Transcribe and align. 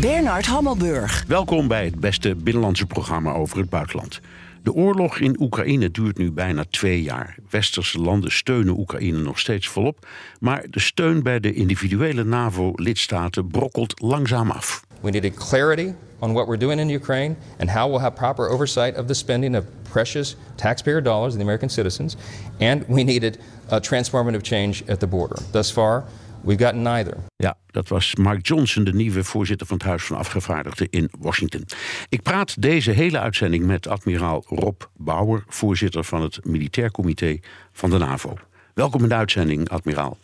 Bernard 0.00 0.46
Hammelburg. 0.46 1.24
Welkom 1.28 1.68
bij 1.68 1.84
het 1.84 2.00
beste 2.00 2.34
binnenlandse 2.34 2.86
programma 2.86 3.32
over 3.32 3.58
het 3.58 3.70
buitenland. 3.70 4.20
De 4.62 4.72
oorlog 4.72 5.18
in 5.18 5.36
Oekraïne 5.40 5.90
duurt 5.90 6.18
nu 6.18 6.32
bijna 6.32 6.64
twee 6.70 7.02
jaar. 7.02 7.36
Westerse 7.50 7.98
landen 7.98 8.32
steunen 8.32 8.78
Oekraïne 8.78 9.18
nog 9.18 9.38
steeds 9.38 9.68
volop, 9.68 10.06
maar 10.40 10.64
de 10.70 10.80
steun 10.80 11.22
bij 11.22 11.40
de 11.40 11.52
individuele 11.52 12.24
NAVO-lidstaten 12.24 13.46
brokkelt 13.46 14.00
langzaam 14.00 14.50
af. 14.50 14.84
We 15.00 15.10
needed 15.10 15.34
clarity 15.34 15.92
on 16.18 16.32
what 16.32 16.46
we're 16.46 16.58
doing 16.58 16.80
in 16.80 16.90
Ukraine 16.90 17.34
and 17.58 17.70
how 17.70 17.90
we'll 17.90 18.00
have 18.00 18.16
proper 18.16 18.48
oversight 18.48 18.98
of 18.98 19.06
the 19.06 19.14
spending 19.14 19.56
of 19.56 19.64
precious 19.90 20.36
taxpayer 20.54 21.02
dollars 21.02 21.32
of 21.32 21.38
the 21.38 21.42
American 21.42 21.68
citizens. 21.68 22.16
And 22.60 22.84
we 22.88 23.02
needed 23.02 23.38
a 23.70 23.80
transformative 23.80 24.42
change 24.42 24.82
at 24.88 24.98
the 24.98 25.06
border. 25.06 25.36
Thus 25.50 25.72
far, 25.72 26.04
we've 26.44 26.64
gotten 26.64 26.82
neither. 26.82 27.16
Ja, 27.36 27.56
dat 27.66 27.88
was 27.88 28.14
Mark 28.14 28.46
Johnson, 28.46 28.84
de 28.84 28.94
nieuwe 28.94 29.24
voorzitter 29.24 29.66
van 29.66 29.76
het 29.76 29.86
Huis 29.86 30.04
van 30.04 30.16
Afgevaardigden 30.16 30.86
in 30.90 31.10
Washington. 31.18 31.64
Ik 32.08 32.22
praat 32.22 32.62
deze 32.62 32.90
hele 32.90 33.18
uitzending 33.18 33.66
met 33.66 33.88
admiraal 33.88 34.44
Rob 34.48 34.82
Bauer, 34.96 35.44
voorzitter 35.46 36.04
van 36.04 36.22
het 36.22 36.44
Militair 36.44 36.90
Comité 36.90 37.38
van 37.72 37.90
de 37.90 37.98
NAVO. 37.98 38.36
Welkom 38.74 39.02
in 39.02 39.08
de 39.08 39.14
uitzending, 39.14 39.68
admiraal. 39.68 40.18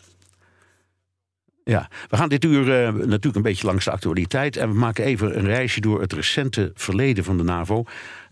Ja, 1.63 1.89
we 2.09 2.17
gaan 2.17 2.29
dit 2.29 2.43
uur 2.43 2.67
uh, 2.67 2.93
natuurlijk 2.93 3.35
een 3.35 3.41
beetje 3.41 3.67
langs 3.67 3.85
de 3.85 3.91
actualiteit. 3.91 4.57
En 4.57 4.69
we 4.69 4.75
maken 4.75 5.03
even 5.03 5.37
een 5.37 5.45
reisje 5.45 5.81
door 5.81 6.01
het 6.01 6.13
recente 6.13 6.71
verleden 6.73 7.23
van 7.23 7.37
de 7.37 7.43
NAVO. 7.43 7.83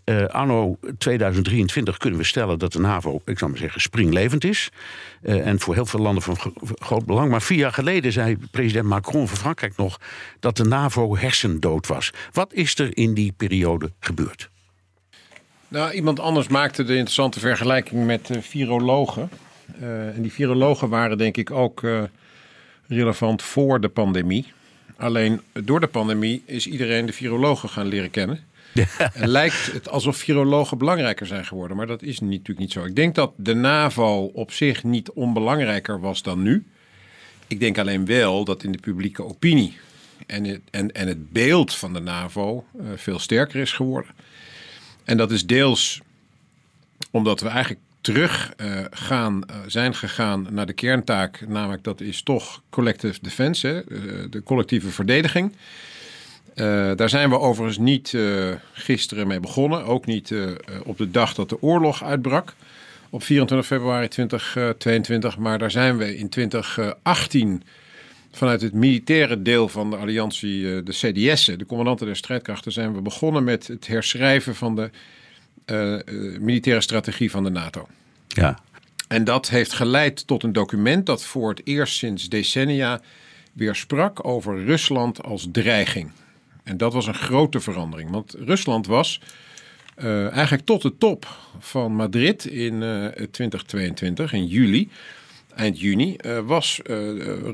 Uh, 0.10 0.26
anno 0.26 0.78
2023 0.98 1.98
kunnen 1.98 2.20
we 2.20 2.26
stellen 2.26 2.60
dat 2.60 2.74
de 2.74 2.80
NAVO, 2.80 3.22
ik 3.26 3.38
zou 3.38 3.52
maar 3.52 3.60
zeggen, 3.60 3.82
springlevend 3.82 4.44
is. 4.44 4.70
Uh, 5.22 5.48
en 5.48 5.60
voor 5.60 5.74
heel 5.74 5.86
veel 5.86 6.00
landen 6.00 6.24
van 6.24 6.38
groot 6.80 7.06
belang. 7.06 7.32
Maar 7.32 7.42
vier 7.42 7.58
jaar 7.58 7.74
geleden 7.74 8.12
zei 8.12 8.38
president 8.52 8.86
Macron 8.86 9.28
van 9.28 9.38
Frankrijk 9.38 9.78
nog 9.78 10.00
dat 10.40 10.58
de 10.58 10.64
NAVO 10.64 11.18
hersendood 11.18 11.88
was. 11.88 12.12
Wat 12.32 12.54
is 12.54 12.80
er 12.80 12.98
in 12.98 13.14
die 13.14 13.34
periode 13.38 13.92
gebeurd? 14.00 14.50
Nou, 15.68 15.92
iemand 15.92 16.20
anders 16.20 16.48
maakte 16.48 16.84
de 16.84 16.94
interessante 16.94 17.40
vergelijking 17.40 18.06
met 18.06 18.30
virologen. 18.42 19.30
en 19.80 20.22
die 20.22 20.32
virologen 20.32 20.90
waren 20.90 21.18
denk 21.18 21.38
ik 21.38 21.52
ook 21.52 21.82
relevant 22.88 23.42
voor 23.42 23.82
de 23.82 23.90
pandemie. 23.90 24.54
Alleen 24.98 25.42
door 25.54 25.80
de 25.80 25.88
pandemie 25.88 26.44
is 26.46 26.68
iedereen 26.68 27.06
de 27.06 27.14
virologen 27.14 27.70
gaan 27.70 27.88
leren 27.88 28.12
kennen. 28.12 28.48
Lijkt 29.14 29.72
het 29.72 29.90
alsof 29.90 30.18
virologen 30.18 30.78
belangrijker 30.78 31.28
zijn 31.28 31.46
geworden. 31.46 31.78
Maar 31.78 31.88
dat 31.88 32.02
is 32.02 32.20
natuurlijk 32.20 32.60
niet 32.60 32.72
zo. 32.72 32.84
Ik 32.84 32.96
denk 32.96 33.16
dat 33.16 33.34
de 33.36 33.54
NAVO 33.54 34.32
op 34.34 34.52
zich 34.52 34.84
niet 34.84 35.12
onbelangrijker 35.12 36.00
was 36.00 36.22
dan 36.22 36.42
nu. 36.42 36.66
Ik 37.48 37.60
denk 37.60 37.78
alleen 37.78 38.06
wel 38.06 38.44
dat 38.46 38.64
in 38.64 38.72
de 38.72 38.78
publieke 38.78 39.24
opinie 39.24 39.78
en 40.28 40.44
het, 40.44 40.62
en, 40.72 40.92
en 40.92 41.08
het 41.08 41.32
beeld 41.32 41.76
van 41.76 41.94
de 41.94 42.00
NAVO 42.00 42.66
uh, 42.76 42.88
veel 42.96 43.20
sterker 43.20 43.60
is 43.60 43.72
geworden. 43.72 44.12
En 45.04 45.18
dat 45.18 45.32
is 45.32 45.46
deels 45.46 46.02
omdat 47.12 47.40
we 47.40 47.48
eigenlijk 47.48 47.82
terug 48.02 48.54
uh, 48.58 48.86
gaan, 48.90 49.44
uh, 49.50 49.56
zijn 49.68 49.96
gegaan 49.96 50.48
naar 50.50 50.66
de 50.66 50.74
kerntaak, 50.74 51.48
namelijk 51.48 51.84
dat 51.84 52.02
is 52.02 52.24
toch 52.24 52.62
collective 52.70 53.20
defense, 53.22 53.68
hè, 53.68 53.82
de 54.30 54.44
collectieve 54.44 54.90
verdediging. 54.90 55.56
Daar 56.96 57.10
zijn 57.10 57.30
we 57.30 57.40
overigens 57.40 57.78
niet 57.78 58.18
gisteren 58.74 59.28
mee 59.28 59.40
begonnen, 59.40 59.86
ook 59.86 60.06
niet 60.06 60.34
op 60.84 60.98
de 60.98 61.12
dag 61.12 61.34
dat 61.34 61.50
de 61.50 61.62
oorlog 61.62 62.04
uitbrak, 62.04 62.54
op 63.10 63.24
24 63.24 63.68
februari 63.68 64.08
2022, 64.08 65.38
maar 65.38 65.60
daar 65.60 65.72
zijn 65.72 65.98
we 65.98 66.18
in 66.18 66.30
2018 66.30 67.64
vanuit 68.32 68.62
het 68.62 68.74
militaire 68.74 69.42
deel 69.42 69.70
van 69.70 69.90
de 69.90 69.96
alliantie, 69.96 70.84
de 70.84 70.92
CDS, 70.92 71.46
de 71.46 71.66
commandanten 71.68 72.06
der 72.06 72.16
strijdkrachten, 72.16 72.72
zijn 72.72 72.94
we 72.94 73.02
begonnen 73.02 73.44
met 73.44 73.68
het 73.68 73.88
herschrijven 73.88 74.56
van 74.56 74.76
de 74.76 74.90
militaire 76.40 76.82
strategie 76.82 77.32
van 77.32 77.44
de 77.44 77.50
NATO. 77.50 77.88
Ja. 78.28 78.60
En 79.08 79.24
dat 79.24 79.50
heeft 79.50 79.74
geleid 79.74 80.28
tot 80.28 80.44
een 80.44 80.54
document 80.54 81.06
dat 81.06 81.24
voor 81.24 81.50
het 81.50 81.62
eerst 81.64 81.96
sinds 81.96 82.30
decennia 82.30 83.02
weer 83.54 83.76
sprak 83.76 84.26
over 84.26 84.66
Rusland 84.66 85.24
als 85.24 85.48
dreiging. 85.52 86.12
En 86.70 86.78
dat 86.78 86.94
was 86.94 87.08
een 87.08 87.14
grote 87.14 87.60
verandering, 87.60 88.10
want 88.10 88.36
Rusland 88.40 88.88
was 88.88 89.22
uh, 89.98 90.32
eigenlijk 90.32 90.66
tot 90.66 90.82
de 90.82 90.98
top 90.98 91.28
van 91.60 91.96
Madrid 91.96 92.46
in 92.46 92.82
uh, 92.82 93.06
2022, 93.06 94.34
in 94.34 94.46
juli, 94.46 94.90
eind 95.56 95.80
juni, 95.80 96.16
uh, 96.26 96.40
was 96.40 96.80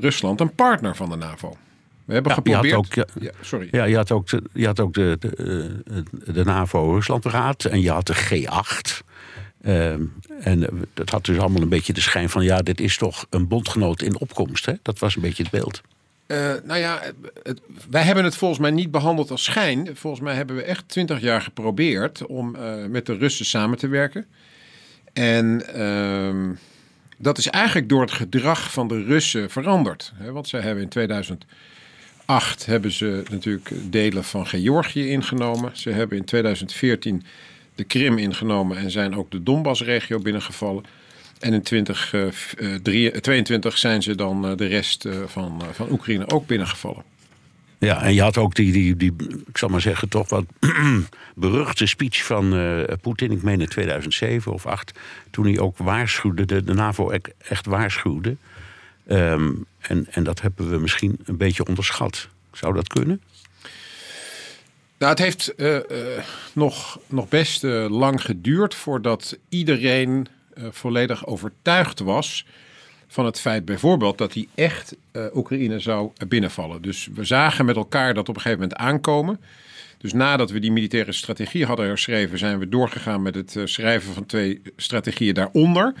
Rusland 0.00 0.40
een 0.40 0.54
partner 0.54 0.96
van 0.96 1.10
de 1.10 1.16
NAVO. 1.16 1.56
We 2.04 2.12
hebben 2.12 2.32
ja, 2.32 2.36
geprobeerd. 2.36 2.64
Je 2.64 2.74
had 2.74 2.86
ook, 2.86 2.94
ja, 2.94 3.06
ja, 3.20 3.30
sorry. 3.40 3.68
Ja, 3.70 3.84
je 3.84 3.96
had 3.96 4.10
ook, 4.10 4.28
de, 4.28 4.42
je 4.52 4.66
had 4.66 4.80
ook 4.80 4.94
de, 4.94 5.16
de, 5.20 6.02
de 6.32 6.44
NAVO-Ruslandraad 6.44 7.64
en 7.64 7.80
je 7.80 7.90
had 7.90 8.06
de 8.06 8.14
G8. 8.14 9.04
Uh, 9.62 9.92
en 10.40 10.86
dat 10.94 11.10
had 11.10 11.24
dus 11.24 11.38
allemaal 11.38 11.62
een 11.62 11.68
beetje 11.68 11.92
de 11.92 12.00
schijn 12.00 12.28
van... 12.28 12.44
ja, 12.44 12.62
dit 12.62 12.80
is 12.80 12.96
toch 12.96 13.26
een 13.30 13.48
bondgenoot 13.48 14.02
in 14.02 14.20
opkomst. 14.20 14.66
Hè? 14.66 14.72
Dat 14.82 14.98
was 14.98 15.16
een 15.16 15.22
beetje 15.22 15.42
het 15.42 15.52
beeld. 15.52 15.82
Uh, 16.26 16.52
nou 16.64 16.78
ja, 16.78 17.02
wij 17.90 18.02
hebben 18.02 18.24
het 18.24 18.36
volgens 18.36 18.60
mij 18.60 18.70
niet 18.70 18.90
behandeld 18.90 19.30
als 19.30 19.44
schijn. 19.44 19.96
Volgens 19.96 20.22
mij 20.22 20.34
hebben 20.34 20.56
we 20.56 20.62
echt 20.62 20.88
twintig 20.88 21.20
jaar 21.20 21.42
geprobeerd... 21.42 22.26
om 22.26 22.56
uh, 22.56 22.84
met 22.84 23.06
de 23.06 23.16
Russen 23.16 23.46
samen 23.46 23.78
te 23.78 23.88
werken. 23.88 24.26
En 25.12 25.62
uh, 25.76 26.56
dat 27.16 27.38
is 27.38 27.46
eigenlijk 27.46 27.88
door 27.88 28.00
het 28.00 28.12
gedrag 28.12 28.72
van 28.72 28.88
de 28.88 29.02
Russen 29.02 29.50
veranderd. 29.50 30.12
Hè? 30.14 30.32
Want 30.32 30.48
zij 30.48 30.60
hebben 30.60 30.82
in 30.82 30.88
2000 30.88 31.44
2008 32.26 32.66
hebben 32.66 32.92
ze 32.92 33.22
natuurlijk 33.30 33.70
delen 33.92 34.24
van 34.24 34.46
Georgië 34.46 35.08
ingenomen. 35.08 35.70
Ze 35.76 35.90
hebben 35.90 36.18
in 36.18 36.24
2014 36.24 37.22
de 37.74 37.84
Krim 37.84 38.18
ingenomen 38.18 38.76
en 38.76 38.90
zijn 38.90 39.16
ook 39.16 39.30
de 39.30 39.42
Donbass-regio 39.42 40.18
binnengevallen. 40.18 40.84
En 41.38 41.52
in 41.52 41.62
2022 41.62 43.72
uh, 43.72 43.78
zijn 43.78 44.02
ze 44.02 44.14
dan 44.14 44.56
de 44.56 44.66
rest 44.66 45.08
van, 45.26 45.62
van 45.72 45.90
Oekraïne 45.90 46.28
ook 46.28 46.46
binnengevallen. 46.46 47.02
Ja, 47.78 48.02
en 48.02 48.14
je 48.14 48.22
had 48.22 48.36
ook 48.36 48.54
die, 48.54 48.72
die, 48.72 48.96
die 48.96 49.14
ik 49.46 49.58
zal 49.58 49.68
maar 49.68 49.80
zeggen, 49.80 50.08
toch 50.08 50.28
wat 50.28 50.44
beruchte 51.34 51.86
speech 51.86 52.24
van 52.24 52.54
Poetin, 53.00 53.30
ik 53.30 53.42
meen 53.42 53.60
in 53.60 53.68
2007 53.68 54.52
of 54.52 54.66
8, 54.66 54.98
toen 55.30 55.44
hij 55.44 55.58
ook 55.58 55.78
waarschuwde, 55.78 56.44
de, 56.44 56.64
de 56.64 56.74
NAVO 56.74 57.10
echt 57.38 57.66
waarschuwde. 57.66 58.36
Um, 59.08 59.66
en, 59.78 60.06
en 60.10 60.24
dat 60.24 60.40
hebben 60.40 60.70
we 60.70 60.78
misschien 60.78 61.18
een 61.24 61.36
beetje 61.36 61.66
onderschat. 61.66 62.28
Zou 62.52 62.74
dat 62.74 62.88
kunnen? 62.88 63.22
Nou, 64.98 65.10
het 65.10 65.18
heeft 65.18 65.52
uh, 65.56 65.74
uh, 65.74 65.80
nog, 66.52 67.00
nog 67.06 67.28
best 67.28 67.62
lang 67.88 68.22
geduurd 68.22 68.74
voordat 68.74 69.38
iedereen 69.48 70.26
volledig 70.70 71.26
overtuigd 71.26 72.00
was 72.00 72.46
van 73.08 73.24
het 73.24 73.40
feit 73.40 73.64
bijvoorbeeld 73.64 74.18
dat 74.18 74.34
hij 74.34 74.48
echt 74.54 74.96
Oekraïne 75.34 75.80
zou 75.80 76.10
binnenvallen. 76.28 76.82
Dus 76.82 77.08
we 77.14 77.24
zagen 77.24 77.64
met 77.64 77.76
elkaar 77.76 78.14
dat 78.14 78.28
op 78.28 78.34
een 78.34 78.40
gegeven 78.40 78.62
moment 78.62 78.78
aankomen. 78.78 79.40
Dus 79.98 80.12
nadat 80.12 80.50
we 80.50 80.58
die 80.58 80.72
militaire 80.72 81.12
strategie 81.12 81.66
hadden 81.66 81.86
herschreven, 81.86 82.38
zijn 82.38 82.58
we 82.58 82.68
doorgegaan 82.68 83.22
met 83.22 83.34
het 83.34 83.56
schrijven 83.64 84.14
van 84.14 84.26
twee 84.26 84.62
strategieën 84.76 85.34
daaronder. 85.34 85.94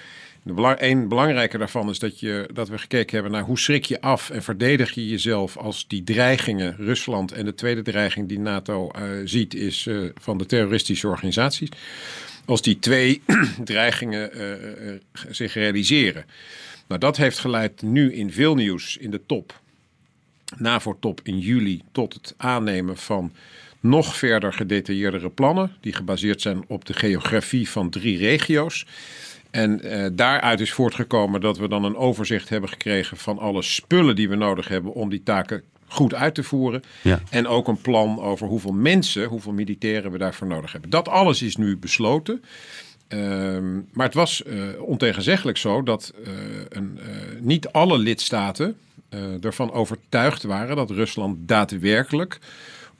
Een 0.76 1.08
belangrijke 1.08 1.58
daarvan 1.58 1.90
is 1.90 1.98
dat, 1.98 2.20
je, 2.20 2.48
dat 2.52 2.68
we 2.68 2.78
gekeken 2.78 3.14
hebben 3.14 3.32
naar 3.32 3.42
hoe 3.42 3.58
schrik 3.58 3.84
je 3.84 4.00
af 4.00 4.30
en 4.30 4.42
verdedig 4.42 4.92
je 4.92 5.08
jezelf 5.08 5.56
als 5.56 5.88
die 5.88 6.04
dreigingen, 6.04 6.76
Rusland 6.76 7.32
en 7.32 7.44
de 7.44 7.54
tweede 7.54 7.82
dreiging 7.82 8.28
die 8.28 8.38
NATO 8.38 8.90
ziet, 9.24 9.54
is 9.54 9.88
van 10.14 10.38
de 10.38 10.46
terroristische 10.46 11.08
organisaties. 11.08 11.68
Als 12.46 12.62
die 12.62 12.78
twee 12.78 13.22
dreigingen 13.64 14.30
uh, 14.36 14.92
zich 15.30 15.54
realiseren. 15.54 16.24
Nou, 16.86 17.00
dat 17.00 17.16
heeft 17.16 17.38
geleid 17.38 17.82
nu 17.82 18.12
in 18.12 18.32
veel 18.32 18.54
nieuws 18.54 18.96
in 18.96 19.10
de 19.10 19.20
top, 19.26 19.60
NAVO-top 20.56 21.20
in 21.22 21.38
juli, 21.38 21.82
tot 21.92 22.14
het 22.14 22.34
aannemen 22.36 22.96
van 22.96 23.32
nog 23.80 24.16
verder 24.16 24.52
gedetailleerdere 24.52 25.30
plannen, 25.30 25.72
die 25.80 25.92
gebaseerd 25.92 26.40
zijn 26.40 26.64
op 26.66 26.84
de 26.84 26.92
geografie 26.92 27.68
van 27.70 27.90
drie 27.90 28.18
regio's. 28.18 28.86
En 29.50 29.80
daaruit 30.16 30.60
is 30.60 30.72
voortgekomen 30.72 31.40
dat 31.40 31.58
we 31.58 31.68
dan 31.68 31.84
een 31.84 31.96
overzicht 31.96 32.48
hebben 32.48 32.70
gekregen 32.70 33.16
van 33.16 33.38
alle 33.38 33.62
spullen 33.62 34.16
die 34.16 34.28
we 34.28 34.36
nodig 34.36 34.68
hebben 34.68 34.92
om 34.92 35.10
die 35.10 35.22
taken 35.22 35.62
goed 35.86 36.14
uit 36.14 36.34
te 36.34 36.42
voeren. 36.42 36.82
Ja. 37.02 37.20
En 37.30 37.46
ook 37.46 37.68
een 37.68 37.80
plan 37.80 38.20
over 38.20 38.46
hoeveel 38.46 38.72
mensen, 38.72 39.24
hoeveel 39.24 39.52
militairen 39.52 40.10
we 40.10 40.18
daarvoor 40.18 40.46
nodig 40.46 40.72
hebben. 40.72 40.90
Dat 40.90 41.08
alles 41.08 41.42
is 41.42 41.56
nu 41.56 41.76
besloten. 41.76 42.42
Ehm, 43.08 43.74
maar 43.92 44.06
het 44.06 44.14
was 44.14 44.42
uh, 44.46 44.82
ontegenzeggelijk 44.82 45.58
zo 45.58 45.82
dat 45.82 46.12
uh, 46.26 46.32
een, 46.68 46.98
uh, 46.98 47.40
niet 47.40 47.68
alle 47.68 47.98
lidstaten 47.98 48.76
ervan 49.40 49.72
overtuigd 49.72 50.42
waren 50.42 50.76
dat 50.76 50.90
Rusland 50.90 51.48
daadwerkelijk 51.48 52.38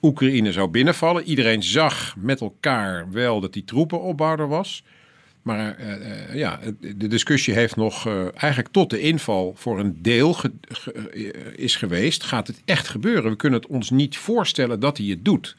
Oekraïne 0.01 0.51
zou 0.51 0.67
binnenvallen. 0.67 1.23
Iedereen 1.23 1.63
zag 1.63 2.15
met 2.17 2.41
elkaar 2.41 3.11
wel 3.11 3.39
dat 3.39 3.53
die 3.53 3.63
troepenopbouw 3.63 4.37
er 4.37 4.47
was. 4.47 4.83
Maar 5.47 5.79
uh, 5.79 6.35
ja, 6.35 6.59
de 6.79 7.07
discussie 7.07 7.53
heeft 7.53 7.75
nog 7.75 8.07
uh, 8.07 8.27
eigenlijk 8.35 8.73
tot 8.73 8.89
de 8.89 8.99
inval 8.99 9.53
voor 9.55 9.79
een 9.79 10.01
deel 10.01 10.35
is 11.55 11.75
geweest. 11.75 12.23
Gaat 12.23 12.47
het 12.47 12.61
echt 12.65 12.87
gebeuren? 12.87 13.31
We 13.31 13.37
kunnen 13.37 13.59
het 13.59 13.69
ons 13.69 13.89
niet 13.89 14.17
voorstellen 14.17 14.79
dat 14.79 14.97
hij 14.97 15.07
het 15.07 15.25
doet. 15.25 15.55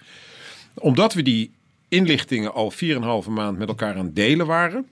Omdat 0.74 1.14
we 1.14 1.22
die 1.22 1.50
inlichtingen 1.88 2.54
al 2.54 2.72
4,5 2.72 3.30
maand 3.30 3.58
met 3.58 3.68
elkaar 3.68 3.96
aan 3.96 4.04
het 4.04 4.16
delen 4.16 4.46
waren. 4.46 4.86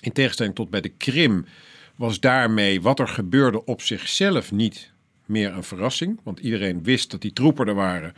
In 0.00 0.12
tegenstelling 0.12 0.54
tot 0.54 0.70
bij 0.70 0.80
de 0.80 0.92
Krim 0.96 1.46
was 1.96 2.20
daarmee 2.20 2.80
wat 2.80 2.98
er 2.98 3.08
gebeurde 3.08 3.64
op 3.64 3.82
zichzelf 3.82 4.52
niet 4.52 4.90
meer 5.26 5.52
een 5.52 5.64
verrassing. 5.64 6.20
Want 6.22 6.38
iedereen 6.38 6.82
wist 6.82 7.10
dat 7.10 7.20
die 7.20 7.32
troepen 7.32 7.68
er 7.68 7.74
waren. 7.74 8.14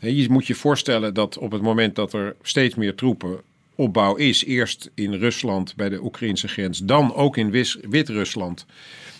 Je 0.00 0.30
moet 0.30 0.46
je 0.46 0.54
voorstellen 0.54 1.14
dat 1.14 1.38
op 1.38 1.52
het 1.52 1.62
moment 1.62 1.94
dat 1.94 2.12
er 2.12 2.36
steeds 2.42 2.74
meer 2.74 2.94
troepen 2.94 3.40
opbouw 3.76 4.14
is. 4.14 4.44
Eerst 4.44 4.90
in 4.94 5.14
Rusland 5.14 5.76
bij 5.76 5.88
de 5.88 6.02
Oekraïnse 6.02 6.48
grens, 6.48 6.78
dan 6.78 7.14
ook 7.14 7.36
in 7.36 7.50
Wit-Rusland. 7.88 8.66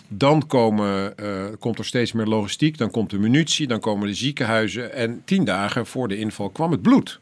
Dan 0.07 0.47
komen, 0.47 1.13
uh, 1.21 1.45
komt 1.59 1.79
er 1.79 1.85
steeds 1.85 2.11
meer 2.11 2.25
logistiek, 2.25 2.77
dan 2.77 2.91
komt 2.91 3.09
de 3.09 3.19
munitie, 3.19 3.67
dan 3.67 3.79
komen 3.79 4.07
de 4.07 4.13
ziekenhuizen. 4.13 4.93
En 4.93 5.21
tien 5.25 5.43
dagen 5.43 5.85
voor 5.85 6.07
de 6.07 6.17
inval 6.17 6.49
kwam 6.49 6.71
het 6.71 6.81
bloed. 6.81 7.19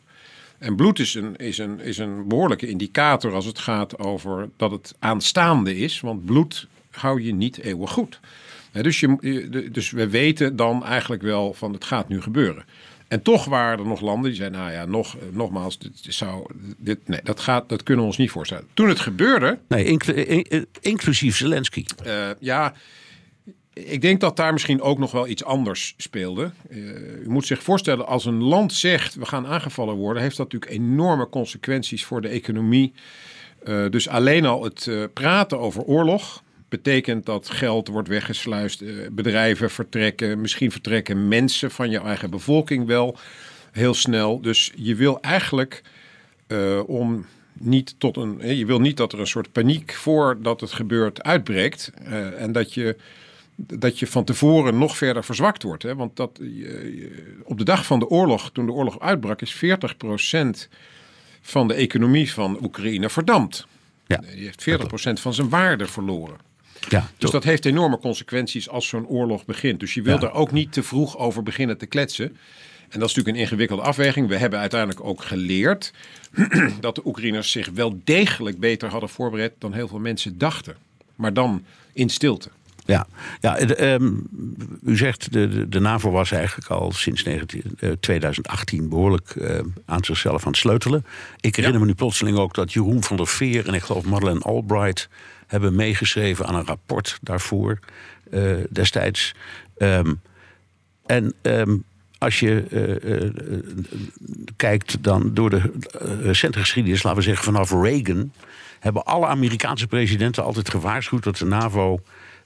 En 0.57 0.75
bloed 0.75 0.99
is 0.99 1.13
een, 1.13 1.35
is, 1.35 1.57
een, 1.57 1.79
is 1.79 1.97
een 1.97 2.27
behoorlijke 2.27 2.67
indicator 2.67 3.33
als 3.33 3.45
het 3.45 3.59
gaat 3.59 3.99
over 3.99 4.49
dat 4.57 4.71
het 4.71 4.95
aanstaande 4.99 5.77
is. 5.77 5.99
Want 5.99 6.25
bloed 6.25 6.67
hou 6.91 7.21
je 7.21 7.33
niet 7.33 7.57
eeuwig 7.57 7.91
goed. 7.91 8.19
Dus, 8.71 8.99
je, 8.99 9.69
dus 9.71 9.91
we 9.91 10.09
weten 10.09 10.55
dan 10.55 10.83
eigenlijk 10.85 11.21
wel 11.21 11.53
van 11.53 11.73
het 11.73 11.83
gaat 11.83 12.07
nu 12.07 12.21
gebeuren. 12.21 12.65
En 13.07 13.21
toch 13.21 13.45
waren 13.45 13.79
er 13.79 13.85
nog 13.85 14.01
landen 14.01 14.29
die 14.29 14.39
zeiden, 14.39 14.59
nou 14.59 14.71
ja, 14.71 14.85
nog, 14.85 15.17
nogmaals, 15.31 15.79
dit 15.79 15.91
zou, 16.01 16.45
dit, 16.77 17.07
nee, 17.07 17.19
dat, 17.23 17.39
gaat, 17.39 17.69
dat 17.69 17.83
kunnen 17.83 18.03
we 18.03 18.09
ons 18.09 18.19
niet 18.19 18.31
voorstellen. 18.31 18.67
Toen 18.73 18.89
het 18.89 18.99
gebeurde... 18.99 19.59
Nee, 19.67 19.85
inclu 19.85 20.65
inclusief 20.79 21.37
Zelensky. 21.37 21.85
Uh, 22.05 22.29
ja, 22.39 22.73
ik 23.73 24.01
denk 24.01 24.19
dat 24.19 24.37
daar 24.37 24.53
misschien 24.53 24.81
ook 24.81 24.97
nog 24.97 25.11
wel 25.11 25.27
iets 25.27 25.43
anders 25.43 25.93
speelde. 25.97 26.51
Uh, 26.69 26.77
u 27.23 27.29
moet 27.29 27.45
zich 27.45 27.63
voorstellen, 27.63 28.07
als 28.07 28.25
een 28.25 28.43
land 28.43 28.73
zegt, 28.73 29.15
we 29.15 29.25
gaan 29.25 29.47
aangevallen 29.47 29.95
worden... 29.95 30.21
heeft 30.23 30.37
dat 30.37 30.51
natuurlijk 30.51 30.81
enorme 30.81 31.29
consequenties 31.29 32.05
voor 32.05 32.21
de 32.21 32.27
economie. 32.27 32.93
Uh, 33.63 33.89
dus 33.89 34.07
alleen 34.07 34.45
al 34.45 34.63
het 34.63 34.89
praten 35.13 35.59
over 35.59 35.81
oorlog 35.81 36.43
betekent 36.69 37.25
dat 37.25 37.49
geld 37.49 37.87
wordt 37.87 38.07
weggesluist, 38.07 38.83
bedrijven 39.11 39.69
vertrekken, 39.69 40.41
misschien 40.41 40.71
vertrekken 40.71 41.27
mensen 41.27 41.71
van 41.71 41.89
je 41.89 41.99
eigen 41.99 42.29
bevolking 42.29 42.85
wel 42.85 43.17
heel 43.71 43.93
snel. 43.93 44.41
Dus 44.41 44.71
je 44.75 44.95
wil 44.95 45.21
eigenlijk 45.21 45.81
uh, 46.47 46.89
om 46.89 47.25
niet 47.53 47.95
tot 47.97 48.17
een. 48.17 48.57
Je 48.57 48.65
wil 48.65 48.79
niet 48.79 48.97
dat 48.97 49.13
er 49.13 49.19
een 49.19 49.27
soort 49.27 49.51
paniek 49.51 49.93
voordat 49.93 50.61
het 50.61 50.71
gebeurt 50.71 51.23
uitbreekt. 51.23 51.91
Uh, 52.01 52.41
en 52.41 52.51
dat 52.51 52.73
je, 52.73 52.95
dat 53.55 53.99
je 53.99 54.07
van 54.07 54.23
tevoren 54.23 54.77
nog 54.77 54.97
verder 54.97 55.23
verzwakt 55.23 55.63
wordt. 55.63 55.83
Hè? 55.83 55.95
Want 55.95 56.15
dat, 56.15 56.39
uh, 56.41 57.09
op 57.43 57.57
de 57.57 57.63
dag 57.63 57.85
van 57.85 57.99
de 57.99 58.07
oorlog, 58.07 58.51
toen 58.51 58.65
de 58.65 58.71
oorlog 58.71 58.99
uitbrak, 58.99 59.41
is 59.41 59.55
40% 59.55 60.67
van 61.41 61.67
de 61.67 61.73
economie 61.73 62.31
van 62.31 62.63
Oekraïne 62.63 63.09
verdampt. 63.09 63.67
Ja, 64.07 64.17
die 64.17 64.43
heeft 64.43 64.65
40% 64.69 65.21
van 65.21 65.33
zijn 65.33 65.49
waarde 65.49 65.85
verloren. 65.85 66.37
Ja, 66.89 67.09
dus 67.17 67.31
dat 67.31 67.43
heeft 67.43 67.65
enorme 67.65 67.99
consequenties 67.99 68.69
als 68.69 68.87
zo'n 68.87 69.07
oorlog 69.07 69.45
begint. 69.45 69.79
Dus 69.79 69.93
je 69.93 70.01
wilt 70.01 70.21
ja. 70.21 70.27
er 70.27 70.33
ook 70.33 70.51
niet 70.51 70.73
te 70.73 70.83
vroeg 70.83 71.17
over 71.17 71.43
beginnen 71.43 71.77
te 71.77 71.85
kletsen. 71.85 72.37
En 72.89 72.99
dat 72.99 73.09
is 73.09 73.15
natuurlijk 73.15 73.35
een 73.35 73.41
ingewikkelde 73.41 73.83
afweging. 73.83 74.27
We 74.27 74.37
hebben 74.37 74.59
uiteindelijk 74.59 75.03
ook 75.03 75.23
geleerd 75.23 75.93
dat 76.79 76.95
de 76.95 77.01
Oekraïners 77.05 77.51
zich 77.51 77.69
wel 77.73 77.99
degelijk 78.03 78.59
beter 78.59 78.89
hadden 78.89 79.09
voorbereid 79.09 79.53
dan 79.57 79.73
heel 79.73 79.87
veel 79.87 79.99
mensen 79.99 80.37
dachten. 80.37 80.75
Maar 81.15 81.33
dan 81.33 81.63
in 81.93 82.09
stilte. 82.09 82.49
Ja, 82.85 83.07
ja 83.39 83.59
um, 83.59 84.27
u 84.83 84.97
zegt 84.97 85.33
de, 85.33 85.47
de, 85.47 85.69
de, 85.69 85.79
NAVO 85.79 86.11
was 86.11 86.31
eigenlijk 86.31 86.69
al 86.69 86.91
sinds 86.91 87.23
19, 87.23 87.77
uh, 87.79 87.91
2018 87.99 88.89
behoorlijk 88.89 89.35
uh, 89.35 89.59
aan 89.85 90.03
zichzelf 90.03 90.45
aan 90.45 90.51
het 90.51 90.57
sleutelen. 90.57 91.05
Ik 91.39 91.55
herinner 91.55 91.79
ja. 91.79 91.85
me 91.85 91.91
nu 91.91 91.97
plotseling 91.97 92.37
ook 92.37 92.53
dat 92.53 92.73
Jeroen 92.73 93.03
van 93.03 93.17
der 93.17 93.27
Veer 93.27 93.67
en 93.67 93.73
ik 93.73 93.83
geloof 93.83 94.05
Madeleine 94.05 94.41
Albright 94.41 95.09
hebben 95.47 95.75
meegeschreven 95.75 96.45
aan 96.45 96.55
een 96.55 96.65
rapport 96.65 97.17
daarvoor 97.21 97.79
uh, 98.31 98.55
destijds. 98.69 99.33
Um, 99.77 100.21
en 101.05 101.33
um, 101.41 101.83
als 102.17 102.39
je 102.39 102.65
uh, 102.69 103.11
uh, 103.11 103.31
kijkt 104.55 105.03
dan 105.03 105.33
door 105.33 105.49
de 105.49 105.71
recente 106.21 106.59
geschiedenis, 106.59 107.03
laten 107.03 107.19
we 107.19 107.25
zeggen 107.25 107.43
vanaf 107.45 107.71
Reagan, 107.71 108.31
hebben 108.79 109.05
alle 109.05 109.25
Amerikaanse 109.25 109.87
presidenten 109.87 110.43
altijd 110.43 110.69
gewaarschuwd 110.69 111.23
dat 111.23 111.37
de 111.37 111.45
NAVO 111.45 111.99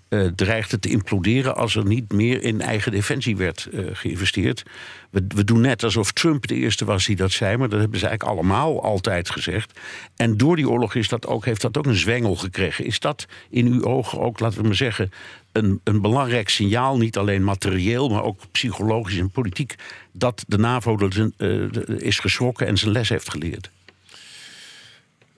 uh, 0.10 0.28
dreigde 0.36 0.80
te 0.80 0.90
imploderen 0.90 1.56
als 1.56 1.76
er 1.76 1.86
niet 1.86 2.12
meer 2.12 2.44
in 2.44 2.62
eigen 2.62 2.92
defensie 2.92 3.38
werd 3.38 3.68
uh, 3.72 3.90
geïnvesteerd. 3.94 4.64
We, 5.10 5.26
we, 5.28 5.44
doen 5.44 5.62
net 5.62 5.84
alsof 5.84 6.12
Trump 6.12 6.48
de 6.48 6.56
eerste 6.56 6.86
was 6.86 7.06
die 7.06 7.16
dat 7.16 7.32
zei, 7.32 7.58
maar 7.58 7.70
dat 7.70 7.80
hebben 7.80 8.00
ze 8.00 8.08
eigenlijk 8.08 8.38
allemaal 8.38 8.84
altijd 8.84 9.30
gezegd. 9.30 9.80
En 10.16 10.38
door 10.38 10.56
die 10.56 10.70
oorlog 10.70 10.96
is 10.96 11.08
dat 11.08 11.28
ook, 11.28 11.46
heeft 11.46 11.62
dat 11.62 11.78
ook 11.78 11.86
een 11.86 11.96
zwengel 11.96 12.36
gekregen. 12.36 12.86
Is 12.86 13.00
dat 13.00 13.26
in 13.50 13.68
uw 13.68 13.84
ogen 13.84 14.20
ook, 14.20 14.40
laten 14.40 14.62
we 14.62 14.68
maar 14.68 14.76
zeggen, 14.76 15.12
een, 15.52 15.82
een 15.84 16.02
belangrijk 16.02 16.50
signaal, 16.50 16.98
niet 16.98 17.18
alleen 17.18 17.44
materieel, 17.44 18.10
maar 18.10 18.24
ook 18.24 18.42
psychologisch 18.52 19.18
en 19.18 19.30
politiek, 19.30 19.76
dat 20.12 20.44
de 20.48 20.58
NAVO 20.58 20.96
de, 20.96 21.84
is 21.98 22.20
geschrokken 22.20 22.68
en 22.68 22.78
zijn 22.78 22.92
les 22.92 23.10
heeft 23.10 23.30
geleerd? 23.30 23.70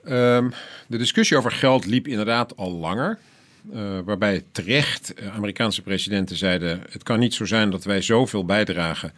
Um, 0.04 0.52
de 0.86 0.98
discussie 0.98 1.36
over 1.36 1.50
geld 1.50 1.86
liep 1.86 2.08
inderdaad 2.08 2.56
al 2.56 2.70
langer. 2.72 3.18
Uh, 3.70 3.98
waarbij 4.04 4.44
terecht 4.52 5.14
uh, 5.20 5.34
Amerikaanse 5.34 5.82
presidenten 5.82 6.36
zeiden: 6.36 6.82
het 6.90 7.02
kan 7.02 7.18
niet 7.18 7.34
zo 7.34 7.44
zijn 7.44 7.70
dat 7.70 7.84
wij 7.84 8.02
zoveel 8.02 8.44
bijdragen 8.44 9.12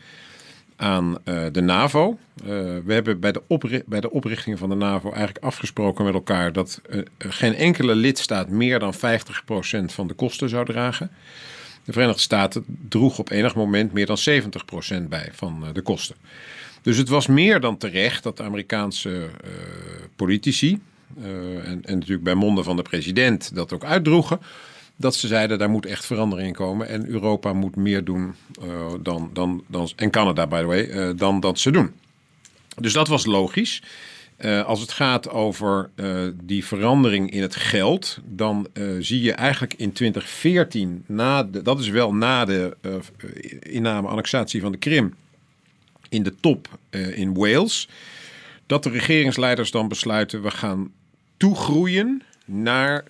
aan 0.76 1.18
uh, 1.25 1.47
de 1.52 1.61
NAVO. 1.61 2.18
we 2.45 2.83
hebben 2.87 3.21
bij 3.21 3.33
de, 3.33 3.83
bij 3.87 4.00
de 4.00 4.11
oprichting 4.11 4.59
van 4.59 4.68
de 4.68 4.75
NAVO 4.75 5.09
eigenlijk 5.09 5.45
afgesproken 5.45 6.04
met 6.04 6.14
elkaar 6.14 6.52
dat 6.52 6.80
geen 7.18 7.54
enkele 7.54 7.95
lidstaat 7.95 8.49
meer 8.49 8.78
dan 8.78 8.95
50% 8.95 8.99
van 9.85 10.07
de 10.07 10.14
kosten 10.14 10.49
zou 10.49 10.64
dragen. 10.64 11.11
De 11.85 11.92
Verenigde 11.92 12.21
Staten 12.21 12.64
droeg 12.88 13.18
op 13.18 13.30
enig 13.30 13.54
moment 13.54 13.92
meer 13.92 14.07
dan 14.07 14.18
70% 15.04 15.09
bij 15.09 15.28
van 15.33 15.64
de 15.73 15.83
kosten. 15.83 16.16
Dus 16.83 16.97
het 16.97 17.09
was 17.09 17.26
meer 17.26 17.61
dan 17.61 17.76
terecht 17.76 18.23
dat 18.23 18.37
de 18.37 18.42
Amerikaanse 18.42 19.28
politici, 20.16 20.80
en, 21.23 21.80
en 21.85 21.99
natuurlijk 21.99 22.25
bij 22.25 22.35
monden 22.35 22.64
van 22.64 22.76
de 22.76 22.83
president 22.83 23.54
dat 23.54 23.73
ook 23.73 23.85
uitdroegen. 23.85 24.40
Dat 24.97 25.14
ze 25.14 25.26
zeiden, 25.26 25.59
daar 25.59 25.71
moet 25.71 25.87
echt 25.87 26.06
verandering 26.06 26.49
in 26.49 26.54
komen. 26.54 26.88
En 26.88 27.09
Europa 27.09 27.52
moet 27.52 27.76
meer 27.76 28.04
doen 28.04 28.35
uh, 28.62 28.92
dan, 29.02 29.30
dan, 29.33 29.64
dan, 29.66 29.90
en 29.97 30.11
Canada, 30.11 30.47
by 30.47 30.61
the 30.61 30.66
way, 30.66 30.88
uh, 30.88 31.11
dan 31.16 31.40
dat 31.40 31.59
ze 31.59 31.71
doen. 31.71 31.92
Dus 32.76 32.92
dat 32.92 33.09
was 33.09 33.26
logisch. 33.26 33.83
als 34.66 34.80
het 34.80 34.92
gaat 34.92 35.30
over 35.30 35.90
die 36.44 36.64
verandering 36.64 37.30
in 37.30 37.42
het 37.42 37.56
geld, 37.56 38.18
dan 38.25 38.66
zie 38.99 39.23
je 39.23 39.33
eigenlijk 39.33 39.75
in 39.75 39.92
2014, 39.92 41.04
na 41.06 41.42
de, 41.42 41.62
dat 41.62 41.80
is 41.80 41.88
wel 41.88 42.14
na 42.14 42.44
de 42.44 42.76
inname, 43.61 44.09
annexatie 44.09 44.61
van 44.61 44.73
de 44.73 44.78
Krim, 44.78 45.14
in 46.09 46.23
de 46.23 46.35
top 46.40 46.68
in 47.14 47.35
Wales, 47.35 47.88
dat 48.66 48.83
de 48.83 48.90
regeringsleiders 48.90 49.71
dan 49.71 49.88
besluiten, 49.88 50.42
we 50.42 50.50
gaan 50.50 50.92
toegroeien 51.37 52.23
naar 52.45 53.05
2%. 53.05 53.07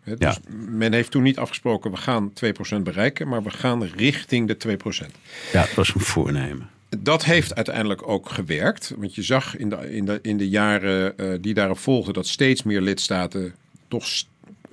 He, 0.00 0.16
dus 0.16 0.34
ja. 0.34 0.38
men 0.68 0.92
heeft 0.92 1.10
toen 1.10 1.22
niet 1.22 1.38
afgesproken, 1.38 1.90
we 1.90 1.96
gaan 1.96 2.32
2% 2.78 2.82
bereiken, 2.82 3.28
maar 3.28 3.42
we 3.42 3.50
gaan 3.50 3.84
richting 3.84 4.48
de 4.48 4.78
2%. 5.04 5.06
Ja, 5.52 5.60
dat 5.62 5.74
was 5.74 5.94
een 5.94 6.00
voornemen. 6.00 6.68
Dat 6.98 7.24
heeft 7.24 7.54
uiteindelijk 7.54 8.08
ook 8.08 8.28
gewerkt. 8.28 8.94
Want 8.96 9.14
je 9.14 9.22
zag 9.22 9.56
in 9.56 9.68
de, 9.68 9.94
in 9.94 10.04
de, 10.04 10.18
in 10.22 10.36
de 10.36 10.48
jaren 10.48 11.14
uh, 11.16 11.34
die 11.40 11.54
daarop 11.54 11.78
volgden 11.78 12.14
dat 12.14 12.26
steeds 12.26 12.62
meer 12.62 12.80
lidstaten 12.80 13.54
toch 13.88 14.06
st 14.06 14.28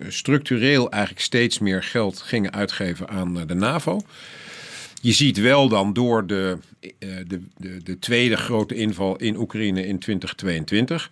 structureel 0.07 0.91
eigenlijk 0.91 1.23
steeds 1.23 1.59
meer 1.59 1.83
geld 1.83 2.21
gingen 2.21 2.53
uitgeven 2.53 3.09
aan 3.09 3.37
uh, 3.37 3.43
de 3.47 3.53
NAVO. 3.53 4.01
Je 5.01 5.11
ziet 5.11 5.37
wel 5.37 5.69
dan 5.69 5.93
door 5.93 6.27
de, 6.27 6.57
uh, 6.81 6.89
de, 7.27 7.41
de, 7.57 7.83
de 7.83 7.99
tweede 7.99 8.37
grote 8.37 8.75
inval 8.75 9.15
in 9.15 9.37
Oekraïne 9.37 9.87
in 9.87 9.99
2022 9.99 11.09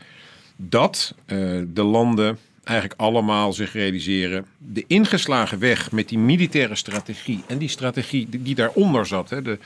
dat 0.56 1.14
uh, 1.28 1.62
de 1.68 1.84
landen 1.84 2.38
eigenlijk 2.64 3.00
allemaal 3.00 3.54
zich 3.54 3.74
realiseren. 3.74 4.46
De 4.58 4.84
ingeslagen 4.88 5.60
weg 5.60 5.92
met 5.92 6.10
die 6.10 6.18
militaire 6.18 6.76
strategie 6.76 7.44
en 7.48 7.58
die 7.58 7.70
strategie 7.70 8.28
die 8.30 8.56
daaronder 8.56 9.06
zat. 9.06 9.30
Hè, 9.30 9.42
de, 9.42 9.58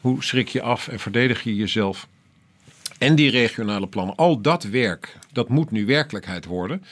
hoe 0.00 0.24
schrik 0.24 0.48
je 0.48 0.62
af 0.62 0.88
en 0.88 0.98
verdedig 0.98 1.42
je 1.42 1.56
jezelf? 1.56 2.06
En 2.98 3.14
die 3.14 3.30
regionale 3.30 3.86
plannen, 3.86 4.16
al 4.16 4.40
dat 4.40 4.64
werk, 4.64 5.18
dat 5.32 5.48
moet 5.48 5.70
nu 5.70 5.86
werkelijkheid 5.86 6.44
worden. 6.44 6.84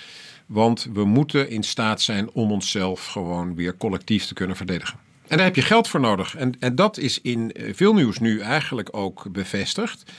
Want 0.47 0.88
we 0.92 1.04
moeten 1.04 1.49
in 1.50 1.62
staat 1.62 2.00
zijn 2.00 2.30
om 2.30 2.52
onszelf 2.52 3.06
gewoon 3.06 3.54
weer 3.54 3.76
collectief 3.76 4.25
te 4.25 4.35
kunnen 4.35 4.56
verdedigen. 4.56 4.99
En 5.28 5.37
daar 5.37 5.47
heb 5.47 5.56
je 5.56 5.62
geld 5.62 5.88
voor 5.88 6.00
nodig. 6.00 6.37
En, 6.37 6.54
en 6.61 6.75
dat 6.75 6.99
is 6.99 7.21
in 7.21 7.52
eh, 7.52 7.75
veel 7.75 7.95
nieuws 7.95 8.18
nu 8.18 8.40
eigenlijk 8.40 8.97
ook 8.97 9.26
bevestigd 9.33 10.12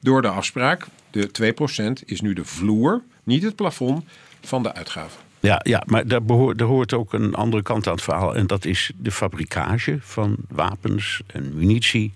door 0.00 0.22
de 0.22 0.28
afspraak. 0.28 0.86
De 1.16 1.54
2% 2.02 2.04
is 2.04 2.20
nu 2.20 2.32
de 2.32 2.44
vloer, 2.44 3.02
niet 3.24 3.42
het 3.42 3.56
plafond 3.56 4.04
van 4.40 4.62
de 4.62 4.74
uitgaven. 4.74 5.20
Ja, 5.40 5.60
ja 5.62 5.82
maar 5.86 6.06
daar, 6.06 6.20
hoort 6.56 6.92
ook 6.92 7.12
een 7.12 7.34
andere 7.34 7.62
kant 7.62 7.86
aan 7.86 7.92
het 7.92 8.02
verhaal. 8.02 8.36
En 8.36 8.46
dat 8.46 8.64
is 8.64 8.90
de 8.96 9.10
fabrikage 9.10 9.98
van 10.00 10.36
wapens 10.48 11.20
en 11.26 11.54
munitie. 11.54 12.12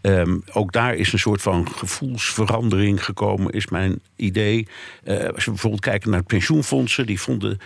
Ehm, 0.00 0.38
ook 0.52 0.72
daar 0.72 0.94
is 0.94 1.12
een 1.12 1.18
soort 1.18 1.42
van 1.42 1.70
gevoelsverandering 1.70 3.04
gekomen, 3.04 3.52
is 3.52 3.68
mijn 3.68 4.00
idee. 4.16 4.68
Uh, 5.04 5.28
als 5.28 5.44
we 5.44 5.50
bijvoorbeeld 5.50 5.82
kijken 5.82 6.10
naar 6.10 6.22
pensioenfondsen, 6.22 7.06
die 7.06 7.20
vonden 7.20 7.58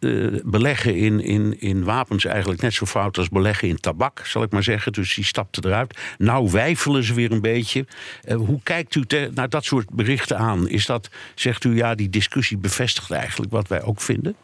uh, 0.00 0.40
beleggen 0.44 0.96
in, 0.96 1.20
in, 1.20 1.60
in 1.60 1.84
wapens 1.84 2.24
eigenlijk 2.24 2.60
net 2.60 2.74
zo 2.74 2.86
fout 2.86 3.18
als 3.18 3.28
beleggen 3.28 3.68
in 3.68 3.80
tabak, 3.80 4.26
zal 4.26 4.42
ik 4.42 4.50
maar 4.50 4.62
zeggen. 4.62 4.92
Dus 4.92 5.14
die 5.14 5.24
stapten 5.24 5.64
eruit. 5.64 5.98
Nou 6.18 6.50
wijfelen 6.50 7.04
ze 7.04 7.14
weer 7.14 7.32
een 7.32 7.40
beetje. 7.40 7.86
Uh, 8.24 8.36
hoe 8.36 8.60
kijkt 8.62 8.94
u 8.94 9.04
naar 9.34 9.48
dat 9.48 9.64
soort 9.64 9.90
berichten 9.90 10.38
aan? 10.38 10.68
Is 10.68 10.86
dat, 10.86 11.10
zegt 11.34 11.64
u, 11.64 11.76
ja, 11.76 11.94
die 11.94 12.10
discussie 12.10 12.56
bevestigt 12.56 13.10
eigenlijk 13.10 13.52
wat 13.52 13.68
wij 13.68 13.82
ook 13.82 14.00
vinden? 14.00 14.36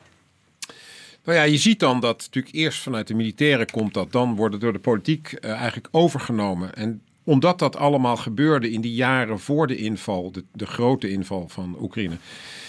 Nou 1.25 1.39
ja, 1.39 1.45
je 1.45 1.57
ziet 1.57 1.81
dan 1.81 2.01
dat 2.01 2.19
natuurlijk 2.19 2.55
eerst 2.55 2.83
vanuit 2.83 3.07
de 3.07 3.15
militairen 3.15 3.71
komt 3.71 3.95
dat, 3.95 4.13
dan 4.13 4.35
wordt 4.35 4.53
het 4.53 4.63
door 4.63 4.73
de 4.73 4.79
politiek 4.79 5.39
uh, 5.41 5.51
eigenlijk 5.51 5.89
overgenomen. 5.91 6.75
En 6.75 7.03
omdat 7.25 7.59
dat 7.59 7.77
allemaal 7.77 8.17
gebeurde 8.17 8.71
in 8.71 8.81
die 8.81 8.95
jaren 8.95 9.41
voor 9.41 9.67
de 9.67 9.77
inval, 9.77 10.33
de, 10.33 10.45
de 10.53 10.67
grote 10.67 11.11
inval 11.11 11.49
van 11.49 11.77
Oekraïne, 11.81 12.17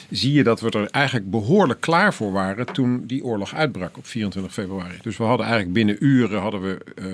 zie 0.10 0.34
je 0.34 0.44
dat 0.44 0.62
we 0.62 0.70
er 0.70 0.90
eigenlijk 0.90 1.30
behoorlijk 1.30 1.82
klaar 1.82 2.14
voor 2.14 2.32
waren 2.32 2.66
toen 2.66 3.04
die 3.06 3.24
oorlog 3.24 3.54
uitbrak 3.54 3.98
op 3.98 4.06
24 4.06 4.54
februari. 4.54 4.98
Dus 5.02 5.18
we 5.18 5.24
hadden 5.24 5.46
eigenlijk 5.46 5.76
binnen 5.76 5.96
uren 6.00 6.42
hadden 6.42 6.62
we 6.62 6.78
uh, 6.96 7.06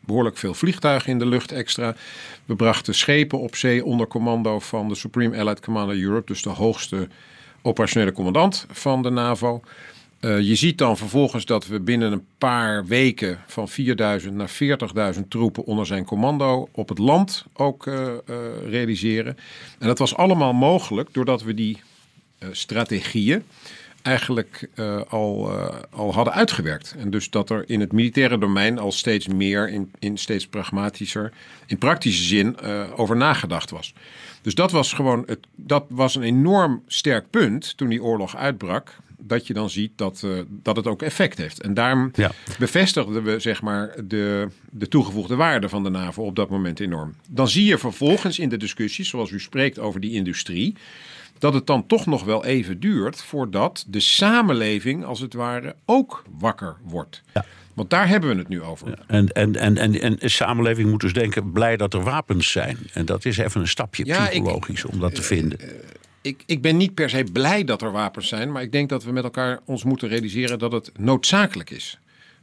behoorlijk 0.00 0.36
veel 0.36 0.54
vliegtuigen 0.54 1.10
in 1.10 1.18
de 1.18 1.26
lucht 1.26 1.52
extra. 1.52 1.94
We 2.44 2.56
brachten 2.56 2.94
schepen 2.94 3.40
op 3.40 3.56
zee 3.56 3.84
onder 3.84 4.06
commando 4.06 4.58
van 4.58 4.88
de 4.88 4.94
Supreme 4.94 5.38
Allied 5.38 5.60
Commander 5.60 6.00
Europe, 6.00 6.26
dus 6.26 6.42
de 6.42 6.48
hoogste 6.48 7.08
operationele 7.62 8.12
commandant 8.12 8.66
van 8.70 9.02
de 9.02 9.10
NAVO. 9.10 9.62
Uh, 10.20 10.40
je 10.40 10.54
ziet 10.54 10.78
dan 10.78 10.96
vervolgens 10.96 11.44
dat 11.44 11.66
we 11.66 11.80
binnen 11.80 12.12
een 12.12 12.26
paar 12.38 12.86
weken 12.86 13.38
van 13.46 13.68
4000 13.68 14.34
naar 14.34 14.50
40.000 15.14 15.20
troepen 15.28 15.64
onder 15.64 15.86
zijn 15.86 16.04
commando 16.04 16.68
op 16.72 16.88
het 16.88 16.98
land 16.98 17.44
ook 17.52 17.86
uh, 17.86 18.12
realiseren. 18.68 19.36
En 19.78 19.86
dat 19.86 19.98
was 19.98 20.16
allemaal 20.16 20.52
mogelijk 20.52 21.08
doordat 21.12 21.42
we 21.42 21.54
die 21.54 21.78
strategieën 22.50 23.42
eigenlijk 24.02 24.68
al, 25.08 25.50
al 25.90 26.14
hadden 26.14 26.34
uitgewerkt. 26.34 26.94
En 26.98 27.10
dus 27.10 27.30
dat 27.30 27.50
er 27.50 27.64
in 27.66 27.80
het 27.80 27.92
militaire 27.92 28.38
domein 28.38 28.78
al 28.78 28.92
steeds 28.92 29.26
meer, 29.26 29.68
in, 29.68 29.92
in 29.98 30.16
steeds 30.16 30.46
pragmatischer, 30.46 31.32
in 31.66 31.78
praktische 31.78 32.24
zin 32.24 32.60
over 32.96 33.16
nagedacht 33.16 33.70
was. 33.70 33.94
Dus 34.42 34.54
dat 34.54 34.70
was 34.70 34.92
gewoon 34.92 35.22
het, 35.26 35.38
dat 35.54 35.84
was 35.88 36.14
een 36.14 36.22
enorm 36.22 36.82
sterk 36.86 37.30
punt 37.30 37.76
toen 37.76 37.88
die 37.88 38.02
oorlog 38.02 38.36
uitbrak 38.36 38.96
dat 39.18 39.46
je 39.46 39.54
dan 39.54 39.70
ziet 39.70 39.92
dat, 39.96 40.26
dat 40.48 40.76
het 40.76 40.86
ook 40.86 41.02
effect 41.02 41.38
heeft. 41.38 41.60
En 41.60 41.74
daarom 41.74 42.10
ja. 42.14 42.30
bevestigden 42.58 43.22
we 43.22 43.38
zeg 43.38 43.62
maar, 43.62 43.94
de, 44.04 44.48
de 44.70 44.88
toegevoegde 44.88 45.36
waarde 45.36 45.68
van 45.68 45.82
de 45.82 45.90
NAVO 45.90 46.24
op 46.24 46.36
dat 46.36 46.50
moment 46.50 46.80
enorm. 46.80 47.14
Dan 47.28 47.48
zie 47.48 47.64
je 47.64 47.78
vervolgens 47.78 48.38
in 48.38 48.48
de 48.48 48.56
discussies, 48.56 49.08
zoals 49.08 49.30
u 49.30 49.40
spreekt 49.40 49.78
over 49.78 50.00
die 50.00 50.12
industrie, 50.12 50.74
dat 51.38 51.54
het 51.54 51.66
dan 51.66 51.86
toch 51.86 52.06
nog 52.06 52.24
wel 52.24 52.44
even 52.44 52.80
duurt 52.80 53.22
voordat 53.22 53.84
de 53.88 54.00
samenleving, 54.00 55.04
als 55.04 55.20
het 55.20 55.34
ware, 55.34 55.76
ook 55.84 56.24
wakker 56.38 56.76
wordt. 56.82 57.22
Ja. 57.34 57.44
Want 57.74 57.90
daar 57.90 58.08
hebben 58.08 58.30
we 58.30 58.36
het 58.36 58.48
nu 58.48 58.62
over. 58.62 58.88
Ja, 58.88 58.96
en, 59.06 59.32
en, 59.32 59.56
en, 59.56 59.76
en, 59.76 60.00
en 60.00 60.16
de 60.16 60.28
samenleving 60.28 60.90
moet 60.90 61.00
dus 61.00 61.12
denken: 61.12 61.52
blij 61.52 61.76
dat 61.76 61.94
er 61.94 62.02
wapens 62.02 62.50
zijn. 62.50 62.78
En 62.92 63.06
dat 63.06 63.24
is 63.24 63.38
even 63.38 63.60
een 63.60 63.68
stapje 63.68 64.04
ja, 64.04 64.26
psychologisch 64.26 64.84
ik, 64.84 64.92
om 64.92 65.00
dat 65.00 65.14
te 65.14 65.22
vinden. 65.22 65.58
Uh, 65.60 65.66
uh, 65.66 65.74
ik, 66.20 66.42
ik 66.46 66.62
ben 66.62 66.76
niet 66.76 66.94
per 66.94 67.10
se 67.10 67.24
blij 67.32 67.64
dat 67.64 67.82
er 67.82 67.92
wapens 67.92 68.28
zijn, 68.28 68.52
maar 68.52 68.62
ik 68.62 68.72
denk 68.72 68.88
dat 68.88 69.04
we 69.04 69.12
met 69.12 69.24
elkaar 69.24 69.60
ons 69.64 69.84
moeten 69.84 70.08
realiseren 70.08 70.58
dat 70.58 70.72
het 70.72 70.90
noodzakelijk 70.98 71.70
is. 71.70 71.98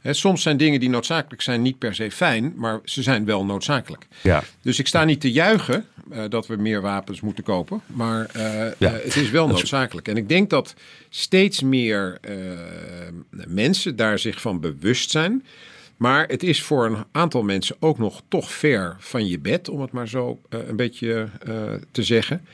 He, 0.06 0.12
soms 0.12 0.42
zijn 0.42 0.56
dingen 0.56 0.80
die 0.80 0.88
noodzakelijk 0.88 1.42
zijn 1.42 1.62
niet 1.62 1.78
per 1.78 1.94
se 1.94 2.10
fijn, 2.10 2.52
maar 2.56 2.80
ze 2.84 3.02
zijn 3.02 3.24
wel 3.24 3.44
noodzakelijk. 3.44 4.06
Ja. 4.22 4.42
Dus 4.62 4.78
ik 4.78 4.86
sta 4.86 5.04
niet 5.04 5.20
te 5.20 5.32
juichen 5.32 5.84
uh, 6.12 6.24
dat 6.28 6.46
we 6.46 6.56
meer 6.56 6.80
wapens 6.80 7.20
moeten 7.20 7.44
kopen, 7.44 7.80
maar 7.86 8.30
uh, 8.36 8.42
ja. 8.78 8.92
uh, 8.94 9.02
het 9.02 9.16
is 9.16 9.30
wel 9.30 9.48
noodzakelijk. 9.48 10.08
En 10.08 10.16
ik 10.16 10.28
denk 10.28 10.50
dat 10.50 10.74
steeds 11.08 11.62
meer 11.62 12.20
mensen 13.46 13.96
daar 13.96 14.18
zich 14.18 14.40
van 14.40 14.60
bewust 14.60 15.10
zijn. 15.10 15.44
Maar 15.96 16.26
het 16.26 16.42
is 16.42 16.62
voor 16.62 16.86
een 16.86 17.04
aantal 17.12 17.42
mensen 17.42 17.76
ook 17.78 17.98
nog 17.98 18.22
toch 18.28 18.52
ver 18.52 18.96
van 18.98 19.26
je 19.26 19.38
bed, 19.38 19.68
om 19.68 19.80
het 19.80 19.92
maar 19.92 20.08
zo 20.08 20.40
een 20.48 20.76
beetje 20.76 21.28
te 21.90 22.02
zeggen. 22.02 22.46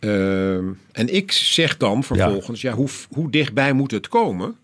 Uh, 0.00 0.56
en 0.92 1.14
ik 1.14 1.32
zeg 1.32 1.76
dan 1.76 2.04
vervolgens, 2.04 2.60
ja, 2.60 2.70
ja 2.70 2.76
hoe, 2.76 2.88
hoe 3.08 3.30
dichtbij 3.30 3.72
moet 3.72 3.90
het 3.90 4.08
komen? 4.08 4.56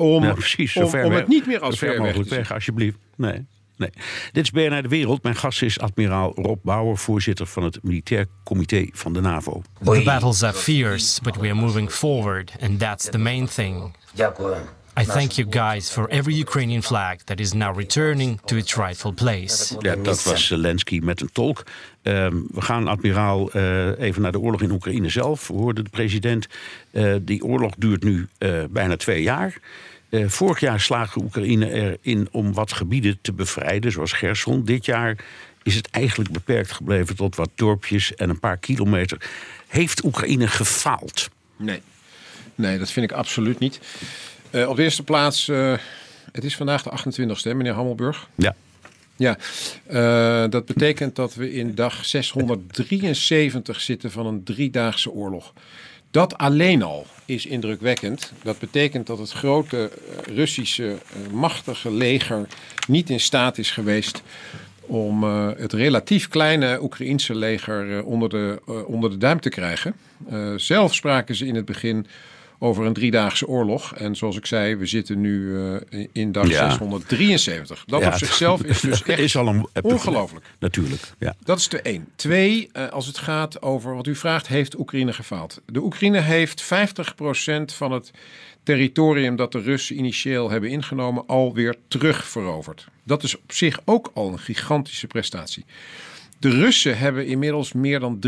Om, 0.00 0.24
ja, 0.24 0.32
precies, 0.32 0.76
om, 0.76 0.84
om 0.84 1.12
het 1.12 1.28
niet 1.28 1.46
meer 1.46 1.60
als 1.60 1.78
ver, 1.78 1.88
ver 1.88 2.00
mogelijk 2.00 2.30
weg, 2.30 2.52
alsjeblieft. 2.52 2.98
Nee. 3.16 3.46
Nee. 3.76 3.90
Dit 4.32 4.44
is 4.44 4.50
BNR 4.50 4.82
De 4.82 4.88
Wereld. 4.88 5.22
Mijn 5.22 5.36
gast 5.36 5.62
is 5.62 5.78
admiraal 5.78 6.32
Rob 6.34 6.58
Bauer, 6.62 6.96
voorzitter 6.96 7.46
van 7.46 7.62
het 7.62 7.78
Militair 7.82 8.26
Comité 8.44 8.86
van 8.92 9.12
de 9.12 9.20
NAVO. 9.20 9.62
The 9.84 10.02
battles 10.04 10.42
are 10.42 10.52
fierce, 10.52 11.22
but 11.22 11.36
we 11.36 11.46
are 11.46 11.54
moving 11.54 11.90
forward, 11.90 12.52
and 12.60 12.78
that's 12.78 13.10
the 13.10 13.18
main 13.18 13.46
thing. 13.46 13.94
I 15.00 15.04
thank 15.04 15.30
you 15.30 15.46
guys 15.50 15.90
for 15.90 16.08
every 16.08 16.34
Ukrainian 16.34 16.82
flag 16.82 17.20
that 17.24 17.40
is 17.40 17.52
now 17.52 17.76
returning 17.76 18.40
to 18.44 18.56
its 18.56 18.76
rightful 18.76 19.12
place. 19.12 19.76
Ja, 19.78 19.96
dat 19.96 20.22
was 20.22 20.46
Zelensky 20.46 20.98
met 21.02 21.20
een 21.20 21.32
tolk. 21.32 21.62
Um, 22.02 22.46
we 22.52 22.60
gaan, 22.60 22.88
admiraal, 22.88 23.56
uh, 23.56 23.98
even 23.98 24.22
naar 24.22 24.32
de 24.32 24.40
oorlog 24.40 24.62
in 24.62 24.70
Oekraïne 24.70 25.08
zelf. 25.08 25.48
We 25.48 25.54
hoorden 25.54 25.84
de 25.84 25.90
president. 25.90 26.46
Uh, 26.90 27.14
die 27.20 27.44
oorlog 27.44 27.74
duurt 27.78 28.02
nu 28.02 28.28
uh, 28.38 28.64
bijna 28.70 28.96
twee 28.96 29.22
jaar. 29.22 29.54
vorig 30.10 30.60
jaar 30.60 30.80
slaagde 30.80 31.20
Oekraïne 31.20 31.70
erin 31.72 32.28
om 32.30 32.52
wat 32.52 32.72
gebieden 32.72 33.18
te 33.22 33.32
bevrijden, 33.32 33.92
zoals 33.92 34.12
Gerson. 34.12 34.64
Dit 34.64 34.84
jaar 34.84 35.16
is 35.62 35.74
het 35.74 35.90
eigenlijk 35.90 36.30
beperkt 36.30 36.72
gebleven 36.72 37.16
tot 37.16 37.36
wat 37.36 37.50
dorpjes 37.54 38.14
en 38.14 38.30
een 38.30 38.40
paar 38.40 38.56
kilometer. 38.56 39.30
Heeft 39.68 40.04
Oekraïne 40.04 40.46
gefaald? 40.46 41.28
Nee, 41.56 41.82
nee 42.54 42.78
dat 42.78 42.90
vind 42.90 43.10
ik 43.10 43.16
absoluut 43.16 43.58
niet. 43.58 43.80
Uh, 44.52 44.68
op 44.68 44.76
de 44.76 44.82
eerste 44.82 45.02
plaats, 45.02 45.48
uh, 45.48 45.74
het 46.32 46.44
is 46.44 46.56
vandaag 46.56 46.82
de 46.82 46.90
28e, 46.90 47.56
meneer 47.56 47.72
Hammelburg. 47.72 48.28
Ja. 48.34 48.54
Ja, 49.16 49.38
uh, 49.90 50.50
dat 50.50 50.66
betekent 50.66 51.16
dat 51.16 51.34
we 51.34 51.52
in 51.52 51.74
dag 51.74 52.04
673 52.04 53.80
zitten 53.80 54.10
van 54.10 54.26
een 54.26 54.44
driedaagse 54.44 55.10
oorlog. 55.10 55.52
Dat 56.10 56.38
alleen 56.38 56.82
al 56.82 57.06
is 57.24 57.46
indrukwekkend. 57.46 58.32
Dat 58.42 58.58
betekent 58.58 59.06
dat 59.06 59.18
het 59.18 59.30
grote 59.30 59.90
Russische 60.34 60.96
machtige 61.32 61.90
leger 61.90 62.46
niet 62.88 63.10
in 63.10 63.20
staat 63.20 63.58
is 63.58 63.70
geweest 63.70 64.22
om 64.80 65.24
uh, 65.24 65.48
het 65.56 65.72
relatief 65.72 66.28
kleine 66.28 66.82
Oekraïense 66.82 67.34
leger 67.34 67.88
uh, 67.88 68.06
onder, 68.06 68.28
de, 68.28 68.62
uh, 68.68 68.88
onder 68.88 69.10
de 69.10 69.18
duim 69.18 69.40
te 69.40 69.48
krijgen. 69.48 69.94
zelf 70.56 70.94
spraken 70.94 71.34
ze 71.34 71.46
in 71.46 71.54
het 71.54 71.64
begin 71.64 72.06
over 72.62 72.86
een 72.86 72.92
driedaagse 72.92 73.46
oorlog. 73.46 73.94
En 73.94 74.16
zoals 74.16 74.36
ik 74.36 74.46
zei, 74.46 74.76
we 74.76 74.86
zitten 74.86 75.20
nu 75.20 75.40
uh, 75.40 76.06
in 76.12 76.32
dag 76.32 76.48
ja. 76.48 76.70
673. 76.70 77.84
Dat 77.86 78.00
ja, 78.00 78.06
op 78.06 78.14
zichzelf 78.14 78.62
is 78.62 78.80
dus 78.80 79.02
echt 79.04 79.18
is 79.18 79.36
al 79.36 79.48
een, 79.48 79.68
ongelooflijk. 79.82 80.46
Natuurlijk, 80.58 81.02
ja. 81.18 81.34
Dat 81.44 81.58
is 81.58 81.68
de 81.68 81.80
één. 81.82 82.08
Twee, 82.16 82.70
uh, 82.72 82.88
als 82.88 83.06
het 83.06 83.18
gaat 83.18 83.62
over 83.62 83.94
wat 83.94 84.06
u 84.06 84.14
vraagt, 84.14 84.48
heeft 84.48 84.78
Oekraïne 84.78 85.12
gefaald. 85.12 85.60
De 85.66 85.82
Oekraïne 85.82 86.20
heeft 86.20 86.64
50% 86.64 86.66
van 87.64 87.92
het 87.92 88.10
territorium 88.62 89.36
dat 89.36 89.52
de 89.52 89.60
Russen 89.60 89.96
initieel 89.96 90.50
hebben 90.50 90.70
ingenomen 90.70 91.26
alweer 91.26 91.76
terugveroverd. 91.88 92.86
Dat 93.04 93.22
is 93.22 93.36
op 93.36 93.52
zich 93.52 93.80
ook 93.84 94.10
al 94.14 94.32
een 94.32 94.38
gigantische 94.38 95.06
prestatie. 95.06 95.64
De 96.38 96.50
Russen 96.50 96.98
hebben 96.98 97.26
inmiddels 97.26 97.72
meer 97.72 98.00
dan 98.00 98.18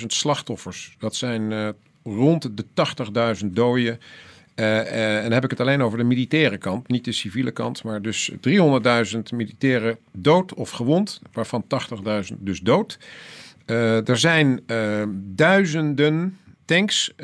300.000 0.00 0.06
slachtoffers. 0.06 0.96
Dat 0.98 1.16
zijn 1.16 1.50
uh, 1.50 1.68
rond 2.14 2.56
de 2.56 2.64
80.000 3.42 3.46
doden. 3.46 3.98
Uh, 4.54 4.66
uh, 4.66 5.16
en 5.16 5.22
dan 5.22 5.32
heb 5.32 5.44
ik 5.44 5.50
het 5.50 5.60
alleen 5.60 5.82
over 5.82 5.98
de 5.98 6.04
militaire 6.04 6.58
kant, 6.58 6.88
niet 6.88 7.04
de 7.04 7.12
civiele 7.12 7.50
kant. 7.50 7.82
Maar 7.82 8.02
dus 8.02 8.32
300.000 8.32 9.18
militairen 9.34 9.98
dood 10.12 10.54
of 10.54 10.70
gewond, 10.70 11.20
waarvan 11.32 11.64
80.000 12.32 12.36
dus 12.38 12.60
dood. 12.60 12.98
Uh, 13.66 14.08
er 14.08 14.18
zijn 14.18 14.60
duizenden 15.34 16.38
tanks, 16.64 17.14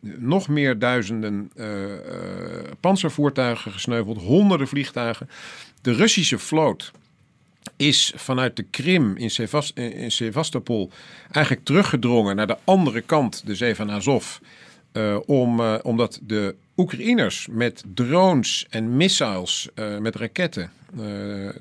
nog 0.00 0.48
meer 0.48 0.78
duizenden 0.78 1.50
panzervoertuigen 2.80 3.72
gesneuveld, 3.72 4.18
honderden 4.18 4.68
vliegtuigen. 4.68 5.28
De 5.82 5.92
Russische 5.92 6.38
vloot 6.38 6.92
is 7.76 8.12
vanuit 8.16 8.56
de 8.56 8.62
Krim 8.62 9.16
in, 9.16 9.30
in 9.74 10.10
Sevastopol 10.10 10.90
eigenlijk 11.30 11.64
teruggedrongen 11.64 12.36
naar 12.36 12.46
de 12.46 12.56
andere 12.64 13.00
kant, 13.00 13.46
de 13.46 13.54
zee 13.54 13.74
van 13.74 13.90
Azov. 13.90 14.36
Uh, 14.92 15.16
om, 15.26 15.60
uh, 15.60 15.74
omdat 15.82 16.20
de 16.22 16.54
Oekraïners 16.76 17.46
met 17.50 17.84
drones 17.94 18.66
en 18.70 18.96
missiles, 18.96 19.68
met 20.00 20.16
raketten, 20.16 20.70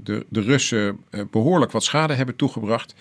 de, 0.03 0.25
de 0.29 0.41
Russen 0.41 1.03
behoorlijk 1.31 1.71
wat 1.71 1.83
schade 1.83 2.13
hebben 2.13 2.35
toegebracht. 2.35 2.95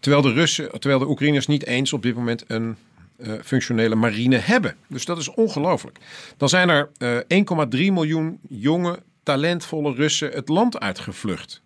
Terwijl 0.00 0.22
de, 0.22 0.32
Russen, 0.32 0.70
terwijl 0.70 0.98
de 0.98 1.08
Oekraïners 1.08 1.46
niet 1.46 1.66
eens 1.66 1.92
op 1.92 2.02
dit 2.02 2.14
moment 2.14 2.44
een 2.46 2.76
functionele 3.44 3.94
marine 3.94 4.36
hebben. 4.36 4.76
Dus 4.88 5.04
dat 5.04 5.18
is 5.18 5.30
ongelooflijk. 5.30 5.98
Dan 6.36 6.48
zijn 6.48 6.68
er 6.68 6.88
1,3 7.22 7.26
miljoen 7.70 8.38
jonge, 8.48 8.98
talentvolle 9.22 9.94
Russen 9.94 10.30
het 10.30 10.48
land 10.48 10.80
uitgevlucht. 10.80 11.62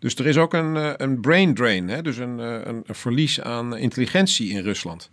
Dus 0.00 0.14
er 0.14 0.26
is 0.26 0.36
ook 0.36 0.54
een, 0.54 1.02
een 1.02 1.20
brain 1.20 1.54
drain, 1.54 1.88
hè? 1.88 2.02
dus 2.02 2.16
een, 2.16 2.38
een, 2.38 2.82
een 2.86 2.94
verlies 2.94 3.40
aan 3.40 3.76
intelligentie 3.76 4.50
in 4.50 4.62
Rusland. 4.62 5.10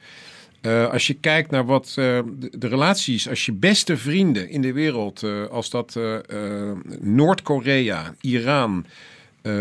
Uh, 0.62 0.90
als 0.92 1.08
je 1.08 1.14
kijkt 1.14 1.52
naar 1.52 1.66
wat 1.66 1.92
de, 1.96 2.24
relaties, 2.60 3.30
als 3.30 3.46
je 3.46 3.52
beste 3.52 3.98
vrienden 3.98 4.50
in 4.50 4.62
de 4.62 4.74
wereld, 4.74 5.24
als 5.50 5.70
dat 5.70 6.00
Noord-Korea, 7.00 8.16
Iran, 8.22 8.86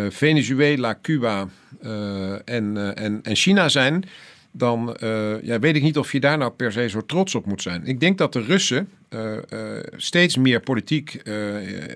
Venezuela, 0.09 0.99
Cuba 1.03 1.49
en, 2.45 2.95
en, 2.97 3.21
en 3.23 3.37
China 3.37 3.69
zijn, 3.69 4.05
dan 4.59 4.97
ja, 5.43 5.59
weet 5.59 5.77
ik 5.77 5.83
niet 5.83 5.99
of 5.99 6.13
je 6.13 6.21
daar 6.21 6.39
nou 6.39 6.51
per 6.51 6.73
se 6.73 6.89
zo 6.89 7.07
trots 7.07 7.35
op 7.35 7.47
moet 7.47 7.63
zijn. 7.63 7.87
Ik 7.87 8.01
denk 8.01 8.19
dat 8.19 8.33
de 8.33 8.41
Russen 8.41 8.89
steeds 9.97 10.37
meer 10.37 10.61
politiek 10.61 11.23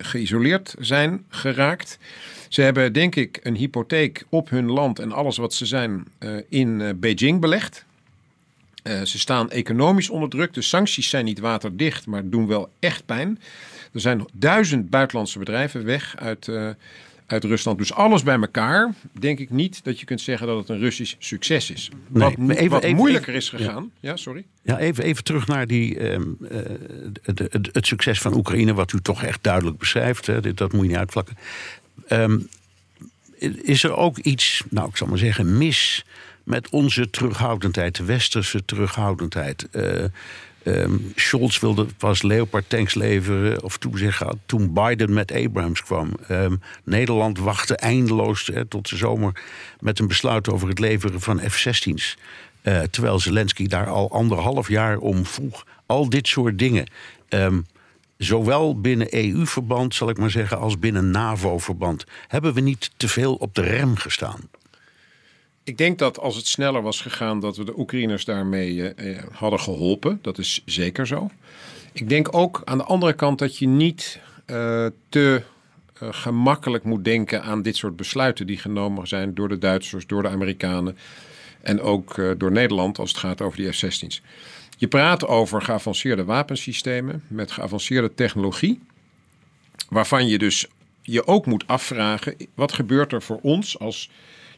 geïsoleerd 0.01 0.75
zijn 0.79 1.23
geraakt. 1.29 1.97
Ze 2.49 2.61
hebben 2.61 2.93
denk 2.93 3.15
ik 3.15 3.39
een 3.43 3.55
hypotheek 3.55 4.25
op 4.29 4.49
hun 4.49 4.71
land 4.71 4.99
en 4.99 5.11
alles 5.11 5.37
wat 5.37 5.53
ze 5.53 5.65
zijn 5.65 6.03
in 6.49 6.99
Beijing 6.99 7.41
belegd. 7.41 7.85
Ze 8.83 9.19
staan 9.19 9.51
economisch 9.51 10.09
onder 10.09 10.29
druk. 10.29 10.53
De 10.53 10.61
sancties 10.61 11.09
zijn 11.09 11.25
niet 11.25 11.39
waterdicht, 11.39 12.05
maar 12.05 12.29
doen 12.29 12.47
wel 12.47 12.69
echt 12.79 13.05
pijn. 13.05 13.39
Er 13.93 13.99
zijn 13.99 14.25
duizend 14.33 14.89
buitenlandse 14.89 15.39
bedrijven 15.39 15.85
weg 15.85 16.15
uit, 16.17 16.51
uit 17.31 17.43
Rusland. 17.43 17.77
Dus 17.77 17.93
alles 17.93 18.23
bij 18.23 18.39
elkaar, 18.39 18.93
denk 19.11 19.39
ik 19.39 19.49
niet 19.49 19.83
dat 19.83 19.99
je 19.99 20.05
kunt 20.05 20.21
zeggen 20.21 20.47
dat 20.47 20.57
het 20.57 20.69
een 20.69 20.79
Russisch 20.79 21.15
succes 21.19 21.71
is. 21.71 21.89
Nee, 22.07 22.35
wat, 22.37 22.57
even, 22.57 22.69
wat 22.69 22.83
even, 22.83 22.97
moeilijker 22.97 23.33
even, 23.33 23.41
is 23.41 23.49
gegaan. 23.49 23.91
Ja. 23.99 24.09
ja, 24.09 24.15
sorry. 24.15 24.45
Ja, 24.61 24.77
even, 24.77 25.03
even 25.03 25.23
terug 25.23 25.47
naar 25.47 25.67
die, 25.67 26.11
um, 26.11 26.37
uh, 26.41 26.49
de, 27.33 27.47
het, 27.49 27.69
het 27.71 27.87
succes 27.87 28.19
van 28.19 28.35
Oekraïne, 28.35 28.73
wat 28.73 28.93
u 28.93 29.01
toch 29.01 29.23
echt 29.23 29.43
duidelijk 29.43 29.77
beschrijft. 29.77 30.25
Hè, 30.25 30.53
dat 30.53 30.71
moet 30.71 30.81
je 30.81 30.87
niet 30.87 30.97
uitvlakken. 30.97 31.37
Um, 32.09 32.47
is 33.61 33.83
er 33.83 33.95
ook 33.95 34.17
iets, 34.17 34.63
nou 34.69 34.89
ik 34.89 34.97
zal 34.97 35.07
maar 35.07 35.17
zeggen, 35.17 35.57
mis 35.57 36.05
met 36.43 36.69
onze 36.69 37.09
terughoudendheid, 37.09 37.95
de 37.95 38.03
westerse 38.03 38.65
terughoudendheid. 38.65 39.67
Uh, 39.71 40.03
um, 40.63 41.11
Scholz 41.15 41.59
wilde 41.59 41.85
pas 41.97 42.21
Leopard 42.21 42.69
tanks 42.69 42.93
leveren 42.93 43.63
of 43.63 43.77
toezeggen 43.77 44.41
toen 44.45 44.73
Biden 44.73 45.13
met 45.13 45.31
Abrams 45.31 45.83
kwam. 45.83 46.11
Um, 46.29 46.61
Nederland 46.83 47.39
wachtte 47.39 47.75
eindeloos 47.75 48.51
tot 48.69 48.89
de 48.89 48.97
zomer 48.97 49.41
met 49.79 49.99
een 49.99 50.07
besluit 50.07 50.49
over 50.49 50.67
het 50.67 50.79
leveren 50.79 51.21
van 51.21 51.39
F-16's. 51.39 52.17
Uh, 52.63 52.79
terwijl 52.81 53.19
Zelensky 53.19 53.67
daar 53.67 53.87
al 53.87 54.11
anderhalf 54.11 54.67
jaar 54.67 54.97
om 54.97 55.25
vroeg. 55.25 55.65
Al 55.85 56.09
dit 56.09 56.27
soort 56.27 56.59
dingen. 56.59 56.89
Um, 57.29 57.65
zowel 58.17 58.79
binnen 58.79 59.15
EU-verband, 59.15 59.95
zal 59.95 60.09
ik 60.09 60.17
maar 60.17 60.29
zeggen, 60.29 60.59
als 60.59 60.79
binnen 60.79 61.11
NAVO-verband, 61.11 62.05
hebben 62.27 62.53
we 62.53 62.61
niet 62.61 62.91
te 62.97 63.07
veel 63.07 63.35
op 63.35 63.55
de 63.55 63.61
rem 63.61 63.95
gestaan. 63.95 64.39
Ik 65.63 65.77
denk 65.77 65.99
dat 65.99 66.19
als 66.19 66.35
het 66.35 66.47
sneller 66.47 66.81
was 66.81 67.01
gegaan, 67.01 67.39
dat 67.39 67.57
we 67.57 67.65
de 67.65 67.79
Oekraïners 67.79 68.25
daarmee 68.25 68.93
eh, 68.93 69.11
eh, 69.11 69.23
hadden 69.31 69.59
geholpen. 69.59 70.19
Dat 70.21 70.37
is 70.37 70.61
zeker 70.65 71.07
zo. 71.07 71.29
Ik 71.93 72.09
denk 72.09 72.35
ook 72.35 72.61
aan 72.65 72.77
de 72.77 72.83
andere 72.83 73.13
kant 73.13 73.39
dat 73.39 73.57
je 73.57 73.67
niet 73.67 74.19
uh, 74.45 74.85
te 75.09 75.41
gemakkelijk 76.09 76.83
moet 76.83 77.05
denken 77.05 77.43
aan 77.43 77.61
dit 77.61 77.75
soort 77.75 77.95
besluiten 77.95 78.47
die 78.47 78.57
genomen 78.57 79.07
zijn 79.07 79.33
door 79.33 79.49
de 79.49 79.57
Duitsers, 79.57 80.07
door 80.07 80.21
de 80.21 80.29
Amerikanen 80.29 80.97
en 81.61 81.81
ook 81.81 82.21
door 82.37 82.51
Nederland 82.51 82.99
als 82.99 83.09
het 83.09 83.19
gaat 83.19 83.41
over 83.41 83.57
die 83.57 83.71
F-16's. 83.71 84.21
Je 84.77 84.87
praat 84.87 85.27
over 85.27 85.61
geavanceerde 85.61 86.23
wapensystemen 86.23 87.23
met 87.27 87.51
geavanceerde 87.51 88.13
technologie, 88.13 88.79
waarvan 89.89 90.27
je 90.27 90.37
dus 90.37 90.67
je 91.01 91.27
ook 91.27 91.45
moet 91.45 91.67
afvragen: 91.67 92.35
wat 92.53 92.73
gebeurt 92.73 93.13
er 93.13 93.21
voor 93.21 93.39
ons 93.41 93.79
als 93.79 94.09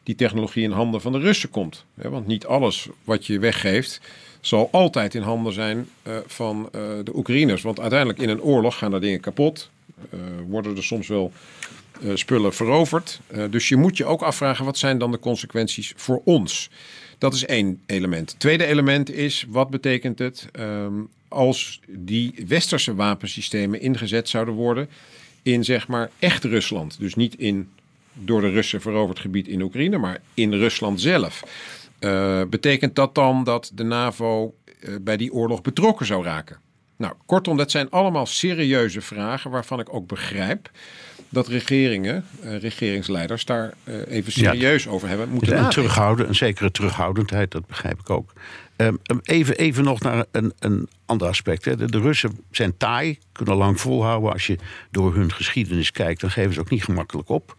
die 0.03 0.15
technologie 0.15 0.63
in 0.63 0.71
handen 0.71 1.01
van 1.01 1.11
de 1.11 1.19
Russen 1.19 1.49
komt. 1.49 1.85
Want 1.93 2.27
niet 2.27 2.45
alles 2.45 2.87
wat 3.03 3.25
je 3.25 3.39
weggeeft 3.39 4.01
zal 4.41 4.69
altijd 4.71 5.15
in 5.15 5.21
handen 5.21 5.53
zijn 5.53 5.89
uh, 6.07 6.17
van 6.25 6.69
uh, 6.75 6.81
de 7.03 7.15
Oekraïners. 7.15 7.61
Want 7.61 7.79
uiteindelijk 7.79 8.19
in 8.19 8.29
een 8.29 8.41
oorlog 8.41 8.77
gaan 8.77 8.93
er 8.93 9.01
dingen 9.01 9.19
kapot. 9.19 9.69
Uh, 10.13 10.19
worden 10.47 10.75
er 10.75 10.83
soms 10.83 11.07
wel 11.07 11.31
spullen 12.13 12.53
veroverd. 12.53 13.19
dus 13.49 13.69
je 13.69 13.75
moet 13.75 13.97
je 13.97 14.05
ook 14.05 14.21
afvragen 14.21 14.65
wat 14.65 14.77
zijn 14.77 14.97
dan 14.97 15.11
de 15.11 15.19
consequenties 15.19 15.93
voor 15.95 16.21
ons. 16.23 16.69
Dat 17.17 17.33
is 17.33 17.45
één 17.45 17.81
element. 17.85 18.35
Tweede 18.37 18.65
element 18.65 19.11
is 19.11 19.45
wat 19.49 19.69
betekent 19.69 20.19
het 20.19 20.47
um, 20.59 21.09
als 21.27 21.79
die 21.87 22.33
westerse 22.47 22.95
wapensystemen 22.95 23.81
ingezet 23.81 24.29
zouden 24.29 24.53
worden 24.53 24.89
in 25.41 25.63
zeg 25.63 25.87
maar 25.87 26.09
echt 26.19 26.43
Rusland. 26.43 26.99
Dus 26.99 27.15
niet 27.15 27.35
in 27.35 27.69
door 28.13 28.41
de 28.41 28.49
Russen 28.49 28.81
veroverd 28.81 29.19
gebied 29.19 29.47
in 29.47 29.61
Oekraïne, 29.61 29.97
maar 29.97 30.19
in 30.33 30.53
Rusland 30.53 31.01
zelf. 31.01 31.43
Uh, 31.99 32.41
betekent 32.49 32.95
dat 32.95 33.15
dan 33.15 33.43
dat 33.43 33.71
de 33.73 33.83
NAVO 33.83 34.55
uh, 34.79 34.95
bij 35.01 35.17
die 35.17 35.33
oorlog 35.33 35.61
betrokken 35.61 36.05
zou 36.05 36.23
raken? 36.23 36.57
Nou, 36.97 37.13
kortom, 37.25 37.57
dat 37.57 37.71
zijn 37.71 37.89
allemaal 37.89 38.25
serieuze 38.25 39.01
vragen 39.01 39.51
waarvan 39.51 39.79
ik 39.79 39.93
ook 39.93 40.07
begrijp 40.07 40.71
dat 41.29 41.47
regeringen, 41.47 42.25
uh, 42.43 42.57
regeringsleiders 42.57 43.45
daar 43.45 43.73
even 44.07 44.31
serieus 44.31 44.87
over 44.87 45.07
hebben 45.07 45.29
moeten 45.29 45.55
ja, 45.55 45.67
terughouden, 45.67 46.27
een 46.27 46.35
zekere 46.35 46.71
terughoudendheid, 46.71 47.51
dat 47.51 47.67
begrijp 47.67 47.99
ik 47.99 48.09
ook. 48.09 48.33
Um, 48.77 48.99
even, 49.23 49.57
even 49.57 49.83
nog 49.83 49.99
naar 49.99 50.25
een, 50.31 50.53
een 50.59 50.87
ander 51.05 51.27
aspect. 51.27 51.65
Hè. 51.65 51.75
De, 51.75 51.85
de, 51.85 51.99
Russen 51.99 52.39
zijn 52.51 52.77
taai, 52.77 53.17
kunnen 53.31 53.55
lang 53.55 53.79
volhouden. 53.79 54.31
Als 54.31 54.47
je 54.47 54.57
door 54.91 55.15
hun 55.15 55.31
geschiedenis 55.31 55.91
kijkt, 55.91 56.21
dan 56.21 56.31
geven 56.31 56.53
ze 56.53 56.59
ook 56.59 56.69
niet 56.69 56.83
gemakkelijk 56.83 57.29
op. 57.29 57.57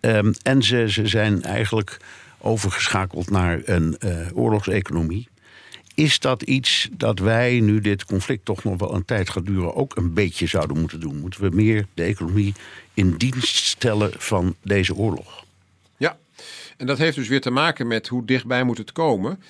Um, 0.00 0.32
en 0.42 0.62
ze, 0.62 0.90
ze 0.90 1.06
zijn 1.06 1.42
eigenlijk 1.42 1.96
overgeschakeld 2.38 3.30
naar 3.30 3.60
een 3.64 3.96
uh, 4.04 4.26
oorlogseconomie. 4.34 5.28
Is 5.94 6.18
dat 6.18 6.42
iets 6.42 6.88
dat 6.92 7.18
wij, 7.18 7.60
nu 7.60 7.80
dit 7.80 8.04
conflict 8.04 8.44
toch 8.44 8.64
nog 8.64 8.78
wel 8.78 8.94
een 8.94 9.04
tijd 9.04 9.30
gaat 9.30 9.46
duren, 9.46 9.74
ook 9.74 9.96
een 9.96 10.14
beetje 10.14 10.46
zouden 10.46 10.78
moeten 10.78 11.00
doen? 11.00 11.16
Moeten 11.16 11.40
we 11.40 11.56
meer 11.56 11.86
de 11.94 12.02
economie 12.02 12.54
in 12.94 13.16
dienst 13.16 13.56
stellen 13.56 14.10
van 14.16 14.56
deze 14.62 14.94
oorlog? 14.94 15.44
Ja, 15.96 16.18
en 16.76 16.86
dat 16.86 16.98
heeft 16.98 17.16
dus 17.16 17.28
weer 17.28 17.40
te 17.40 17.50
maken 17.50 17.86
met 17.86 18.08
hoe 18.08 18.24
dichtbij 18.24 18.64
moet 18.64 18.78
het 18.78 18.92
komen. 18.92 19.42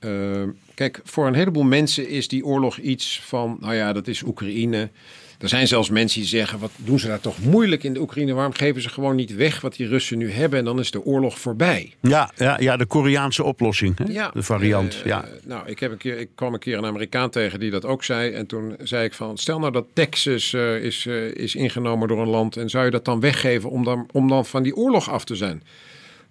Uh, 0.00 0.42
kijk, 0.74 1.00
voor 1.04 1.26
een 1.26 1.34
heleboel 1.34 1.62
mensen 1.62 2.08
is 2.08 2.28
die 2.28 2.44
oorlog 2.44 2.78
iets 2.78 3.20
van, 3.24 3.56
nou 3.60 3.74
ja, 3.74 3.92
dat 3.92 4.08
is 4.08 4.22
Oekraïne. 4.22 4.90
Er 5.38 5.48
zijn 5.48 5.68
zelfs 5.68 5.88
mensen 5.88 6.20
die 6.20 6.28
zeggen: 6.28 6.58
wat 6.58 6.70
doen 6.76 6.98
ze 6.98 7.06
daar 7.06 7.20
toch 7.20 7.44
moeilijk 7.44 7.84
in 7.84 7.92
de 7.92 8.00
Oekraïne? 8.00 8.32
Waarom 8.32 8.54
geven 8.54 8.82
ze 8.82 8.88
gewoon 8.88 9.16
niet 9.16 9.34
weg 9.34 9.60
wat 9.60 9.76
die 9.76 9.86
Russen 9.86 10.18
nu 10.18 10.30
hebben 10.30 10.58
en 10.58 10.64
dan 10.64 10.78
is 10.78 10.90
de 10.90 11.04
oorlog 11.04 11.38
voorbij? 11.38 11.94
Ja, 12.00 12.30
ja, 12.36 12.60
ja 12.60 12.76
de 12.76 12.86
Koreaanse 12.86 13.42
oplossing, 13.42 13.98
hè? 13.98 14.04
Ja, 14.12 14.30
de 14.34 14.42
variant. 14.42 14.94
Uh, 14.98 15.04
ja. 15.04 15.24
nou, 15.44 15.68
ik, 15.68 15.78
heb 15.78 15.90
een 15.90 15.98
keer, 15.98 16.18
ik 16.18 16.28
kwam 16.34 16.52
een 16.52 16.58
keer 16.58 16.78
een 16.78 16.86
Amerikaan 16.86 17.30
tegen 17.30 17.60
die 17.60 17.70
dat 17.70 17.84
ook 17.84 18.04
zei. 18.04 18.32
En 18.32 18.46
toen 18.46 18.76
zei 18.82 19.04
ik: 19.04 19.14
van, 19.14 19.38
Stel 19.38 19.58
nou 19.58 19.72
dat 19.72 19.86
Texas 19.92 20.52
uh, 20.52 20.84
is, 20.84 21.04
uh, 21.04 21.34
is 21.34 21.54
ingenomen 21.54 22.08
door 22.08 22.20
een 22.20 22.28
land 22.28 22.56
en 22.56 22.70
zou 22.70 22.84
je 22.84 22.90
dat 22.90 23.04
dan 23.04 23.20
weggeven 23.20 23.70
om 23.70 23.84
dan, 23.84 24.08
om 24.12 24.28
dan 24.28 24.46
van 24.46 24.62
die 24.62 24.76
oorlog 24.76 25.10
af 25.10 25.24
te 25.24 25.36
zijn? 25.36 25.62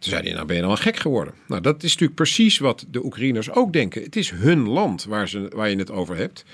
Toen 0.04 0.12
zei 0.12 0.24
hij, 0.24 0.34
nou 0.34 0.46
ben 0.46 0.56
je 0.56 0.62
dan 0.62 0.78
gek 0.78 0.98
geworden. 0.98 1.34
Nou, 1.48 1.62
dat 1.62 1.84
is 1.84 1.92
natuurlijk 1.92 2.16
precies 2.16 2.58
wat 2.58 2.86
de 2.90 3.06
Oekraïners 3.06 3.52
ook 3.52 3.74
denken. 3.74 4.04
Het 4.04 4.16
is 4.16 4.30
hun 4.30 4.68
land 4.68 5.04
waar, 5.04 5.30
ze, 5.30 5.48
waar 5.56 5.70
je 5.70 5.76
het 5.76 5.92
over 5.92 6.16
hebt. 6.16 6.46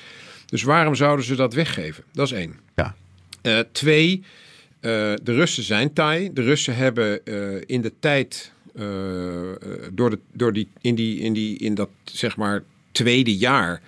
Dus 0.46 0.64
waarom 0.64 0.96
zouden 0.96 1.26
ze 1.26 1.36
dat 1.36 1.54
weggeven? 1.54 2.04
Dat 2.12 2.26
is 2.26 2.34
één. 2.34 2.56
Ja. 2.76 2.96
Uh, 3.44 3.60
twee, 3.72 4.18
uh, 4.18 4.22
de 5.24 5.34
Russen 5.34 5.64
zijn 5.64 5.94
taai. 5.94 6.34
De 6.34 6.42
Russen 6.42 6.76
hebben 6.76 7.22
uh, 7.24 7.62
in 7.66 7.82
de 7.82 7.94
tijd, 8.00 8.52
door, 9.92 10.10
de, 10.10 10.20
door 10.34 10.54
die, 10.54 10.68
in, 10.82 10.96
die, 10.96 11.20
in, 11.20 11.34
die, 11.34 11.58
in 11.58 11.76
dat 11.76 11.90
zeg 12.04 12.38
maar 12.38 12.64
tweede 12.92 13.38
jaar, 13.38 13.82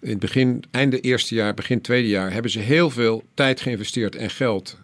in 0.00 0.10
het 0.10 0.18
begin, 0.18 0.62
einde 0.70 1.00
eerste 1.00 1.34
jaar, 1.34 1.54
begin 1.54 1.80
tweede 1.80 2.08
jaar, 2.08 2.32
hebben 2.32 2.50
ze 2.50 2.58
heel 2.58 2.90
veel 2.90 3.24
tijd 3.34 3.60
geïnvesteerd 3.60 4.16
en 4.16 4.30
geld 4.30 4.78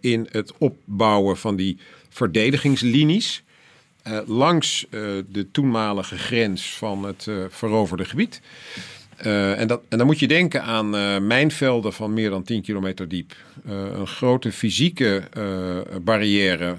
in 0.00 0.28
het 0.30 0.52
opbouwen 0.58 1.36
van 1.36 1.56
die 1.56 1.78
verdedigingslinies. 2.08 3.42
Langs 4.26 4.86
de 5.30 5.48
toenmalige 5.52 6.18
grens 6.18 6.76
van 6.76 7.04
het 7.04 7.28
veroverde 7.48 8.04
gebied. 8.04 8.40
En, 9.16 9.66
dat, 9.66 9.82
en 9.88 9.98
dan 9.98 10.06
moet 10.06 10.18
je 10.18 10.28
denken 10.28 10.62
aan 10.62 10.90
mijnvelden 11.26 11.92
van 11.92 12.14
meer 12.14 12.30
dan 12.30 12.42
10 12.42 12.62
kilometer 12.62 13.08
diep. 13.08 13.36
Een 13.64 14.06
grote 14.06 14.52
fysieke 14.52 15.22
barrière, 16.02 16.76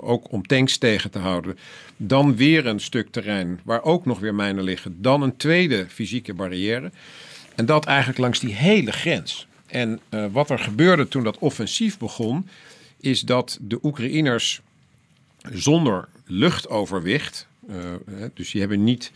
ook 0.00 0.32
om 0.32 0.46
tanks 0.46 0.78
tegen 0.78 1.10
te 1.10 1.18
houden. 1.18 1.58
Dan 1.96 2.36
weer 2.36 2.66
een 2.66 2.80
stuk 2.80 3.10
terrein 3.10 3.60
waar 3.64 3.82
ook 3.82 4.06
nog 4.06 4.18
weer 4.18 4.34
mijnen 4.34 4.64
liggen. 4.64 4.96
Dan 5.02 5.22
een 5.22 5.36
tweede 5.36 5.86
fysieke 5.88 6.34
barrière. 6.34 6.90
En 7.54 7.66
dat 7.66 7.84
eigenlijk 7.84 8.18
langs 8.18 8.40
die 8.40 8.54
hele 8.54 8.92
grens. 8.92 9.46
En 9.66 10.00
wat 10.32 10.50
er 10.50 10.58
gebeurde 10.58 11.08
toen 11.08 11.24
dat 11.24 11.38
offensief 11.38 11.98
begon, 11.98 12.48
is 13.00 13.20
dat 13.20 13.58
de 13.60 13.78
Oekraïners 13.82 14.60
zonder 15.52 16.08
luchtoverwicht, 16.24 17.48
dus 18.34 18.50
die 18.50 18.60
hebben 18.60 18.84
niet 18.84 19.12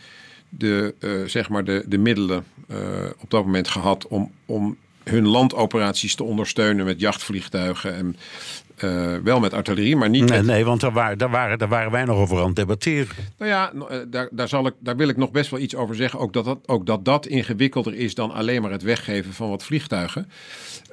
de, 0.49 0.95
uh, 0.99 1.27
zeg 1.27 1.49
maar 1.49 1.63
de, 1.63 1.83
de 1.87 1.97
middelen 1.97 2.43
uh, 2.71 3.09
op 3.19 3.29
dat 3.29 3.45
moment 3.45 3.67
gehad 3.67 4.07
om, 4.07 4.31
om 4.45 4.77
hun 5.03 5.27
landoperaties 5.27 6.15
te 6.15 6.23
ondersteunen 6.23 6.85
met 6.85 6.99
jachtvliegtuigen 6.99 7.95
en 7.95 8.15
uh, 8.83 9.15
wel 9.23 9.39
met 9.39 9.53
artillerie, 9.53 9.95
maar 9.95 10.09
niet. 10.09 10.29
Nee, 10.29 10.37
met... 10.37 10.47
nee 10.47 10.65
want 10.65 10.81
daar, 10.81 10.91
waar, 10.91 11.17
daar, 11.17 11.29
waren, 11.29 11.57
daar 11.57 11.69
waren 11.69 11.91
wij 11.91 12.05
nog 12.05 12.17
over 12.17 12.39
aan 12.39 12.45
het 12.45 12.55
debatteren. 12.55 13.15
Nou 13.37 13.51
ja, 13.51 13.71
daar, 14.07 14.29
daar, 14.31 14.47
zal 14.47 14.67
ik, 14.67 14.73
daar 14.79 14.95
wil 14.95 15.07
ik 15.07 15.17
nog 15.17 15.31
best 15.31 15.49
wel 15.51 15.59
iets 15.59 15.75
over 15.75 15.95
zeggen. 15.95 16.19
Ook 16.19 16.33
dat 16.33 16.45
dat, 16.45 16.59
ook 16.65 16.85
dat, 16.85 17.05
dat 17.05 17.25
ingewikkelder 17.25 17.93
is 17.93 18.15
dan 18.15 18.31
alleen 18.31 18.61
maar 18.61 18.71
het 18.71 18.81
weggeven 18.81 19.33
van 19.33 19.49
wat 19.49 19.63
vliegtuigen. 19.63 20.29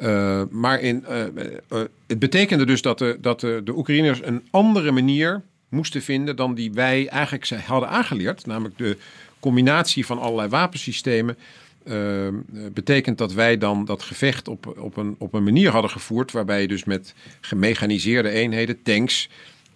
Uh, 0.01 0.43
maar 0.51 0.81
in, 0.81 1.05
uh, 1.11 1.81
het 2.07 2.19
betekende 2.19 2.67
dus 2.67 2.83
dat, 2.83 2.99
de, 2.99 3.19
dat 3.21 3.41
de, 3.41 3.61
de 3.65 3.77
Oekraïners 3.77 4.21
een 4.23 4.47
andere 4.51 4.91
manier 4.91 5.43
moesten 5.69 6.03
vinden 6.03 6.37
dan 6.37 6.55
die 6.55 6.73
wij 6.73 7.09
eigenlijk 7.09 7.49
hadden 7.49 7.89
aangeleerd. 7.89 8.47
Namelijk 8.47 8.79
de 8.79 8.97
combinatie 9.41 10.07
van 10.07 10.19
allerlei 10.19 10.49
wapensystemen. 10.49 11.37
Uh, 11.91 12.29
betekent 12.73 13.19
dat 13.19 13.33
wij 13.33 13.59
dan 13.59 13.85
dat 13.85 14.03
gevecht 14.03 14.49
op, 14.49 14.79
op, 14.79 14.97
een, 14.97 15.15
op 15.19 15.35
een 15.35 15.45
manier 15.45 15.71
hadden 15.71 15.91
gevoerd. 15.91 16.33
waarbij 16.33 16.61
je 16.61 16.69
dus 16.69 16.85
met 16.85 17.15
gemechaniseerde 17.41 18.29
eenheden, 18.29 18.83
tanks. 18.83 19.29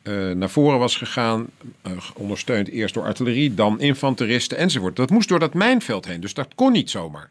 Uh, 0.03 0.31
naar 0.31 0.51
voren 0.51 0.79
was 0.79 0.97
gegaan, 0.97 1.47
uh, 1.87 1.93
ondersteund 2.15 2.69
eerst 2.69 2.95
door 2.95 3.05
artillerie, 3.05 3.55
dan 3.55 3.81
infanteristen 3.81 4.59
enzovoort. 4.59 4.97
Dat 4.97 5.11
moest 5.11 5.29
door 5.29 5.39
dat 5.39 5.55
mijnveld 5.55 6.07
heen, 6.07 6.21
dus 6.21 6.35
dat 6.35 6.55
kon 6.55 6.73
niet 6.73 6.91
zomaar. 6.91 7.31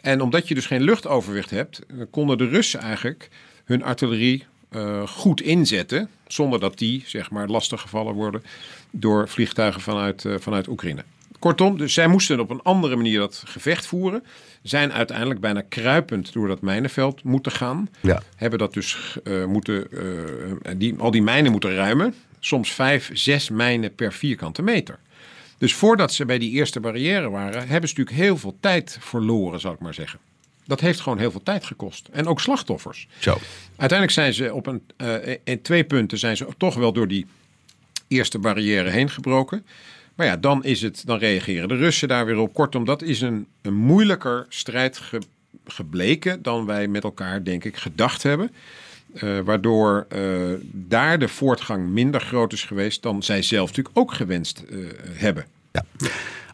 En 0.00 0.20
omdat 0.20 0.48
je 0.48 0.54
dus 0.54 0.66
geen 0.66 0.82
luchtoverwicht 0.82 1.50
hebt, 1.50 1.80
konden 2.10 2.38
de 2.38 2.48
Russen 2.48 2.80
eigenlijk 2.80 3.28
hun 3.64 3.82
artillerie 3.82 4.44
goed 5.06 5.40
inzetten, 5.40 6.08
zonder 6.26 6.60
dat 6.60 6.78
die 6.78 7.02
zeg 7.06 7.30
maar 7.30 7.48
lastiggevallen 7.48 8.14
worden 8.14 8.42
door 8.90 9.28
vliegtuigen 9.28 9.80
vanuit, 9.80 10.24
vanuit 10.38 10.68
Oekraïne. 10.68 11.04
Kortom, 11.38 11.78
dus 11.78 11.94
zij 11.94 12.06
moesten 12.06 12.40
op 12.40 12.50
een 12.50 12.62
andere 12.62 12.96
manier 12.96 13.18
dat 13.18 13.42
gevecht 13.46 13.86
voeren. 13.86 14.24
Zijn 14.62 14.92
uiteindelijk 14.92 15.40
bijna 15.40 15.62
kruipend 15.68 16.32
door 16.32 16.48
dat 16.48 16.60
mijnenveld 16.60 17.22
moeten 17.22 17.52
gaan. 17.52 17.88
Ja. 18.00 18.22
Hebben 18.36 18.58
dat 18.58 18.74
dus 18.74 19.18
uh, 19.24 19.44
moeten, 19.44 19.86
uh, 19.90 20.72
die, 20.76 20.94
al 20.98 21.10
die 21.10 21.22
mijnen 21.22 21.52
moeten 21.52 21.74
ruimen. 21.74 22.14
Soms 22.40 22.72
vijf, 22.72 23.10
zes 23.12 23.50
mijnen 23.50 23.94
per 23.94 24.12
vierkante 24.12 24.62
meter. 24.62 24.98
Dus 25.58 25.74
voordat 25.74 26.12
ze 26.12 26.24
bij 26.24 26.38
die 26.38 26.50
eerste 26.50 26.80
barrière 26.80 27.30
waren, 27.30 27.68
hebben 27.68 27.88
ze 27.88 27.94
natuurlijk 27.96 28.16
heel 28.26 28.36
veel 28.36 28.56
tijd 28.60 28.98
verloren, 29.00 29.60
zal 29.60 29.72
ik 29.72 29.78
maar 29.78 29.94
zeggen. 29.94 30.18
Dat 30.64 30.80
heeft 30.80 31.00
gewoon 31.00 31.18
heel 31.18 31.30
veel 31.30 31.42
tijd 31.42 31.64
gekost. 31.64 32.08
En 32.12 32.26
ook 32.26 32.40
slachtoffers. 32.40 33.08
Zo. 33.18 33.38
Uiteindelijk 33.76 34.10
zijn 34.10 34.34
ze 34.34 34.54
op 34.54 34.66
een, 34.66 34.82
uh, 34.96 35.36
in 35.44 35.62
twee 35.62 35.84
punten 35.84 36.18
zijn 36.18 36.36
ze 36.36 36.46
toch 36.56 36.74
wel 36.74 36.92
door 36.92 37.08
die 37.08 37.26
eerste 38.08 38.38
barrière 38.38 38.90
heen 38.90 39.10
gebroken. 39.10 39.66
Maar 40.16 40.26
ja, 40.26 40.36
dan, 40.36 40.64
is 40.64 40.82
het, 40.82 41.02
dan 41.06 41.18
reageren 41.18 41.68
de 41.68 41.76
Russen 41.76 42.08
daar 42.08 42.26
weer 42.26 42.38
op. 42.38 42.54
Kortom, 42.54 42.84
dat 42.84 43.02
is 43.02 43.20
een, 43.20 43.46
een 43.62 43.74
moeilijker 43.74 44.46
strijd 44.48 44.98
ge, 44.98 45.20
gebleken 45.64 46.42
dan 46.42 46.66
wij 46.66 46.88
met 46.88 47.04
elkaar, 47.04 47.44
denk 47.44 47.64
ik, 47.64 47.76
gedacht 47.76 48.22
hebben. 48.22 48.50
Uh, 49.14 49.38
waardoor 49.40 50.06
uh, 50.16 50.52
daar 50.72 51.18
de 51.18 51.28
voortgang 51.28 51.88
minder 51.88 52.20
groot 52.20 52.52
is 52.52 52.64
geweest 52.64 53.02
dan 53.02 53.22
zij 53.22 53.42
zelf 53.42 53.68
natuurlijk 53.68 53.98
ook 53.98 54.12
gewenst 54.12 54.64
uh, 54.70 54.86
hebben. 55.12 55.44
Ja. 55.72 55.84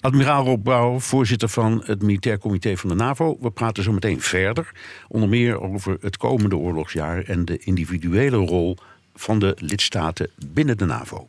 Admiraal 0.01 0.45
Rob 0.45 1.01
voorzitter 1.01 1.49
van 1.49 1.83
het 1.85 2.03
Militair 2.03 2.39
Comité 2.39 2.77
van 2.77 2.89
de 2.89 2.95
NAVO. 2.95 3.39
We 3.41 3.51
praten 3.51 3.83
zo 3.83 3.93
meteen 3.93 4.21
verder. 4.21 4.73
Onder 5.09 5.29
meer 5.29 5.61
over 5.61 5.97
het 6.01 6.17
komende 6.17 6.57
oorlogsjaar 6.57 7.23
en 7.25 7.45
de 7.45 7.59
individuele 7.59 8.37
rol 8.37 8.77
van 9.15 9.39
de 9.39 9.57
lidstaten 9.59 10.31
binnen 10.47 10.79
de 10.79 10.85
NAVO. 10.85 11.29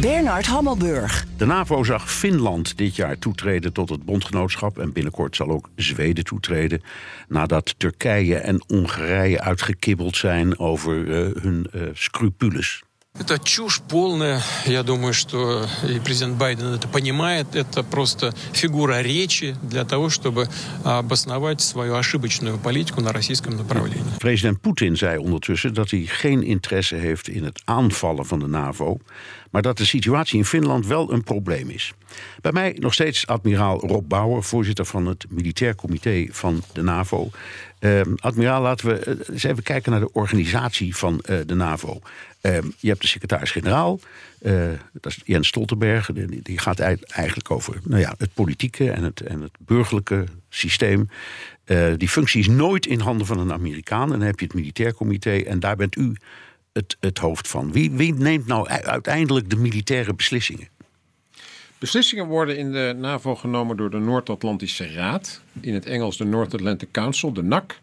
Bernard 0.00 0.46
Hammelburg. 0.46 1.26
De 1.36 1.46
NAVO 1.46 1.84
zag 1.84 2.12
Finland 2.12 2.76
dit 2.76 2.96
jaar 2.96 3.18
toetreden 3.18 3.72
tot 3.72 3.88
het 3.88 4.04
bondgenootschap. 4.04 4.78
En 4.78 4.92
binnenkort 4.92 5.36
zal 5.36 5.48
ook 5.48 5.70
Zweden 5.76 6.24
toetreden. 6.24 6.82
Nadat 7.28 7.74
Turkije 7.78 8.36
en 8.36 8.62
Hongarije 8.66 9.40
uitgekibbeld 9.40 10.16
zijn 10.16 10.58
over 10.58 10.96
uh, 10.96 11.42
hun 11.42 11.66
uh, 11.74 11.82
scrupules. 11.92 12.82
Это 13.19 13.39
чушь 13.39 13.81
полная. 13.89 14.41
Я 14.65 14.83
думаю, 14.83 15.13
что 15.13 15.65
и 15.89 15.99
президент 15.99 16.37
Байден 16.37 16.73
это 16.73 16.87
понимает. 16.87 17.55
Это 17.55 17.83
просто 17.83 18.33
фигура 18.53 19.01
речи 19.01 19.55
для 19.63 19.85
того, 19.85 20.09
чтобы 20.09 20.47
обосновать 20.83 21.61
свою 21.61 21.95
ошибочную 21.95 22.59
политику 22.59 23.01
на 23.01 23.11
российском 23.11 23.57
направлении. 23.57 24.03
President 24.19 24.61
Poetin 24.61 24.95
zei 24.95 25.17
ondertussen 25.17 25.73
dat 25.73 25.89
hij 25.89 26.05
geen 26.05 26.43
interesse 26.43 26.95
heeft 26.95 27.27
in 27.27 27.43
het 27.43 27.61
aanvallen 27.65 28.25
van 28.25 28.39
de 28.39 28.47
NAVO, 28.47 28.97
maar 29.51 29.61
dat 29.61 29.77
de 29.77 29.85
situatie 29.85 30.37
in 30.37 30.45
Finland 30.45 30.85
wel 30.85 31.11
een 31.11 31.23
probleem 31.23 31.69
is. 31.69 31.93
Bij 32.41 32.51
mij 32.51 32.75
nog 32.79 32.93
steeds 32.93 33.27
admiraal 33.27 33.79
Rob 33.79 34.07
Bauer, 34.07 34.43
voorzitter 34.43 34.85
van 34.85 35.05
het 35.05 35.25
Militair 35.29 35.75
Comité 35.75 36.27
van 36.29 36.63
de 36.73 36.81
NAVO. 36.81 37.29
Uh, 37.79 38.01
admiraal, 38.19 38.61
laten 38.61 38.87
we 38.87 39.25
eens 39.31 39.43
even 39.43 39.63
kijken 39.63 39.91
naar 39.91 39.99
de 39.99 40.11
organisatie 40.11 40.95
van 40.95 41.23
uh, 41.29 41.37
de 41.45 41.55
NAVO. 41.55 42.01
Uh, 42.42 42.58
je 42.78 42.88
hebt 42.88 43.00
de 43.00 43.06
secretaris-generaal, 43.06 44.00
uh, 44.42 44.70
dat 44.92 45.12
is 45.12 45.20
Jens 45.24 45.48
Stoltenberg. 45.48 46.12
Die, 46.12 46.42
die 46.42 46.58
gaat 46.58 46.78
eigenlijk 46.78 47.50
over 47.50 47.80
nou 47.84 48.00
ja, 48.00 48.14
het 48.18 48.34
politieke 48.34 48.90
en 48.90 49.02
het, 49.02 49.20
en 49.20 49.40
het 49.40 49.52
burgerlijke 49.58 50.24
systeem. 50.48 51.08
Uh, 51.66 51.92
die 51.96 52.08
functie 52.08 52.40
is 52.40 52.48
nooit 52.48 52.86
in 52.86 53.00
handen 53.00 53.26
van 53.26 53.38
een 53.38 53.52
Amerikaan. 53.52 54.12
En 54.12 54.18
dan 54.18 54.26
heb 54.26 54.38
je 54.38 54.44
het 54.44 54.54
militair 54.54 54.94
comité 54.94 55.36
en 55.36 55.60
daar 55.60 55.76
bent 55.76 55.96
u 55.96 56.16
het, 56.72 56.96
het 57.00 57.18
hoofd 57.18 57.48
van. 57.48 57.72
Wie, 57.72 57.90
wie 57.90 58.14
neemt 58.14 58.46
nou 58.46 58.68
uiteindelijk 58.68 59.50
de 59.50 59.56
militaire 59.56 60.14
beslissingen? 60.14 60.68
Beslissingen 61.78 62.26
worden 62.26 62.58
in 62.58 62.72
de 62.72 62.94
NAVO 62.98 63.34
genomen 63.34 63.76
door 63.76 63.90
de 63.90 63.98
Noord-Atlantische 63.98 64.92
Raad. 64.92 65.40
In 65.60 65.74
het 65.74 65.86
Engels 65.86 66.16
de 66.16 66.24
North 66.24 66.54
Atlantic 66.54 66.88
Council, 66.90 67.32
de 67.32 67.42
NAC. 67.42 67.80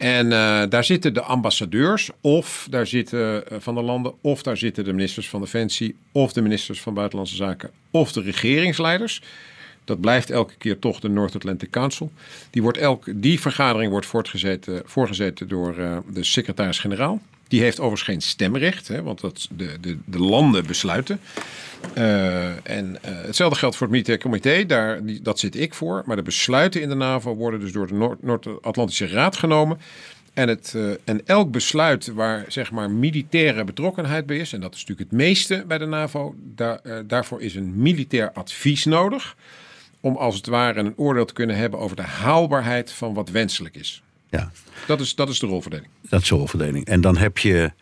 En 0.00 0.26
uh, 0.26 0.62
daar 0.68 0.84
zitten 0.84 1.14
de 1.14 1.22
ambassadeurs, 1.22 2.10
of 2.20 2.66
daar 2.70 2.86
zitten 2.86 3.44
uh, 3.52 3.58
van 3.58 3.74
de 3.74 3.82
landen, 3.82 4.12
of 4.20 4.42
daar 4.42 4.56
zitten 4.56 4.84
de 4.84 4.92
ministers 4.92 5.28
van 5.28 5.40
Defensie, 5.40 5.96
of 6.12 6.32
de 6.32 6.42
ministers 6.42 6.80
van 6.80 6.94
Buitenlandse 6.94 7.36
Zaken, 7.36 7.70
of 7.90 8.12
de 8.12 8.20
regeringsleiders. 8.20 9.22
Dat 9.84 10.00
blijft 10.00 10.30
elke 10.30 10.54
keer 10.58 10.78
toch 10.78 11.00
de 11.00 11.08
North 11.08 11.34
Atlantic 11.34 11.70
Council. 11.70 12.12
Die, 12.50 12.62
wordt 12.62 12.78
elke, 12.78 13.20
die 13.20 13.40
vergadering 13.40 13.90
wordt 13.90 14.06
voortgezeten, 14.06 14.82
voorgezeten 14.84 15.48
door 15.48 16.02
de 16.12 16.24
secretaris-generaal. 16.24 17.20
Die 17.50 17.60
heeft 17.60 17.80
overigens 17.80 18.08
geen 18.08 18.20
stemrecht, 18.20 18.88
hè, 18.88 19.02
want 19.02 19.20
dat 19.20 19.48
de, 19.56 19.76
de, 19.80 19.98
de 20.04 20.18
landen 20.18 20.66
besluiten. 20.66 21.20
Uh, 21.98 22.70
en 22.70 22.90
uh, 22.90 22.98
hetzelfde 23.02 23.58
geldt 23.58 23.76
voor 23.76 23.86
het 23.86 23.96
militair 23.96 24.18
comité, 24.18 24.66
daar, 24.66 25.00
dat 25.22 25.38
zit 25.38 25.56
ik 25.56 25.74
voor. 25.74 26.02
Maar 26.06 26.16
de 26.16 26.22
besluiten 26.22 26.82
in 26.82 26.88
de 26.88 26.94
NAVO 26.94 27.34
worden 27.34 27.60
dus 27.60 27.72
door 27.72 27.86
de 27.86 28.16
Noord-Atlantische 28.20 29.06
Raad 29.06 29.36
genomen. 29.36 29.78
En, 30.34 30.48
het, 30.48 30.72
uh, 30.76 30.90
en 31.04 31.26
elk 31.26 31.50
besluit 31.50 32.06
waar 32.06 32.44
zeg 32.48 32.70
maar 32.70 32.90
militaire 32.90 33.64
betrokkenheid 33.64 34.26
bij 34.26 34.36
is, 34.36 34.52
en 34.52 34.60
dat 34.60 34.74
is 34.74 34.80
natuurlijk 34.80 35.10
het 35.10 35.18
meeste 35.18 35.64
bij 35.66 35.78
de 35.78 35.86
NAVO, 35.86 36.34
daar, 36.54 36.80
daarvoor 37.06 37.42
is 37.42 37.54
een 37.54 37.82
militair 37.82 38.32
advies 38.32 38.84
nodig. 38.84 39.36
Om 40.00 40.16
als 40.16 40.36
het 40.36 40.46
ware 40.46 40.80
een 40.80 40.96
oordeel 40.96 41.24
te 41.24 41.32
kunnen 41.32 41.56
hebben 41.56 41.80
over 41.80 41.96
de 41.96 42.02
haalbaarheid 42.02 42.92
van 42.92 43.14
wat 43.14 43.30
wenselijk 43.30 43.76
is. 43.76 44.02
Ja. 44.30 44.50
Dat 44.86 45.00
is, 45.00 45.14
dat 45.14 45.28
is 45.28 45.38
de 45.38 45.46
rolverdeling. 45.46 45.88
Dat 46.08 46.22
is 46.22 46.28
de 46.28 46.34
rolverdeling. 46.34 46.84
En 46.84 47.00
dan 47.00 47.16
heb 47.16 47.38
je, 47.38 47.72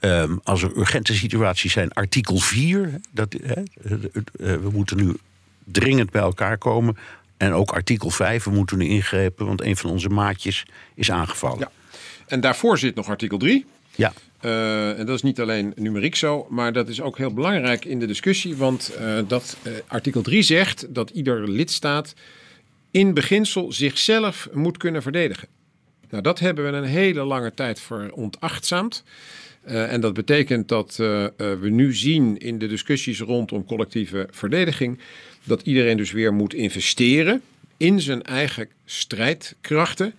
um, 0.00 0.40
als 0.44 0.62
er 0.62 0.76
urgente 0.76 1.14
situaties 1.14 1.72
zijn, 1.72 1.92
artikel 1.92 2.38
4. 2.38 3.00
Dat, 3.10 3.36
hè, 3.42 3.62
we 4.60 4.70
moeten 4.72 4.96
nu 4.96 5.16
dringend 5.64 6.10
bij 6.10 6.22
elkaar 6.22 6.58
komen. 6.58 6.96
En 7.36 7.52
ook 7.52 7.70
artikel 7.70 8.10
5, 8.10 8.44
we 8.44 8.50
moeten 8.50 8.78
nu 8.78 8.86
ingrepen, 8.86 9.46
want 9.46 9.60
een 9.62 9.76
van 9.76 9.90
onze 9.90 10.08
maatjes 10.08 10.66
is 10.94 11.10
aangevallen. 11.10 11.58
Ja. 11.58 11.70
En 12.26 12.40
daarvoor 12.40 12.78
zit 12.78 12.94
nog 12.94 13.08
artikel 13.08 13.38
3. 13.38 13.64
Ja. 13.94 14.12
Uh, 14.42 14.98
en 14.98 15.06
dat 15.06 15.14
is 15.14 15.22
niet 15.22 15.40
alleen 15.40 15.72
numeriek 15.76 16.14
zo, 16.14 16.46
maar 16.50 16.72
dat 16.72 16.88
is 16.88 17.00
ook 17.00 17.18
heel 17.18 17.32
belangrijk 17.32 17.84
in 17.84 17.98
de 17.98 18.06
discussie. 18.06 18.56
Want 18.56 18.92
uh, 19.00 19.18
dat 19.26 19.56
uh, 19.62 19.72
artikel 19.86 20.22
3 20.22 20.42
zegt 20.42 20.94
dat 20.94 21.10
ieder 21.10 21.50
lidstaat 21.50 22.14
in 22.90 23.14
beginsel 23.14 23.72
zichzelf 23.72 24.48
moet 24.52 24.76
kunnen 24.76 25.02
verdedigen. 25.02 25.48
Nou, 26.12 26.24
dat 26.24 26.38
hebben 26.38 26.70
we 26.70 26.76
een 26.76 26.84
hele 26.84 27.24
lange 27.24 27.54
tijd 27.54 27.80
verontachtzaamd. 27.80 29.04
en 29.62 30.00
dat 30.00 30.14
betekent 30.14 30.68
dat 30.68 30.96
we 31.36 31.68
nu 31.70 31.94
zien 31.94 32.38
in 32.38 32.58
de 32.58 32.66
discussies 32.66 33.20
rondom 33.20 33.64
collectieve 33.64 34.28
verdediging 34.30 34.98
dat 35.44 35.62
iedereen 35.62 35.96
dus 35.96 36.12
weer 36.12 36.34
moet 36.34 36.54
investeren 36.54 37.42
in 37.76 38.00
zijn 38.00 38.22
eigen 38.22 38.68
strijdkrachten 38.84 40.14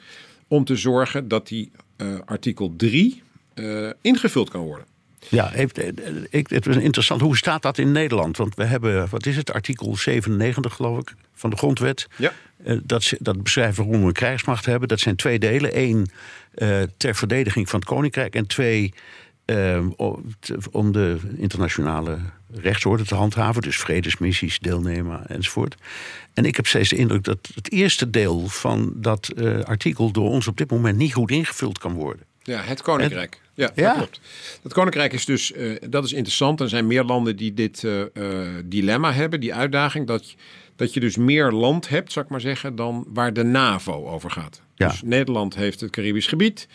om 0.48 0.66
te 0.66 0.76
zorgen 0.76 1.28
dat 1.28 1.48
die 1.48 1.72
artikel 2.26 2.74
3 2.78 3.22
uh, 3.56 3.90
ingevuld 4.02 4.50
kan 4.50 4.62
worden. 4.62 4.86
Ja, 5.30 5.50
heeft, 5.50 5.82
ik, 6.30 6.50
het 6.50 6.66
was 6.66 6.76
interessant. 6.76 7.22
Hoe 7.22 7.38
staat 7.38 7.62
dat 7.62 7.78
in 7.78 7.92
Nederland? 7.92 8.38
Want 8.38 8.56
we 8.56 8.64
hebben, 8.64 9.08
wat 9.10 9.26
is 9.26 9.36
het, 9.36 9.54
artikel 9.54 9.96
97 9.96 10.74
geloof 10.74 11.00
ik, 11.00 11.14
van 11.34 11.50
de 11.50 11.56
grondwet. 11.56 12.08
Ja. 12.16 12.34
Uh, 12.66 12.80
dat, 12.84 13.14
dat 13.20 13.44
beschrijft 13.44 13.78
waarom 13.78 14.00
we 14.00 14.08
een 14.08 14.14
krijgsmacht 14.14 14.66
hebben. 14.66 14.88
Dat 14.88 15.00
zijn 15.00 15.16
twee 15.16 15.40
delen. 15.40 15.80
Eén 15.80 16.08
uh, 16.56 16.82
ter 16.98 17.16
verdediging 17.16 17.70
van 17.70 17.80
het 17.80 17.88
koninkrijk. 17.88 18.36
En 18.36 18.48
twee 18.48 18.94
om 20.72 20.92
de 20.92 21.18
internationale 21.38 22.18
rechtsorde 22.52 23.04
te 23.04 23.16
handhaven. 23.16 23.62
Dus 23.62 23.78
vredesmissies, 23.78 24.60
deelnemen 24.60 25.28
enzovoort. 25.28 25.76
En 26.34 26.46
ik 26.46 26.56
heb 26.56 26.68
steeds 26.68 26.90
de 26.90 26.96
indruk 26.96 27.24
dat 27.24 27.50
het 27.56 27.72
eerste 27.72 28.10
deel 28.10 28.48
van 28.48 28.94
dat 28.96 29.34
artikel 29.64 30.12
door 30.12 30.30
ons 30.30 30.48
op 30.48 30.58
dit 30.58 30.72
moment 30.72 30.98
niet 30.98 31.14
goed 31.14 31.32
ingevuld 31.32 31.78
kan 31.78 31.94
worden. 31.94 32.26
Ja, 32.44 32.62
het 32.62 32.82
Koninkrijk. 32.82 33.42
Ja, 33.54 33.72
dat 33.76 33.94
klopt. 33.96 34.20
Dat 34.64 34.74
Koninkrijk 34.74 35.14
is 35.14 35.26
dus, 35.26 35.52
uh, 35.52 35.76
dat 35.90 36.04
is 36.04 36.14
interessant. 36.14 36.60
Er 36.60 36.70
zijn 36.70 36.88
meer 36.88 37.04
landen 37.04 37.36
die 37.36 37.54
dit 37.54 37.84
uh, 37.84 38.00
uh, 38.14 38.48
dilemma 38.66 39.14
hebben, 39.14 39.40
die 39.40 39.54
uitdaging. 39.54 40.08
Dat, 40.08 40.36
dat 40.76 40.94
je 40.94 41.00
dus 41.00 41.18
meer 41.18 41.52
land 41.52 41.90
hebt, 41.90 42.12
zou 42.12 42.26
ik 42.26 42.32
maar 42.32 42.42
zeggen, 42.42 42.76
dan 42.76 43.06
waar 43.08 43.34
de 43.34 43.44
NAVO 43.44 44.08
over 44.08 44.32
gaat. 44.32 44.62
Ja. 44.76 44.88
Dus 44.88 45.02
Nederland 45.02 45.56
heeft 45.56 45.80
het 45.80 45.90
Caribisch 45.90 46.28
gebied. 46.28 46.68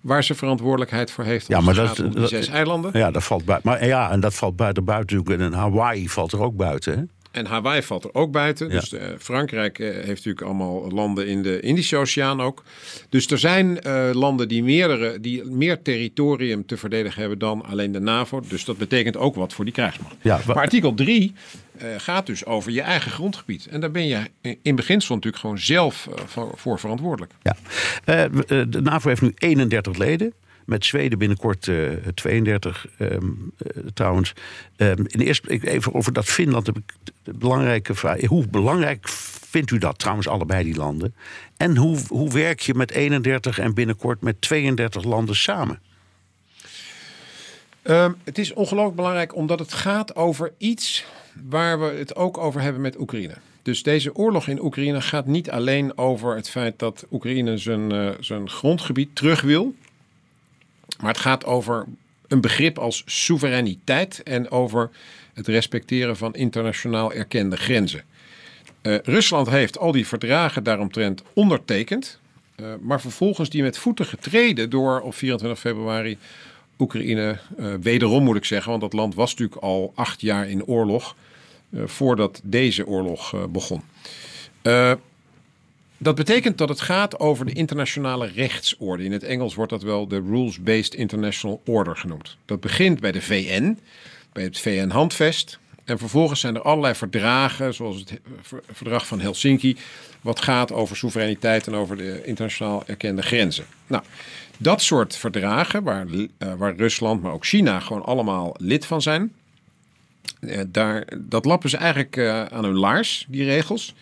Waar 0.00 0.24
ze 0.24 0.34
verantwoordelijkheid 0.34 1.10
voor 1.10 1.24
heeft. 1.24 1.48
Ja, 1.48 1.60
maar 1.60 1.74
dat, 1.74 1.96
dat, 2.12 2.28
zes 2.28 2.48
eilanden. 2.48 2.90
Ja, 2.98 3.10
dat 3.10 3.24
valt 3.24 3.44
buiten. 3.44 3.70
Maar 3.70 3.86
ja, 3.86 4.10
en 4.10 4.20
dat 4.20 4.34
valt 4.34 4.56
buiten 4.56 4.84
buiten. 4.84 5.24
En 5.26 5.52
Hawaii 5.52 6.08
valt 6.08 6.32
er 6.32 6.40
ook 6.40 6.56
buiten. 6.56 6.98
Hè? 6.98 7.02
En 7.36 7.46
Hawaii 7.46 7.82
valt 7.82 8.04
er 8.04 8.14
ook 8.14 8.32
buiten. 8.32 8.68
Ja. 8.68 8.80
Dus 8.80 8.92
uh, 8.92 9.02
Frankrijk 9.18 9.78
uh, 9.78 9.94
heeft 9.94 10.06
natuurlijk 10.06 10.40
allemaal 10.40 10.90
landen 10.90 11.26
in 11.26 11.42
de 11.42 11.60
Indische 11.60 11.96
Oceaan 11.96 12.40
ook. 12.40 12.62
Dus 13.08 13.26
er 13.26 13.38
zijn 13.38 13.78
uh, 13.86 14.10
landen 14.12 14.48
die, 14.48 14.62
meerdere, 14.62 15.20
die 15.20 15.44
meer 15.44 15.82
territorium 15.82 16.66
te 16.66 16.76
verdedigen 16.76 17.20
hebben 17.20 17.38
dan 17.38 17.64
alleen 17.64 17.92
de 17.92 18.00
NAVO. 18.00 18.40
Dus 18.48 18.64
dat 18.64 18.78
betekent 18.78 19.16
ook 19.16 19.34
wat 19.34 19.52
voor 19.52 19.64
die 19.64 19.74
krijgsmacht. 19.74 20.14
Ja, 20.22 20.40
maar 20.46 20.56
artikel 20.56 20.94
3 20.94 21.32
gaat 21.96 22.26
dus 22.26 22.44
over 22.44 22.72
je 22.72 22.80
eigen 22.80 23.10
grondgebied. 23.10 23.66
En 23.66 23.80
daar 23.80 23.90
ben 23.90 24.06
je 24.06 24.20
in 24.62 24.74
beginsel 24.74 25.14
natuurlijk 25.14 25.42
gewoon 25.42 25.58
zelf 25.58 26.08
voor, 26.26 26.52
voor, 26.54 26.78
verantwoordelijk. 26.78 27.32
Ja. 27.42 27.56
de 28.64 28.80
NAVO 28.82 29.08
heeft 29.08 29.22
nu 29.22 29.32
31 29.34 29.96
leden. 29.96 30.32
Met 30.66 30.84
Zweden 30.84 31.18
binnenkort 31.18 31.66
uh, 31.66 31.90
32 32.14 32.86
um, 32.98 33.52
uh, 33.58 33.82
trouwens. 33.94 34.32
Um, 34.76 35.04
in 35.06 35.20
eerst 35.20 35.46
even 35.46 35.94
over 35.94 36.12
dat 36.12 36.24
Finland 36.24 36.66
heb 36.66 36.76
ik 36.76 36.94
de 37.22 37.34
belangrijke 37.34 37.94
vraag. 37.94 38.20
Hoe 38.20 38.48
belangrijk 38.48 39.08
vindt 39.08 39.70
u 39.70 39.78
dat 39.78 39.98
trouwens, 39.98 40.28
allebei 40.28 40.64
die 40.64 40.76
landen? 40.76 41.14
En 41.56 41.76
hoe, 41.76 41.98
hoe 42.08 42.30
werk 42.30 42.60
je 42.60 42.74
met 42.74 42.90
31 42.90 43.58
en 43.58 43.74
binnenkort 43.74 44.20
met 44.20 44.40
32 44.40 45.04
landen 45.04 45.36
samen? 45.36 45.80
Um, 47.82 48.16
het 48.24 48.38
is 48.38 48.52
ongelooflijk 48.52 48.96
belangrijk 48.96 49.34
omdat 49.34 49.58
het 49.58 49.72
gaat 49.72 50.16
over 50.16 50.52
iets 50.58 51.04
waar 51.48 51.80
we 51.80 51.86
het 51.86 52.16
ook 52.16 52.38
over 52.38 52.60
hebben 52.60 52.82
met 52.82 53.00
Oekraïne. 53.00 53.34
Dus 53.62 53.82
deze 53.82 54.14
oorlog 54.14 54.48
in 54.48 54.62
Oekraïne 54.62 55.00
gaat 55.00 55.26
niet 55.26 55.50
alleen 55.50 55.98
over 55.98 56.36
het 56.36 56.50
feit 56.50 56.78
dat 56.78 57.06
Oekraïne 57.10 57.58
zijn, 57.58 57.92
uh, 57.92 58.10
zijn 58.20 58.50
grondgebied 58.50 59.16
terug 59.16 59.40
wil. 59.40 59.74
Maar 61.00 61.12
het 61.12 61.20
gaat 61.20 61.44
over 61.44 61.86
een 62.28 62.40
begrip 62.40 62.78
als 62.78 63.02
soevereiniteit 63.06 64.22
en 64.22 64.50
over 64.50 64.90
het 65.34 65.46
respecteren 65.46 66.16
van 66.16 66.34
internationaal 66.34 67.12
erkende 67.12 67.56
grenzen. 67.56 68.02
Uh, 68.82 68.98
Rusland 69.02 69.48
heeft 69.48 69.78
al 69.78 69.92
die 69.92 70.06
verdragen 70.06 70.64
daaromtrent 70.64 71.22
ondertekend, 71.32 72.20
uh, 72.56 72.66
maar 72.80 73.00
vervolgens 73.00 73.50
die 73.50 73.62
met 73.62 73.78
voeten 73.78 74.06
getreden 74.06 74.70
door 74.70 75.00
op 75.00 75.14
24 75.14 75.58
februari 75.58 76.18
Oekraïne 76.78 77.38
uh, 77.58 77.74
wederom 77.80 78.24
moet 78.24 78.36
ik 78.36 78.44
zeggen, 78.44 78.70
want 78.70 78.82
dat 78.82 78.92
land 78.92 79.14
was 79.14 79.30
natuurlijk 79.30 79.62
al 79.62 79.92
acht 79.94 80.20
jaar 80.20 80.48
in 80.48 80.64
oorlog 80.64 81.16
voordat 81.84 82.40
deze 82.44 82.86
oorlog 82.86 83.48
begon. 83.50 83.82
Dat 85.98 86.14
betekent 86.14 86.58
dat 86.58 86.68
het 86.68 86.80
gaat 86.80 87.18
over 87.18 87.46
de 87.46 87.52
internationale 87.52 88.26
rechtsorde. 88.26 89.04
In 89.04 89.12
het 89.12 89.22
Engels 89.22 89.54
wordt 89.54 89.70
dat 89.70 89.82
wel 89.82 90.08
de 90.08 90.20
Rules-Based 90.20 90.94
International 90.94 91.62
Order 91.64 91.96
genoemd. 91.96 92.36
Dat 92.44 92.60
begint 92.60 93.00
bij 93.00 93.12
de 93.12 93.22
VN, 93.22 93.78
bij 94.32 94.44
het 94.44 94.58
VN-handvest. 94.58 95.58
En 95.84 95.98
vervolgens 95.98 96.40
zijn 96.40 96.54
er 96.54 96.62
allerlei 96.62 96.94
verdragen, 96.94 97.74
zoals 97.74 97.96
het 97.96 98.20
verdrag 98.72 99.06
van 99.06 99.20
Helsinki, 99.20 99.76
wat 100.20 100.42
gaat 100.42 100.72
over 100.72 100.96
soevereiniteit 100.96 101.66
en 101.66 101.74
over 101.74 101.96
de 101.96 102.22
internationaal 102.24 102.82
erkende 102.86 103.22
grenzen. 103.22 103.64
Nou, 103.86 104.02
dat 104.58 104.82
soort 104.82 105.16
verdragen, 105.16 105.82
waar, 105.82 106.06
uh, 106.06 106.26
waar 106.56 106.76
Rusland, 106.76 107.22
maar 107.22 107.32
ook 107.32 107.46
China 107.46 107.80
gewoon 107.80 108.04
allemaal 108.04 108.54
lid 108.58 108.86
van 108.86 109.02
zijn, 109.02 109.32
uh, 110.40 110.60
daar, 110.66 111.06
dat 111.18 111.44
lappen 111.44 111.70
ze 111.70 111.76
eigenlijk 111.76 112.16
uh, 112.16 112.44
aan 112.44 112.64
hun 112.64 112.78
laars, 112.78 113.26
die 113.28 113.44
regels. 113.44 113.94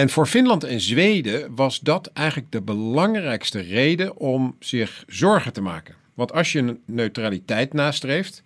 En 0.00 0.10
voor 0.10 0.26
Finland 0.26 0.64
en 0.64 0.80
Zweden 0.80 1.54
was 1.54 1.80
dat 1.80 2.10
eigenlijk 2.12 2.52
de 2.52 2.60
belangrijkste 2.60 3.60
reden 3.60 4.16
om 4.16 4.56
zich 4.58 5.04
zorgen 5.06 5.52
te 5.52 5.60
maken. 5.60 5.94
Want 6.14 6.32
als 6.32 6.52
je 6.52 6.76
neutraliteit 6.84 7.72
nastreeft, 7.72 8.42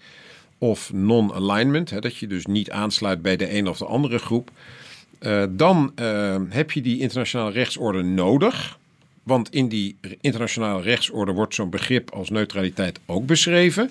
of 0.58 0.92
non-alignment, 0.92 2.02
dat 2.02 2.16
je 2.16 2.26
dus 2.26 2.46
niet 2.46 2.70
aansluit 2.70 3.22
bij 3.22 3.36
de 3.36 3.56
een 3.56 3.68
of 3.68 3.78
de 3.78 3.84
andere 3.84 4.18
groep, 4.18 4.50
uh, 5.20 5.44
dan 5.50 5.92
uh, 6.00 6.36
heb 6.48 6.70
je 6.70 6.80
die 6.80 7.00
internationale 7.00 7.50
rechtsorde 7.50 8.02
nodig. 8.02 8.78
Want 9.22 9.50
in 9.50 9.68
die 9.68 9.96
internationale 10.20 10.82
rechtsorde 10.82 11.32
wordt 11.32 11.54
zo'n 11.54 11.70
begrip 11.70 12.10
als 12.10 12.30
neutraliteit 12.30 13.00
ook 13.06 13.26
beschreven. 13.26 13.90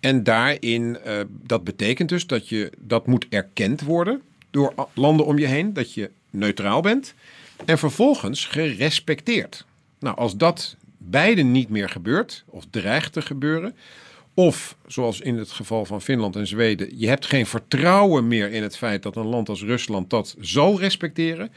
En 0.00 0.22
daarin, 0.22 0.98
uh, 1.06 1.20
dat 1.28 1.64
betekent 1.64 2.08
dus 2.08 2.26
dat 2.26 2.48
je 2.48 2.72
dat 2.78 3.06
moet 3.06 3.26
erkend 3.28 3.80
worden 3.80 4.22
door 4.50 4.74
landen 4.94 5.26
om 5.26 5.38
je 5.38 5.46
heen, 5.46 5.72
dat 5.72 5.94
je 5.94 6.10
neutraal 6.30 6.80
bent 6.80 7.14
en 7.64 7.78
vervolgens 7.78 8.44
gerespecteerd. 8.44 9.64
Nou, 9.98 10.16
als 10.16 10.36
dat 10.36 10.76
beide 10.98 11.42
niet 11.42 11.68
meer 11.68 11.88
gebeurt, 11.88 12.44
of 12.46 12.64
dreigt 12.70 13.12
te 13.12 13.22
gebeuren, 13.22 13.76
of 14.34 14.76
zoals 14.86 15.20
in 15.20 15.38
het 15.38 15.50
geval 15.50 15.84
van 15.84 16.02
Finland 16.02 16.36
en 16.36 16.46
Zweden, 16.46 16.98
je 16.98 17.08
hebt 17.08 17.26
geen 17.26 17.46
vertrouwen 17.46 18.28
meer 18.28 18.52
in 18.52 18.62
het 18.62 18.76
feit 18.76 19.02
dat 19.02 19.16
een 19.16 19.26
land 19.26 19.48
als 19.48 19.62
Rusland 19.62 20.10
dat 20.10 20.36
zal 20.40 20.80
respecteren, 20.80 21.52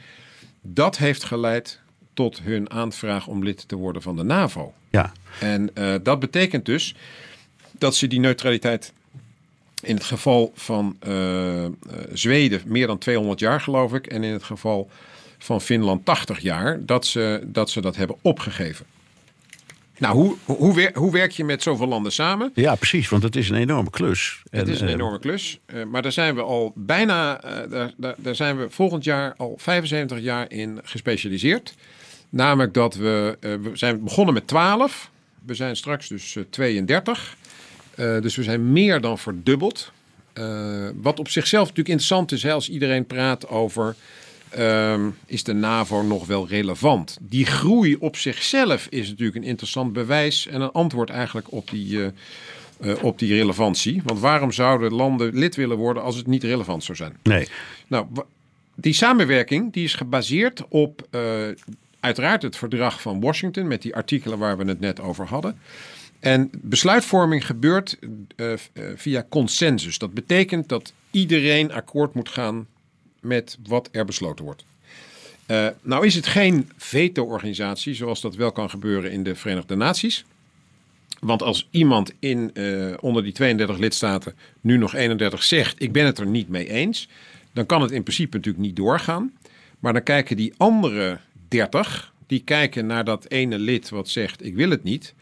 dat 0.61 0.97
heeft 0.97 1.23
geleid 1.23 1.81
tot 2.13 2.41
hun 2.41 2.69
aanvraag 2.69 3.27
om 3.27 3.43
lid 3.43 3.67
te 3.67 3.75
worden 3.75 4.01
van 4.01 4.15
de 4.15 4.23
NAVO. 4.23 4.73
Ja. 4.89 5.11
En 5.39 5.69
uh, 5.73 5.95
dat 6.03 6.19
betekent 6.19 6.65
dus 6.65 6.95
dat 7.71 7.95
ze 7.95 8.07
die 8.07 8.19
neutraliteit 8.19 8.93
in 9.83 9.95
het 9.95 10.03
geval 10.03 10.51
van 10.55 10.97
uh, 11.07 11.65
Zweden 12.13 12.61
meer 12.65 12.87
dan 12.87 12.97
200 12.97 13.39
jaar, 13.39 13.61
geloof 13.61 13.93
ik. 13.93 14.07
En 14.07 14.23
in 14.23 14.33
het 14.33 14.43
geval 14.43 14.89
van 15.37 15.61
Finland 15.61 16.05
80 16.05 16.39
jaar, 16.39 16.85
dat 16.85 17.05
ze 17.05 17.43
dat, 17.45 17.69
ze 17.69 17.81
dat 17.81 17.95
hebben 17.95 18.15
opgegeven. 18.21 18.85
Nou, 19.97 20.15
hoe, 20.15 20.35
hoe, 20.45 20.91
hoe 20.93 21.11
werk 21.11 21.31
je 21.31 21.43
met 21.43 21.63
zoveel 21.63 21.87
landen 21.87 22.11
samen? 22.11 22.51
Ja, 22.53 22.75
precies, 22.75 23.09
want 23.09 23.23
het 23.23 23.35
is 23.35 23.49
een 23.49 23.55
enorme 23.55 23.89
klus. 23.89 24.41
Het 24.49 24.67
is 24.67 24.81
een 24.81 24.87
enorme 24.87 25.19
klus. 25.19 25.59
Maar 25.87 26.01
daar 26.01 26.11
zijn 26.11 26.35
we 26.35 26.41
al 26.41 26.71
bijna, 26.75 27.41
daar, 27.69 27.91
daar, 27.97 28.15
daar, 28.17 28.35
zijn 28.35 28.57
we 28.57 28.69
volgend 28.69 29.03
jaar 29.03 29.33
al 29.37 29.53
75 29.57 30.19
jaar 30.19 30.51
in 30.51 30.79
gespecialiseerd. 30.83 31.75
Namelijk 32.29 32.73
dat 32.73 32.95
we, 32.95 33.37
we 33.39 33.69
zijn 33.73 34.03
begonnen 34.03 34.33
met 34.33 34.47
12. 34.47 35.11
We 35.45 35.53
zijn 35.53 35.75
straks 35.75 36.07
dus 36.07 36.37
32. 36.49 37.35
Uh, 37.95 38.21
dus 38.21 38.35
we 38.35 38.43
zijn 38.43 38.71
meer 38.71 39.01
dan 39.01 39.17
verdubbeld. 39.17 39.91
Uh, 40.33 40.89
wat 41.01 41.19
op 41.19 41.29
zichzelf 41.29 41.61
natuurlijk 41.61 41.87
interessant 41.87 42.31
is, 42.31 42.43
hè, 42.43 42.51
als 42.51 42.69
iedereen 42.69 43.05
praat 43.05 43.47
over. 43.47 43.95
Uh, 44.57 45.07
is 45.25 45.43
de 45.43 45.53
NAVO 45.53 46.01
nog 46.01 46.25
wel 46.25 46.47
relevant? 46.47 47.17
Die 47.21 47.45
groei 47.45 47.95
op 47.95 48.17
zichzelf 48.17 48.87
is 48.89 49.09
natuurlijk 49.09 49.37
een 49.37 49.43
interessant 49.43 49.93
bewijs 49.93 50.47
en 50.47 50.61
een 50.61 50.71
antwoord 50.71 51.09
eigenlijk 51.09 51.51
op 51.51 51.69
die, 51.69 51.97
uh, 51.97 52.11
op 53.01 53.19
die 53.19 53.33
relevantie. 53.33 54.01
Want 54.05 54.19
waarom 54.19 54.51
zouden 54.51 54.93
landen 54.93 55.37
lid 55.37 55.55
willen 55.55 55.77
worden 55.77 56.03
als 56.03 56.15
het 56.15 56.27
niet 56.27 56.43
relevant 56.43 56.83
zou 56.83 56.97
zijn? 56.97 57.17
Nee. 57.23 57.47
Nou, 57.87 58.05
die 58.75 58.93
samenwerking 58.93 59.73
die 59.73 59.83
is 59.83 59.95
gebaseerd 59.95 60.63
op 60.67 61.07
uh, 61.11 61.21
uiteraard 61.99 62.41
het 62.41 62.55
verdrag 62.55 63.01
van 63.01 63.21
Washington 63.21 63.67
met 63.67 63.81
die 63.81 63.95
artikelen 63.95 64.37
waar 64.37 64.57
we 64.57 64.65
het 64.65 64.79
net 64.79 64.99
over 64.99 65.27
hadden. 65.27 65.59
En 66.23 66.49
besluitvorming 66.51 67.45
gebeurt 67.45 67.97
uh, 68.35 68.53
via 68.95 69.25
consensus. 69.29 69.97
Dat 69.97 70.13
betekent 70.13 70.69
dat 70.69 70.93
iedereen 71.11 71.71
akkoord 71.71 72.13
moet 72.13 72.29
gaan 72.29 72.67
met 73.19 73.57
wat 73.67 73.89
er 73.91 74.05
besloten 74.05 74.45
wordt. 74.45 74.65
Uh, 75.47 75.67
nou 75.81 76.05
is 76.05 76.15
het 76.15 76.27
geen 76.27 76.69
veto-organisatie 76.77 77.93
zoals 77.93 78.21
dat 78.21 78.35
wel 78.35 78.51
kan 78.51 78.69
gebeuren 78.69 79.11
in 79.11 79.23
de 79.23 79.35
Verenigde 79.35 79.75
Naties. 79.75 80.25
Want 81.19 81.41
als 81.41 81.67
iemand 81.71 82.13
in, 82.19 82.51
onder 82.99 83.23
die 83.23 83.33
32 83.33 83.77
lidstaten 83.77 84.35
nu 84.61 84.77
nog 84.77 84.93
31 84.95 85.43
zegt: 85.43 85.81
Ik 85.81 85.91
ben 85.91 86.05
het 86.05 86.19
er 86.19 86.27
niet 86.27 86.49
mee 86.49 86.69
eens, 86.69 87.09
dan 87.53 87.65
kan 87.65 87.81
het 87.81 87.91
in 87.91 88.03
principe 88.03 88.37
natuurlijk 88.37 88.65
niet 88.65 88.75
doorgaan. 88.75 89.33
Maar 89.79 89.93
dan 89.93 90.03
kijken 90.03 90.37
die 90.37 90.53
andere 90.57 91.19
30, 91.47 92.13
die 92.27 92.43
kijken 92.43 92.85
naar 92.85 93.05
dat 93.05 93.25
ene 93.29 93.59
lid 93.59 93.89
wat 93.89 94.09
zegt: 94.09 94.45
Ik 94.45 94.55
wil 94.55 94.69
het 94.69 94.83
niet. 94.83 95.13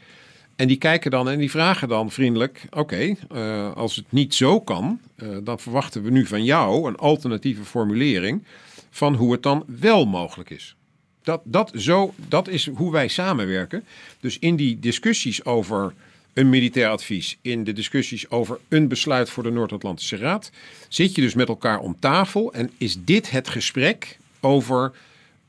En 0.62 0.68
die 0.68 0.78
kijken 0.78 1.12
dan 1.12 1.30
en 1.30 1.40
die 1.40 1.52
vragen 1.52 1.88
dan 1.88 2.12
vriendelijk: 2.12 2.66
Oké, 2.70 3.16
uh, 3.32 3.74
als 3.74 3.96
het 3.96 4.06
niet 4.10 4.36
zo 4.36 4.60
kan, 4.60 5.00
uh, 5.16 5.38
dan 5.44 5.60
verwachten 5.60 6.04
we 6.04 6.10
nu 6.10 6.26
van 6.26 6.44
jou 6.44 6.88
een 6.88 6.96
alternatieve 6.96 7.64
formulering 7.64 8.44
van 8.90 9.16
hoe 9.16 9.32
het 9.32 9.44
dan 9.44 9.64
wel 9.80 10.06
mogelijk 10.06 10.50
is. 10.50 10.76
Dat, 11.24 11.42
dat, 11.44 11.72
zo, 11.76 12.14
dat 12.28 12.48
is 12.48 12.68
hoe 12.68 12.92
wij 12.92 13.08
samenwerken. 13.08 13.84
Dus 14.20 14.40
in 14.40 14.56
die 14.56 14.80
discussies 14.80 15.46
over 15.46 15.94
een 16.34 16.50
militair 16.50 16.90
advies, 16.90 17.38
in 17.42 17.64
de 17.64 17.74
discussies 17.74 18.30
over 18.30 18.60
een 18.68 18.88
besluit 18.88 19.30
voor 19.30 19.44
de 19.44 19.52
Noord-Atlantische 19.52 20.18
Raad, 20.18 20.52
zit 20.88 21.16
je 21.16 21.22
dus 21.22 21.34
met 21.34 21.48
elkaar 21.48 21.80
om 21.80 22.00
tafel 22.00 22.54
en 22.54 22.72
is 22.78 23.04
dit 23.04 23.32
het 23.32 23.50
gesprek 23.50 24.18
over 24.40 24.92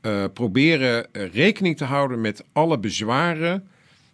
uh, 0.01 0.25
proberen 0.33 1.05
rekening 1.11 1.77
te 1.77 1.85
houden 1.85 2.21
met 2.21 2.43
alle 2.51 2.77
bezwaren, 2.77 3.67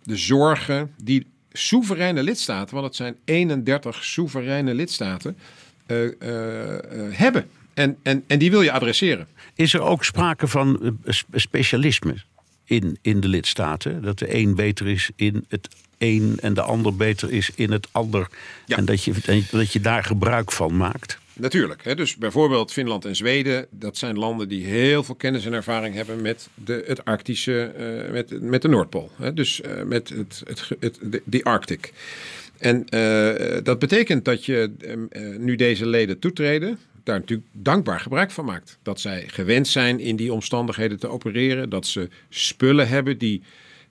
de 0.10 0.18
zorgen 0.18 0.94
die 1.04 1.26
soevereine 1.52 2.24
lidstaten, 2.24 2.74
want 2.74 2.88
het 2.88 2.96
zijn 2.96 3.16
31 3.26 4.04
soevereine 4.04 4.74
lidstaten, 4.74 5.38
uh, 5.88 6.04
uh, 6.04 6.12
hebben. 7.12 7.50
En, 7.74 7.98
en, 8.04 8.24
en 8.28 8.40
die 8.40 8.52
wil 8.52 8.62
je 8.62 8.72
adresseren. 8.72 9.28
Is 9.56 9.74
er 9.74 9.82
ook 9.82 10.04
sprake 10.04 10.48
van 10.48 10.98
specialisme 11.34 12.16
in, 12.66 12.98
in 13.02 13.20
de 13.20 13.28
lidstaten? 13.28 14.02
Dat 14.02 14.20
de 14.20 14.36
een 14.36 14.56
beter 14.56 14.88
is 14.88 15.10
in 15.16 15.46
het 15.48 15.70
een 15.98 16.38
en 16.42 16.54
de 16.54 16.62
ander 16.62 16.96
beter 16.96 17.32
is 17.32 17.52
in 17.56 17.72
het 17.72 17.88
ander. 17.92 18.28
Ja. 18.66 18.78
En 18.78 18.86
dat 18.86 19.04
je, 19.04 19.14
dat 19.52 19.74
je 19.74 19.82
daar 19.82 20.04
gebruik 20.04 20.52
van 20.52 20.78
maakt? 20.78 21.19
Natuurlijk. 21.40 21.84
Hè. 21.84 21.96
Dus 21.96 22.16
bijvoorbeeld 22.16 22.72
Finland 22.72 23.06
en 23.06 23.16
Zweden, 23.16 23.68
dat 23.70 23.98
zijn 23.98 24.18
landen 24.18 24.50
die 24.50 24.66
heel 24.66 25.04
veel 25.04 25.16
kennis 25.16 25.46
en 25.46 25.54
ervaring 25.54 25.96
hebben 25.96 26.22
met 26.22 26.50
de, 26.54 26.84
het 26.88 27.06
Arctische, 27.06 27.74
uh, 28.06 28.12
met, 28.12 28.42
met 28.42 28.62
de 28.62 28.68
Noordpool. 28.68 29.12
Hè. 29.16 29.34
Dus 29.34 29.62
uh, 29.62 29.84
met 29.84 30.10
het, 30.10 30.44
het, 30.46 30.70
het, 30.80 31.22
de, 31.26 31.44
Arctic. 31.44 31.94
En 32.58 32.86
uh, 32.90 33.58
dat 33.64 33.80
betekent 33.80 34.26
dat 34.26 34.46
je 34.46 34.72
nu 35.40 35.56
deze 35.56 35.88
leden 35.88 36.20
toetreden, 36.20 36.80
daar 37.04 37.20
natuurlijk 37.20 37.48
dankbaar 37.52 38.00
gebruik 38.00 38.32
van 38.32 38.46
maakt. 38.46 38.78
Dat 38.84 39.00
zij 39.00 39.24
gewend 39.28 39.68
zijn 39.68 40.00
in 40.00 40.16
die 40.16 40.34
omstandigheden 40.34 41.00
te 41.00 41.08
opereren, 41.08 41.70
dat 41.70 41.88
ze 41.88 42.10
spullen 42.30 42.88
hebben 42.88 43.18
die 43.18 43.42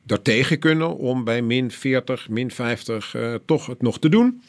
daartegen 0.03 0.59
kunnen 0.59 0.97
om 0.97 1.25
bij 1.25 1.43
min 1.43 1.71
40, 1.71 2.29
min 2.29 2.51
50 2.51 3.15
toch 3.45 3.67
het 3.67 3.83
nog 3.83 3.99
te 3.99 4.09
doen. 4.09 4.43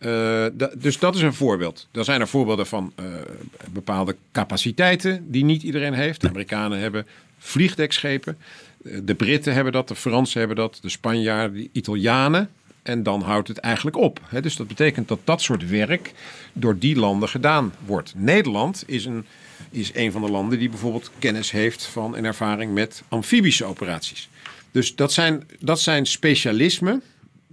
Uh, 0.00 0.46
dus 0.78 0.98
dat 0.98 1.14
is 1.14 1.22
een 1.22 1.34
voorbeeld. 1.34 1.88
Er 1.92 2.04
zijn 2.04 2.20
er 2.20 2.28
voorbeelden 2.28 2.66
van 2.66 2.92
uh, 3.00 3.06
bepaalde 3.70 4.16
capaciteiten 4.32 5.30
die 5.30 5.44
niet 5.44 5.62
iedereen 5.62 5.92
heeft. 5.92 6.20
De 6.20 6.28
Amerikanen 6.28 6.78
hebben 6.78 7.06
vliegdekschepen. 7.38 8.38
Eh, 8.84 8.98
de 9.02 9.14
Britten 9.14 9.54
hebben 9.54 9.72
dat, 9.72 9.88
de 9.88 9.94
Fransen 9.94 10.38
hebben 10.38 10.56
dat, 10.56 10.78
de 10.82 10.88
Spanjaarden, 10.88 11.56
de 11.56 11.68
Italianen. 11.72 12.50
En 12.82 13.02
dan 13.02 13.22
houdt 13.22 13.48
het 13.48 13.58
eigenlijk 13.58 13.96
op. 13.96 14.20
Dus 14.40 14.56
dat 14.56 14.66
betekent 14.66 15.08
dat 15.08 15.20
dat 15.24 15.42
soort 15.42 15.68
werk 15.68 16.12
door 16.52 16.78
die 16.78 16.96
landen 16.96 17.28
gedaan 17.28 17.74
wordt. 17.86 18.12
Nederland 18.16 18.82
is 18.86 19.04
een, 19.04 19.26
is 19.70 19.94
een 19.94 20.12
van 20.12 20.22
de 20.22 20.30
landen 20.30 20.58
die 20.58 20.68
bijvoorbeeld 20.68 21.10
kennis 21.18 21.50
heeft 21.50 21.84
van 21.84 22.16
en 22.16 22.24
ervaring 22.24 22.72
met 22.72 23.02
amfibische 23.08 23.64
operaties. 23.64 24.28
Dus 24.70 24.94
dat 24.94 25.12
zijn, 25.12 25.46
dat 25.58 25.80
zijn 25.80 26.06
specialismen 26.06 27.02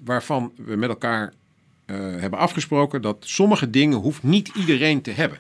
waarvan 0.04 0.52
we 0.56 0.76
met 0.76 0.90
elkaar 0.90 1.34
hebben 1.96 2.40
afgesproken 2.40 3.02
dat 3.02 3.18
sommige 3.20 3.70
dingen 3.70 3.98
hoeft 3.98 4.24
niet 4.24 4.52
iedereen 4.56 5.02
te 5.02 5.12
hebben. 5.12 5.38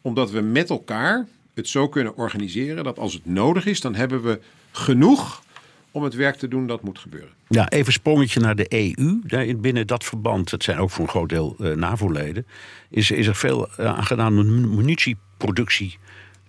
Omdat 0.00 0.30
we 0.30 0.40
met 0.40 0.70
elkaar 0.70 1.26
het 1.54 1.68
zo 1.68 1.88
kunnen 1.88 2.16
organiseren 2.16 2.84
dat 2.84 2.98
als 2.98 3.12
het 3.12 3.26
nodig 3.26 3.66
is, 3.66 3.80
dan 3.80 3.94
hebben 3.94 4.22
we 4.22 4.40
genoeg 4.70 5.42
om 5.90 6.02
het 6.02 6.14
werk 6.14 6.36
te 6.36 6.48
doen 6.48 6.66
dat 6.66 6.82
moet 6.82 6.98
gebeuren. 6.98 7.30
Ja, 7.48 7.68
even 7.68 7.92
sprongetje 7.92 8.40
naar 8.40 8.56
de 8.56 8.66
EU. 8.68 9.56
Binnen 9.56 9.86
dat 9.86 10.04
verband, 10.04 10.50
dat 10.50 10.62
zijn 10.62 10.78
ook 10.78 10.90
voor 10.90 11.04
een 11.04 11.10
groot 11.10 11.28
deel 11.28 11.56
uh, 11.60 11.76
NAVO-leden, 11.76 12.46
is, 12.90 13.10
is 13.10 13.26
er 13.26 13.34
veel 13.34 13.68
uh, 13.80 13.86
aan 13.86 14.04
gedaan 14.04 14.38
om 14.38 14.74
munitieproductie 14.74 15.98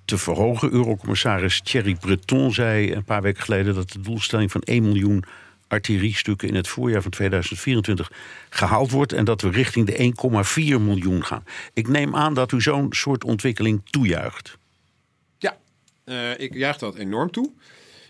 te 0.06 0.18
verhogen. 0.18 0.72
Eurocommissaris 0.74 1.62
Thierry 1.62 1.96
Breton 1.96 2.54
zei 2.54 2.94
een 2.94 3.04
paar 3.04 3.22
weken 3.22 3.44
geleden 3.44 3.76
dat 3.76 3.92
de 3.92 4.02
doelstelling 4.02 4.52
van 4.52 4.62
1 4.62 4.84
miljoen 4.84 5.24
artilleriestukken 5.70 6.48
in 6.48 6.56
het 6.56 6.68
voorjaar 6.68 7.02
van 7.02 7.12
2024 7.12 8.12
gehaald 8.50 8.92
wordt 8.92 9.14
en 9.14 9.26
dat 9.26 9.42
we 9.42 9.50
richting 9.50 9.86
de 9.86 10.14
1,4 10.78 10.82
miljoen 10.82 11.26
gaan. 11.26 11.44
Ik 11.74 11.88
neem 11.88 12.16
aan 12.16 12.34
dat 12.34 12.52
u 12.52 12.62
zo'n 12.62 12.88
soort 12.90 13.24
ontwikkeling 13.24 13.82
toejuicht. 13.90 14.58
Ja, 15.38 15.58
uh, 16.06 16.40
ik 16.40 16.54
juich 16.54 16.78
dat 16.78 16.96
enorm 16.96 17.32
toe. 17.32 17.52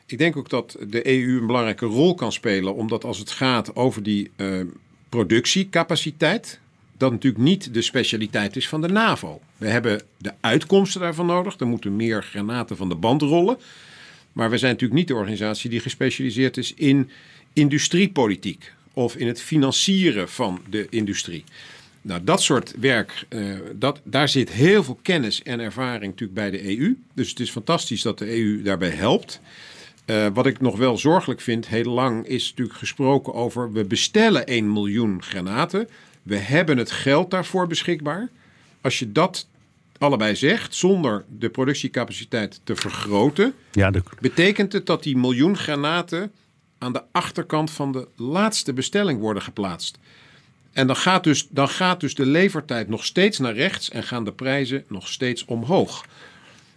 Ik 0.06 0.18
denk 0.18 0.38
ook 0.38 0.50
dat 0.50 0.78
de 0.88 1.08
EU 1.08 1.40
een 1.40 1.46
belangrijke 1.46 1.86
rol 1.86 2.16
kan 2.16 2.32
spelen, 2.32 2.76
omdat 2.76 3.04
als 3.04 3.18
het 3.18 3.32
gaat 3.32 3.76
over 3.76 4.04
die 4.04 4.32
uh, 4.38 4.66
productiecapaciteit, 5.10 6.60
dat 6.98 7.12
natuurlijk 7.12 7.44
niet 7.44 7.74
de 7.74 7.82
specialiteit 7.82 8.56
is 8.56 8.70
van 8.70 8.82
de 8.82 8.88
NAVO. 8.88 9.42
We 9.58 9.68
hebben 9.68 10.02
de 10.18 10.34
uitkomsten 10.40 11.02
daarvan 11.02 11.26
nodig. 11.26 11.60
Er 11.60 11.68
moeten 11.68 11.96
meer 11.96 12.24
granaten 12.24 12.78
van 12.78 12.90
de 12.90 12.96
band 12.96 13.22
rollen. 13.22 13.58
Maar 14.34 14.50
we 14.50 14.58
zijn 14.58 14.72
natuurlijk 14.72 15.00
niet 15.00 15.08
de 15.08 15.16
organisatie 15.16 15.70
die 15.70 15.80
gespecialiseerd 15.80 16.58
is 16.58 16.74
in 16.74 17.10
industriepolitiek 17.54 18.74
of 18.94 19.16
in 19.16 19.28
het 19.28 19.42
financieren 19.42 20.30
van 20.30 20.62
de 20.70 20.88
industrie. 20.90 21.44
Nou, 22.02 22.24
dat 22.24 22.42
soort 22.42 22.74
werk, 22.80 23.26
uh, 23.30 23.58
dat, 23.76 24.02
daar 24.04 24.30
zit 24.30 24.52
heel 24.52 24.84
veel 24.84 25.00
kennis 25.02 25.44
en 25.44 25.60
ervaring 25.60 26.12
natuurlijk 26.12 26.34
bij 26.34 26.52
de 26.52 26.78
EU. 26.78 26.98
Dus 27.14 27.30
het 27.30 27.40
is 27.40 27.50
fantastisch 27.50 28.02
dat 28.02 28.18
de 28.18 28.38
EU 28.38 28.62
daarbij 28.62 28.90
helpt. 28.90 29.42
Uh, 30.06 30.28
wat 30.34 30.46
ik 30.46 30.62
nog 30.62 30.78
wel 30.78 30.98
zorgelijk 30.98 31.42
vind, 31.42 31.68
heel 31.68 31.92
lang 31.92 32.28
is 32.28 32.50
natuurlijk 32.50 32.78
gesproken 32.78 33.34
over... 33.34 33.72
we 33.72 33.86
bestellen 33.86 34.46
1 34.46 34.74
miljoen 34.74 35.24
granaten, 35.24 35.90
we 36.24 36.38
hebben 36.38 36.78
het 36.78 36.92
geld 36.92 37.32
daarvoor 37.32 37.68
beschikbaar. 37.68 38.30
Als 38.82 39.00
je 39.00 39.12
dat 39.12 39.48
allebei 39.98 40.36
zegt, 40.36 40.76
zonder 40.76 41.26
de 41.38 41.50
productiecapaciteit 41.50 42.62
te 42.64 42.76
vergroten... 42.76 43.54
Ja, 43.72 43.92
betekent 44.20 44.74
het 44.74 44.86
dat 44.86 45.04
die 45.04 45.18
miljoen 45.18 45.58
granaten 45.58 46.32
aan 46.80 46.94
de 46.94 47.04
achterkant 47.12 47.72
van 47.72 47.92
de 47.92 48.08
laatste 48.16 48.74
bestelling 48.74 49.20
worden 49.20 49.44
geplaatst. 49.44 49.98
En 50.72 50.88
dan 50.88 50.96
gaat, 50.96 51.24
dus, 51.24 51.48
dan 51.50 51.70
gaat 51.70 52.00
dus 52.00 52.16
de 52.16 52.26
levertijd 52.26 52.90
nog 52.90 53.06
steeds 53.06 53.40
naar 53.40 53.54
rechts 53.54 53.90
en 53.90 54.04
gaan 54.04 54.24
de 54.24 54.32
prijzen 54.32 54.84
nog 54.88 55.08
steeds 55.08 55.46
omhoog. 55.46 56.06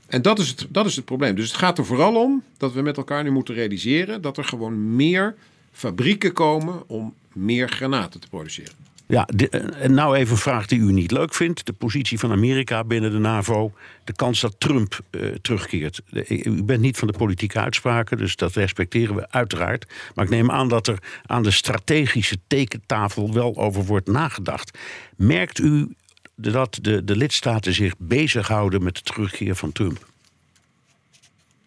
En 0.06 0.22
dat 0.22 0.38
is, 0.38 0.48
het, 0.48 0.66
dat 0.68 0.86
is 0.86 0.96
het 0.96 1.04
probleem. 1.04 1.34
Dus 1.34 1.48
het 1.48 1.56
gaat 1.56 1.78
er 1.78 1.84
vooral 1.84 2.16
om 2.16 2.42
dat 2.56 2.72
we 2.72 2.82
met 2.82 2.96
elkaar 2.96 3.22
nu 3.22 3.30
moeten 3.30 3.54
realiseren 3.54 4.22
dat 4.22 4.36
er 4.36 4.44
gewoon 4.44 4.96
meer 4.96 5.34
fabrieken 5.72 6.32
komen 6.32 6.88
om 6.88 7.14
meer 7.32 7.68
granaten 7.68 8.20
te 8.20 8.28
produceren. 8.28 8.74
Ja, 9.12 9.26
eh, 9.26 9.88
nou 9.88 10.16
even 10.16 10.32
een 10.32 10.38
vraag 10.38 10.66
die 10.66 10.78
u 10.78 10.92
niet 10.92 11.10
leuk 11.10 11.34
vindt. 11.34 11.66
De 11.66 11.72
positie 11.72 12.18
van 12.18 12.30
Amerika 12.30 12.84
binnen 12.84 13.10
de 13.10 13.18
NAVO. 13.18 13.72
De 14.04 14.12
kans 14.12 14.40
dat 14.40 14.54
Trump 14.58 15.00
uh, 15.10 15.34
terugkeert. 15.34 16.00
U 16.28 16.62
bent 16.62 16.80
niet 16.80 16.96
van 16.96 17.08
de 17.08 17.18
politieke 17.18 17.58
uitspraken, 17.58 18.16
dus 18.16 18.36
dat 18.36 18.54
respecteren 18.54 19.14
we 19.14 19.30
uiteraard. 19.30 19.92
Maar 20.14 20.24
ik 20.24 20.30
neem 20.30 20.50
aan 20.50 20.68
dat 20.68 20.86
er 20.86 20.98
aan 21.26 21.42
de 21.42 21.50
strategische 21.50 22.36
tekentafel 22.46 23.32
wel 23.32 23.56
over 23.56 23.84
wordt 23.84 24.08
nagedacht. 24.08 24.78
Merkt 25.16 25.58
u 25.58 25.94
dat 26.36 26.78
de, 26.80 27.04
de 27.04 27.16
lidstaten 27.16 27.72
zich 27.72 27.94
bezighouden 27.98 28.82
met 28.82 28.94
de 28.94 29.02
terugkeer 29.02 29.54
van 29.54 29.72
Trump? 29.72 30.11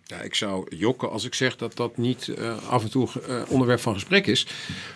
Ja, 0.08 0.22
ik 0.22 0.36
zou 0.36 0.76
jokken 0.76 1.12
als 1.12 1.26
ik 1.26 1.34
zeg 1.34 1.56
dat 1.56 1.76
dat 1.76 1.98
niet 1.98 2.28
uh, 2.28 2.70
af 2.70 2.84
en 2.84 2.90
toe 2.90 3.08
uh, 3.30 3.42
onderwerp 3.48 3.80
van 3.80 3.94
gesprek 3.94 4.28
is. 4.28 4.48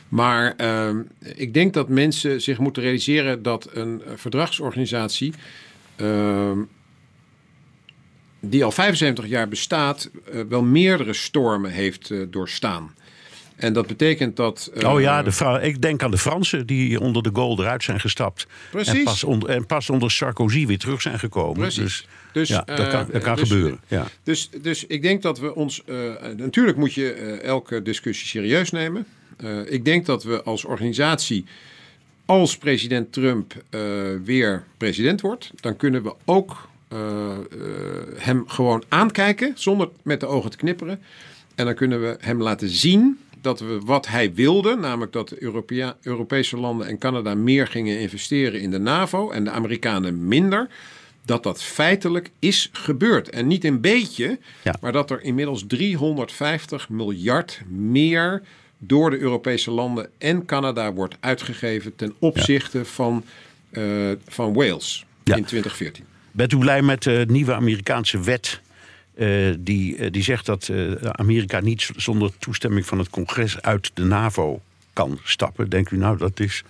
Maar 0.10 0.53
uh, 0.62 0.89
ik 1.36 1.53
denk 1.53 1.74
dat 1.74 1.89
mensen 1.89 2.41
zich 2.41 2.57
moeten 2.57 2.84
realiseren 2.84 3.43
dat 3.43 3.70
een 3.74 4.01
verdragsorganisatie. 4.16 5.34
Ehm, 5.95 6.60
die 8.39 8.64
al 8.64 8.72
75 8.72 9.28
jaar 9.28 9.47
bestaat, 9.47 10.10
eh, 10.32 10.41
wel 10.49 10.64
meerdere 10.64 11.14
stormen 11.14 11.72
heeft 11.72 12.12
doorstaan. 12.30 12.93
En 13.60 13.74
dat 13.74 13.88
betekent 13.88 14.36
dat. 14.36 14.72
Uh, 14.74 14.93
oh 14.93 15.01
ja, 15.01 15.24
de 15.24 15.60
ik 15.62 15.82
denk 15.82 16.03
aan 16.03 16.12
de 16.12 16.18
Fransen 16.18 16.68
die 16.68 16.99
onder 16.99 17.24
de 17.24 17.30
Gaulle 17.34 17.62
eruit 17.64 17.84
zijn 17.84 17.99
gestapt. 17.99 18.47
Precies. 18.72 18.93
En 18.93 19.03
pas, 19.03 19.24
onder, 19.24 19.49
en 19.49 19.66
pas 19.66 19.89
onder 19.89 20.12
Sarkozy 20.12 20.66
weer 20.66 20.78
terug 20.78 21.01
zijn 21.01 21.20
gekomen. 21.20 21.60
Precies. 21.60 21.84
Dus, 21.84 22.07
dus 22.32 22.49
ja, 22.49 22.63
dat 22.65 22.88
kan, 22.88 23.07
dat 23.11 23.21
kan 23.21 23.36
dus, 23.36 23.49
gebeuren. 23.49 23.80
Ja. 23.88 24.07
Dus, 24.23 24.49
dus 24.61 24.86
ik 24.86 25.01
denk 25.01 25.21
dat 25.21 25.39
we 25.39 25.55
ons. 25.55 25.84
natuurlijk 26.38 26.77
moet 26.77 26.93
je 26.93 27.11
elke 27.43 27.82
discussie 27.82 28.27
serieus 28.27 28.71
nemen. 28.71 29.05
ik 29.65 29.86
denk 29.86 30.05
dat 30.05 30.23
we 30.23 30.43
als 30.43 30.65
organisatie 30.65 31.45
als 32.30 32.57
president 32.57 33.13
Trump 33.13 33.53
uh, 33.69 33.82
weer 34.23 34.63
president 34.77 35.21
wordt, 35.21 35.51
dan 35.55 35.75
kunnen 35.75 36.03
we 36.03 36.13
ook 36.25 36.69
uh, 36.93 36.99
uh, 36.99 37.38
hem 38.15 38.43
gewoon 38.47 38.84
aankijken 38.88 39.51
zonder 39.55 39.89
met 40.01 40.19
de 40.19 40.25
ogen 40.25 40.51
te 40.51 40.57
knipperen. 40.57 41.01
En 41.55 41.65
dan 41.65 41.75
kunnen 41.75 42.01
we 42.01 42.17
hem 42.19 42.41
laten 42.41 42.69
zien 42.69 43.19
dat 43.41 43.59
we 43.59 43.80
wat 43.86 44.07
hij 44.07 44.34
wilde, 44.34 44.75
namelijk 44.75 45.11
dat 45.11 45.30
de 45.30 45.43
Europea 45.43 45.97
Europese 46.01 46.57
landen 46.57 46.88
en 46.88 46.97
Canada 46.97 47.36
meer 47.36 47.67
gingen 47.67 47.99
investeren 47.99 48.61
in 48.61 48.71
de 48.71 48.80
NAVO 48.80 49.32
en 49.32 49.43
de 49.43 49.49
Amerikanen 49.49 50.27
minder, 50.27 50.67
dat 51.30 51.43
dat 51.43 51.63
feitelijk 51.63 52.32
is 52.39 52.69
gebeurd. 52.71 53.30
En 53.30 53.47
niet 53.47 53.63
een 53.63 53.82
beetje, 53.82 54.39
ja. 54.63 54.75
maar 54.82 54.91
dat 54.91 55.11
er 55.11 55.21
inmiddels 55.21 55.63
350 55.67 56.89
miljard 56.89 57.61
meer 57.67 58.41
door 58.77 59.09
de 59.09 59.19
Europese 59.19 59.71
landen 59.71 60.09
en 60.17 60.45
Canada 60.45 60.93
wordt 60.93 61.17
uitgegeven 61.19 61.95
ten 61.95 62.13
opzichte 62.19 62.86
van, 62.86 63.23
uh, 63.71 64.11
van 64.27 64.53
Wales 64.53 65.05
in 65.23 65.45
2014. 65.45 66.05
Bent 66.32 66.51
u 66.51 66.57
blij 66.57 66.82
met 66.82 67.03
de 67.03 67.25
nieuwe 67.27 67.53
Amerikaanse 67.53 68.19
wet 68.19 68.61
uh, 69.15 69.53
die, 69.59 69.97
uh, 69.97 70.11
die 70.11 70.23
zegt 70.23 70.45
dat 70.45 70.71
Amerika 71.11 71.59
niet 71.59 71.89
zonder 71.95 72.32
toestemming 72.38 72.86
van 72.86 72.99
het 72.99 73.09
congres 73.09 73.61
uit 73.61 73.91
de 73.93 74.03
NAVO 74.03 74.61
kan 74.93 75.19
stappen? 75.23 75.69
Denkt 75.69 75.91
u 75.91 75.97
nou 75.97 76.17
dat 76.17 76.39
is, 76.39 76.63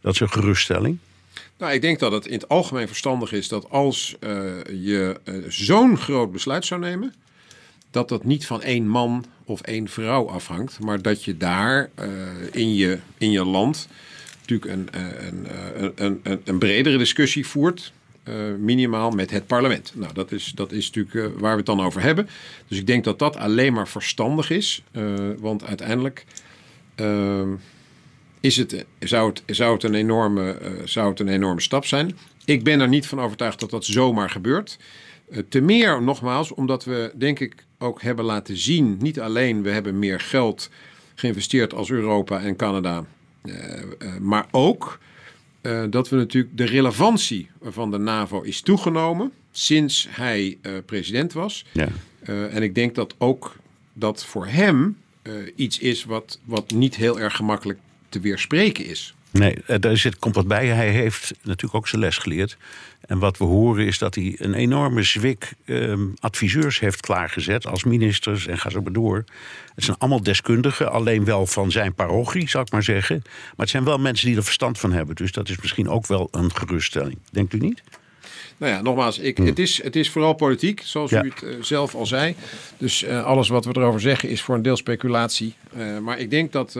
dat 0.00 0.14
is 0.14 0.20
een 0.20 0.30
geruststelling? 0.30 0.98
Nou, 1.58 1.72
ik 1.72 1.80
denk 1.80 1.98
dat 1.98 2.12
het 2.12 2.26
in 2.26 2.32
het 2.32 2.48
algemeen 2.48 2.86
verstandig 2.86 3.32
is 3.32 3.48
dat 3.48 3.70
als 3.70 4.16
je 4.72 5.20
zo'n 5.48 5.96
groot 5.96 6.32
besluit 6.32 6.64
zou 6.64 6.80
nemen, 6.80 7.14
dat 7.90 8.08
dat 8.08 8.24
niet 8.24 8.46
van 8.46 8.62
één 8.62 8.88
man 8.88 9.24
of 9.44 9.60
één 9.60 9.88
vrouw 9.88 10.28
afhangt, 10.28 10.80
maar 10.80 11.02
dat 11.02 11.24
je 11.24 11.36
daar 11.36 11.90
uh, 12.00 12.06
in, 12.52 12.74
je, 12.74 12.98
in 13.18 13.30
je 13.30 13.44
land 13.44 13.88
natuurlijk 14.40 14.72
een, 14.72 14.88
eh, 14.92 15.26
een, 15.26 15.46
eh, 15.46 15.90
een, 15.94 16.20
een, 16.22 16.40
een 16.44 16.58
bredere 16.58 16.98
discussie 16.98 17.46
voert. 17.46 17.92
Minimaal 18.58 19.10
met 19.10 19.30
het 19.30 19.46
parlement. 19.46 19.92
Nou, 19.94 20.12
dat 20.12 20.32
is, 20.32 20.52
dat 20.54 20.72
is 20.72 20.90
natuurlijk 20.90 21.38
waar 21.38 21.50
we 21.50 21.56
het 21.56 21.66
dan 21.66 21.80
over 21.80 22.02
hebben. 22.02 22.28
Dus 22.68 22.78
ik 22.78 22.86
denk 22.86 23.04
dat 23.04 23.18
dat 23.18 23.36
alleen 23.36 23.72
maar 23.72 23.88
verstandig 23.88 24.50
is. 24.50 24.82
Want 25.38 25.64
uiteindelijk 25.64 26.24
ehm, 26.94 27.48
is 28.46 28.56
het, 28.56 28.84
zou, 28.98 29.28
het, 29.28 29.56
zou, 29.56 29.74
het 29.74 29.82
een 29.82 29.94
enorme, 29.94 30.56
zou 30.84 31.10
het 31.10 31.20
een 31.20 31.28
enorme 31.28 31.60
stap 31.60 31.84
zijn. 31.84 32.16
Ik 32.44 32.64
ben 32.64 32.80
er 32.80 32.88
niet 32.88 33.06
van 33.06 33.20
overtuigd 33.20 33.60
dat 33.60 33.70
dat 33.70 33.84
zomaar 33.84 34.30
gebeurt. 34.30 34.78
te 35.48 35.60
meer, 35.60 36.02
nogmaals, 36.02 36.54
omdat 36.54 36.84
we 36.84 37.12
denk 37.14 37.40
ik 37.40 37.64
ook 37.78 38.02
hebben 38.02 38.24
laten 38.24 38.56
zien. 38.56 38.96
Niet 39.00 39.20
alleen 39.20 39.62
we 39.62 39.70
hebben 39.70 39.98
meer 39.98 40.20
geld 40.20 40.70
geïnvesteerd 41.14 41.74
als 41.74 41.90
Europa 41.90 42.40
en 42.40 42.56
Canada, 42.56 43.04
eh, 43.42 43.78
eh, 43.78 44.16
maar 44.20 44.46
ook 44.50 44.98
uh, 45.62 45.84
dat 45.90 46.08
we 46.08 46.16
natuurlijk 46.16 46.56
de 46.56 46.64
relevantie 46.64 47.50
van 47.62 47.90
de 47.90 47.98
NAVO 47.98 48.42
is 48.42 48.60
toegenomen 48.60 49.32
sinds 49.50 50.08
hij 50.10 50.58
president 50.86 51.32
was. 51.32 51.64
Ja. 51.72 51.88
en 52.24 52.62
ik 52.62 52.74
denk 52.74 52.94
dat 52.94 53.14
ook 53.18 53.56
dat 53.92 54.24
voor 54.24 54.46
hem 54.46 54.96
iets 55.54 55.78
is 55.78 56.04
wat, 56.04 56.38
wat 56.44 56.70
niet 56.70 56.96
heel 56.96 57.20
erg 57.20 57.36
gemakkelijk 57.36 57.78
te 58.08 58.20
weerspreken 58.20 58.86
is. 58.86 59.14
Nee, 59.30 59.56
daar 59.80 59.96
zit, 59.96 60.18
komt 60.18 60.34
wat 60.34 60.46
bij. 60.46 60.66
Hij 60.66 60.90
heeft 60.90 61.34
natuurlijk 61.42 61.74
ook 61.74 61.88
zijn 61.88 62.00
les 62.00 62.18
geleerd. 62.18 62.56
En 63.06 63.18
wat 63.18 63.38
we 63.38 63.44
horen 63.44 63.86
is 63.86 63.98
dat 63.98 64.14
hij 64.14 64.34
een 64.38 64.54
enorme 64.54 65.02
zwik 65.02 65.52
ehm, 65.64 66.06
adviseurs 66.18 66.78
heeft 66.78 67.00
klaargezet 67.00 67.66
als 67.66 67.84
ministers 67.84 68.46
en 68.46 68.58
ga 68.58 68.70
zo 68.70 68.82
maar 68.82 68.92
door. 68.92 69.24
Het 69.74 69.84
zijn 69.84 69.96
allemaal 69.98 70.22
deskundigen, 70.22 70.92
alleen 70.92 71.24
wel 71.24 71.46
van 71.46 71.70
zijn 71.70 71.94
parochie, 71.94 72.48
zou 72.48 72.64
ik 72.64 72.72
maar 72.72 72.82
zeggen. 72.82 73.22
Maar 73.24 73.54
het 73.56 73.68
zijn 73.68 73.84
wel 73.84 73.98
mensen 73.98 74.26
die 74.26 74.36
er 74.36 74.44
verstand 74.44 74.78
van 74.78 74.92
hebben. 74.92 75.14
Dus 75.14 75.32
dat 75.32 75.48
is 75.48 75.58
misschien 75.60 75.88
ook 75.88 76.06
wel 76.06 76.28
een 76.30 76.54
geruststelling. 76.54 77.18
Denkt 77.30 77.52
u 77.52 77.58
niet? 77.58 77.82
Nou 78.56 78.72
ja, 78.72 78.82
nogmaals, 78.82 79.18
ik, 79.18 79.36
hm. 79.36 79.46
het, 79.46 79.58
is, 79.58 79.82
het 79.82 79.96
is 79.96 80.10
vooral 80.10 80.32
politiek, 80.32 80.80
zoals 80.84 81.12
u 81.12 81.16
het 81.16 81.42
uh, 81.42 81.62
zelf 81.62 81.94
al 81.94 82.06
zei. 82.06 82.34
Dus 82.78 83.02
uh, 83.02 83.24
alles 83.24 83.48
wat 83.48 83.64
we 83.64 83.76
erover 83.76 84.00
zeggen 84.00 84.28
is 84.28 84.42
voor 84.42 84.54
een 84.54 84.62
deel 84.62 84.76
speculatie. 84.76 85.54
Uh, 85.76 85.98
maar 85.98 86.18
ik 86.18 86.30
denk 86.30 86.52
dat 86.52 86.78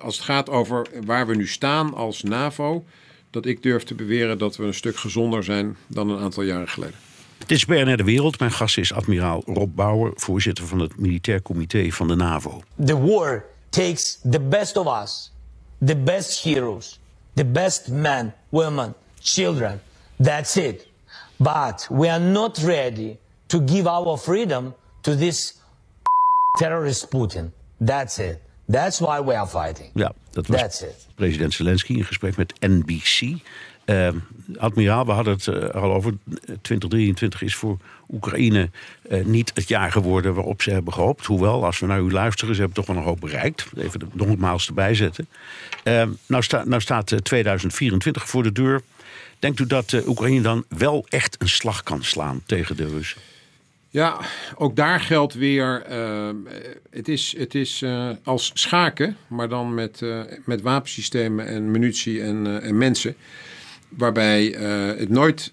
als 0.00 0.16
het 0.16 0.24
gaat 0.24 0.50
over 0.50 0.86
waar 1.04 1.26
we 1.26 1.34
nu 1.34 1.46
staan 1.46 1.94
als 1.94 2.22
NAVO 2.22 2.84
dat 3.32 3.46
ik 3.46 3.62
durf 3.62 3.82
te 3.82 3.94
beweren 3.94 4.38
dat 4.38 4.56
we 4.56 4.64
een 4.64 4.74
stuk 4.74 4.96
gezonder 4.96 5.44
zijn 5.44 5.76
dan 5.86 6.10
een 6.10 6.18
aantal 6.18 6.42
jaren 6.42 6.68
geleden. 6.68 6.96
Het 7.38 7.50
is 7.50 7.64
BNR 7.64 7.96
De 7.96 8.04
Wereld. 8.04 8.38
Mijn 8.38 8.52
gast 8.52 8.78
is 8.78 8.92
admiraal 8.92 9.42
Rob 9.46 9.74
Bauer, 9.74 10.12
voorzitter 10.14 10.66
van 10.66 10.78
het 10.78 10.98
Militair 10.98 11.42
Comité 11.42 11.90
van 11.90 12.08
de 12.08 12.14
NAVO. 12.14 12.62
The 12.84 13.00
war 13.00 13.44
takes 13.68 14.18
the 14.30 14.40
best 14.40 14.76
of 14.76 15.02
us, 15.02 15.32
the 15.84 15.96
best 15.96 16.42
heroes, 16.42 17.00
the 17.34 17.44
best 17.44 17.88
men, 17.88 18.34
women, 18.48 18.94
children. 19.20 19.80
That's 20.16 20.56
it. 20.56 20.86
But 21.36 21.88
we 21.90 22.08
are 22.08 22.20
not 22.20 22.58
ready 22.58 23.18
to 23.46 23.60
give 23.64 23.86
our 23.86 24.18
freedom 24.18 24.74
to 25.00 25.16
this 25.16 25.54
terrorist 26.58 27.10
Putin. 27.10 27.52
That's 27.80 28.18
it. 28.18 28.40
That's 28.68 28.98
why 28.98 29.20
we 29.20 29.34
are 29.34 29.46
fighting. 29.46 29.90
Ja, 29.94 30.12
dat 30.30 30.46
was 30.46 30.84
president 31.14 31.52
Zelensky 31.52 31.92
in 31.92 32.04
gesprek 32.04 32.36
met 32.36 32.54
NBC. 32.60 33.40
Uh, 33.86 34.08
admiraal, 34.58 35.06
we 35.06 35.12
hadden 35.12 35.32
het 35.32 35.46
uh, 35.46 35.68
al 35.68 35.92
over. 35.92 36.14
2023 36.62 37.42
is 37.42 37.54
voor 37.54 37.78
Oekraïne 38.10 38.70
uh, 39.10 39.24
niet 39.24 39.50
het 39.54 39.68
jaar 39.68 39.92
geworden 39.92 40.34
waarop 40.34 40.62
ze 40.62 40.70
hebben 40.70 40.92
gehoopt. 40.92 41.26
Hoewel, 41.26 41.64
als 41.64 41.78
we 41.78 41.86
naar 41.86 42.00
u 42.00 42.12
luisteren, 42.12 42.54
ze 42.54 42.60
hebben 42.60 42.78
toch 42.78 42.86
wel 42.86 42.96
een 42.96 43.08
hoop 43.08 43.20
bereikt. 43.20 43.66
Even 43.76 44.00
de 44.00 44.06
nogmaals 44.12 44.66
erbij 44.66 44.94
zetten. 44.94 45.28
Uh, 45.84 46.02
nou, 46.26 46.42
sta, 46.42 46.64
nou 46.64 46.80
staat 46.80 47.24
2024 47.24 48.28
voor 48.28 48.42
de 48.42 48.52
deur. 48.52 48.82
Denkt 49.42 49.60
u 49.60 49.66
dat 49.66 50.06
Oekraïne 50.06 50.40
dan 50.40 50.64
wel 50.68 51.06
echt 51.08 51.36
een 51.38 51.48
slag 51.48 51.82
kan 51.82 52.04
slaan 52.04 52.42
tegen 52.46 52.76
de 52.76 52.86
Russen? 52.88 53.20
Ja, 53.88 54.20
ook 54.56 54.76
daar 54.76 55.00
geldt 55.00 55.34
weer, 55.34 55.86
uh, 55.90 56.28
het 56.90 57.08
is, 57.08 57.34
het 57.38 57.54
is 57.54 57.82
uh, 57.82 58.10
als 58.24 58.50
schaken, 58.54 59.16
maar 59.26 59.48
dan 59.48 59.74
met, 59.74 60.02
met 60.44 60.60
wapensystemen 60.60 61.46
en 61.46 61.70
munitie 61.70 62.22
en, 62.22 62.62
en 62.62 62.78
mensen. 62.78 63.14
Waarbij 63.88 64.44
het 64.98 65.08
nooit 65.08 65.52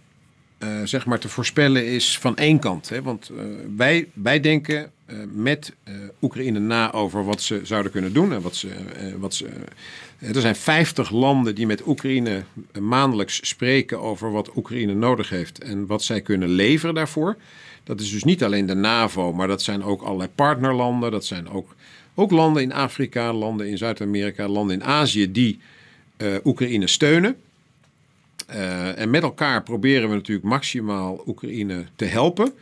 zeg 0.83 1.05
maar 1.05 1.19
te 1.19 1.29
voorspellen 1.29 1.85
is 1.85 2.17
van 2.17 2.37
één 2.37 2.59
kant. 2.59 2.89
Hè? 2.89 3.01
Want 3.01 3.31
wij, 3.75 4.07
wij 4.13 4.39
denken 4.39 4.91
met 5.33 5.73
Oekraïne 6.21 6.59
na 6.59 6.93
over 6.93 7.25
wat 7.25 7.41
ze 7.41 7.61
zouden 7.63 7.91
kunnen 7.91 8.13
doen. 8.13 8.33
En 8.33 8.41
wat 8.41 8.55
ze, 8.55 8.69
wat 9.17 9.33
ze, 9.33 9.47
er 10.19 10.41
zijn 10.41 10.55
50 10.55 11.09
landen 11.09 11.55
die 11.55 11.65
met 11.65 11.87
Oekraïne 11.87 12.43
maandelijks 12.79 13.47
spreken 13.47 13.99
over 13.99 14.31
wat 14.31 14.55
Oekraïne 14.55 14.93
nodig 14.93 15.29
heeft 15.29 15.59
en 15.63 15.85
wat 15.85 16.03
zij 16.03 16.21
kunnen 16.21 16.49
leveren 16.49 16.95
daarvoor. 16.95 17.37
Dat 17.83 17.99
is 17.99 18.11
dus 18.11 18.23
niet 18.23 18.43
alleen 18.43 18.65
de 18.65 18.75
NAVO, 18.75 19.33
maar 19.33 19.47
dat 19.47 19.61
zijn 19.61 19.83
ook 19.83 20.01
allerlei 20.01 20.29
partnerlanden. 20.35 21.11
Dat 21.11 21.25
zijn 21.25 21.49
ook, 21.49 21.75
ook 22.15 22.31
landen 22.31 22.63
in 22.63 22.73
Afrika, 22.73 23.33
landen 23.33 23.69
in 23.69 23.77
Zuid-Amerika, 23.77 24.47
landen 24.47 24.75
in 24.75 24.83
Azië 24.83 25.31
die 25.31 25.59
Oekraïne 26.43 26.87
steunen. 26.87 27.35
Uh, 28.49 28.99
en 28.99 29.09
met 29.09 29.23
elkaar 29.23 29.63
proberen 29.63 30.09
we 30.09 30.15
natuurlijk 30.15 30.47
maximaal 30.47 31.23
Oekraïne 31.25 31.85
te 31.95 32.05
helpen 32.05 32.53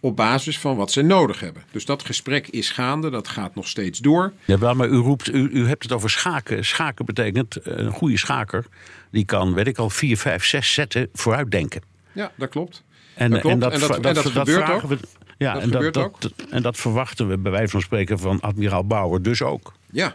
op 0.00 0.16
basis 0.16 0.58
van 0.58 0.76
wat 0.76 0.92
ze 0.92 1.02
nodig 1.02 1.40
hebben. 1.40 1.62
Dus 1.70 1.84
dat 1.84 2.04
gesprek 2.04 2.48
is 2.48 2.70
gaande, 2.70 3.10
dat 3.10 3.28
gaat 3.28 3.54
nog 3.54 3.68
steeds 3.68 3.98
door. 3.98 4.32
Ja, 4.44 4.58
wel, 4.58 4.74
maar 4.74 4.88
u, 4.88 4.96
roept, 4.96 5.28
u, 5.28 5.48
u 5.52 5.66
hebt 5.66 5.82
het 5.82 5.92
over 5.92 6.10
schaken. 6.10 6.64
Schaken 6.64 7.04
betekent 7.04 7.56
eh, 7.56 7.76
een 7.76 7.90
goede 7.90 8.18
schaker. 8.18 8.66
Die 9.10 9.24
kan, 9.24 9.54
weet 9.54 9.66
ik 9.66 9.78
al, 9.78 9.90
vier, 9.90 10.16
vijf, 10.16 10.44
zes 10.44 10.72
zetten 10.72 11.08
vooruitdenken. 11.12 11.82
Ja, 12.12 12.32
dat 12.34 12.48
klopt. 12.48 12.84
En 13.14 13.30
dat, 13.30 13.44
en 13.44 13.58
dat, 13.58 13.72
en 13.72 13.80
dat, 13.80 14.14
dat, 14.14 14.18
gebeurt 14.18 14.70
ook. 14.70 14.82
We, 14.82 14.98
ja, 15.38 15.60
en 15.60 15.70
dat, 15.70 15.94
dat, 15.94 16.32
en 16.50 16.62
dat 16.62 16.76
verwachten 16.76 17.28
we 17.28 17.38
bij 17.38 17.52
wijze 17.52 17.70
van 17.70 17.80
spreken 17.80 18.18
van 18.18 18.40
admiraal 18.40 18.86
Bauer 18.86 19.22
dus 19.22 19.42
ook. 19.42 19.72
Ja, 19.90 20.14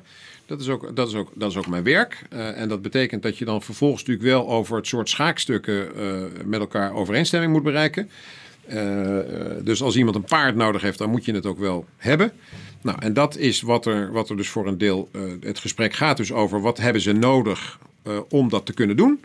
dat 0.52 0.62
is 0.62 0.70
ook, 0.70 0.96
dat 0.96 1.08
is 1.08 1.14
ook, 1.14 1.32
dat 1.34 1.50
is 1.52 1.58
ook 1.58 1.68
mijn 1.68 1.84
werk. 1.84 2.22
Uh, 2.34 2.60
en 2.60 2.70
dat 2.70 2.82
betekent 2.82 3.24
dat 3.24 3.38
je 3.38 3.46
dan 3.46 3.62
vervolgens 3.62 4.02
natuurlijk 4.02 4.28
wel 4.28 4.50
over 4.50 4.76
het 4.76 4.88
soort 4.88 5.10
schaakstukken 5.10 5.90
uh, 5.98 6.22
met 6.46 6.60
elkaar 6.60 6.94
overeenstemming 6.94 7.52
moet 7.52 7.64
bereiken. 7.64 8.10
Uh, 8.70 9.18
dus 9.64 9.82
als 9.82 9.96
iemand 9.96 10.16
een 10.16 10.24
paard 10.24 10.56
nodig 10.56 10.82
heeft, 10.82 10.98
dan 10.98 11.10
moet 11.10 11.26
je 11.26 11.34
het 11.34 11.46
ook 11.46 11.60
wel 11.60 11.86
hebben. 11.98 12.32
Nou, 12.82 12.98
en 13.02 13.14
dat 13.14 13.38
is 13.38 13.62
wat 13.62 13.86
er, 13.86 14.12
wat 14.12 14.30
er 14.30 14.38
dus 14.38 14.50
voor 14.50 14.68
een 14.68 14.78
deel. 14.78 15.10
het 15.42 15.60
gesprek 15.60 15.94
gaat 15.94 16.18
dus 16.18 16.32
over 16.32 16.62
wat 16.62 16.78
hebben 16.78 17.02
ze 17.02 17.12
nodig 17.12 17.80
om 18.30 18.50
dat 18.50 18.66
te 18.66 18.74
kunnen 18.74 18.98
doen. 18.98 19.20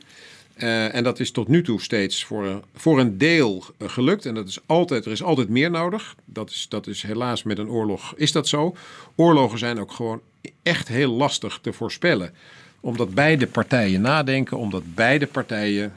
En 0.57 1.05
dat 1.05 1.21
is 1.21 1.31
tot 1.31 1.49
nu 1.49 1.63
toe 1.63 1.81
steeds 1.81 2.25
voor, 2.25 2.61
voor 2.75 3.01
een 3.01 3.19
deel 3.19 3.65
gelukt. 3.79 4.27
En 4.27 4.35
dat 4.35 4.49
is 4.49 4.59
altijd, 4.67 5.05
er 5.05 5.13
is 5.13 5.23
altijd 5.23 5.49
meer 5.49 5.71
nodig. 5.71 6.15
Dat 6.25 6.51
is, 6.51 6.67
dat 6.69 6.87
is 6.87 7.03
helaas 7.03 7.43
met 7.43 7.59
een 7.59 7.69
oorlog 7.69 8.15
is 8.17 8.33
dat 8.33 8.49
zo. 8.49 8.77
Oorlogen 9.15 9.59
zijn 9.59 9.81
ook 9.81 9.93
gewoon 9.93 10.21
echt 10.63 10.89
heel 10.89 11.13
lastig 11.13 11.59
te 11.63 11.73
voorspellen. 11.73 12.35
Omdat 12.81 13.15
beide 13.15 13.47
partijen 13.47 14.01
nadenken, 14.01 14.59
omdat 14.59 14.95
beide 14.95 15.27
partijen 15.27 15.93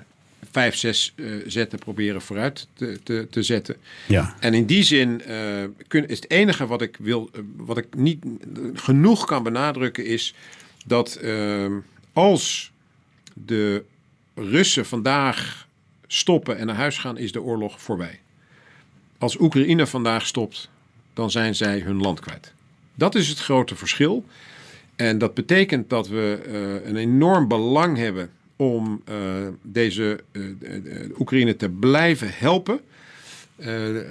vijf, 0.52 0.76
zes 0.76 1.14
uh, 1.16 1.44
zetten 1.48 1.80
proberen 1.80 2.22
vooruit 2.22 2.68
te, 2.74 3.00
te, 3.04 3.28
te, 3.30 3.44
zetten. 3.44 3.76
Ja. 4.08 4.36
En 4.40 4.54
in 4.54 4.66
die 4.66 4.84
zin 4.84 5.22
uh, 5.28 5.64
kun, 5.88 6.08
is 6.08 6.16
het 6.16 6.32
enige 6.32 6.68
wat 6.68 6.82
ik, 6.82 6.98
wil, 7.00 7.30
uh, 7.36 7.42
wat 7.56 7.78
ik 7.78 7.96
niet 7.96 8.26
genoeg 8.74 9.26
kan 9.26 9.44
benadrukken 9.44 10.06
is 10.06 10.34
dat 10.86 11.20
als 12.14 12.72
de 13.34 13.84
Russen 14.36 14.86
vandaag 14.86 15.68
stoppen 16.08 16.58
en 16.58 16.66
naar 16.66 16.76
huis 16.76 16.98
gaan, 16.98 17.18
is 17.18 17.32
de 17.32 17.42
oorlog 17.42 17.82
voorbij. 17.82 18.20
Als 19.18 19.40
Oekraïne 19.40 19.88
vandaag 19.88 20.28
stopt, 20.28 20.70
dan 21.14 21.32
zijn 21.32 21.56
zij 21.56 21.80
hun 21.80 21.98
land 21.98 22.20
kwijt. 22.20 22.54
Dat 23.00 23.16
is 23.16 23.28
het 23.28 23.40
grote 23.40 23.76
verschil. 23.76 24.26
En 24.96 25.18
dat 25.18 25.34
betekent 25.34 25.90
dat 25.90 26.08
we 26.08 26.40
uh, 26.48 26.90
een 26.90 26.96
enorm 26.96 27.48
belang 27.48 27.98
hebben 27.98 28.30
om 28.56 29.02
uh, 29.10 29.16
deze 29.62 30.20
uh, 30.32 31.20
Oekraïne 31.20 31.56
te 31.56 31.70
blijven 31.70 32.32
helpen. 32.34 32.80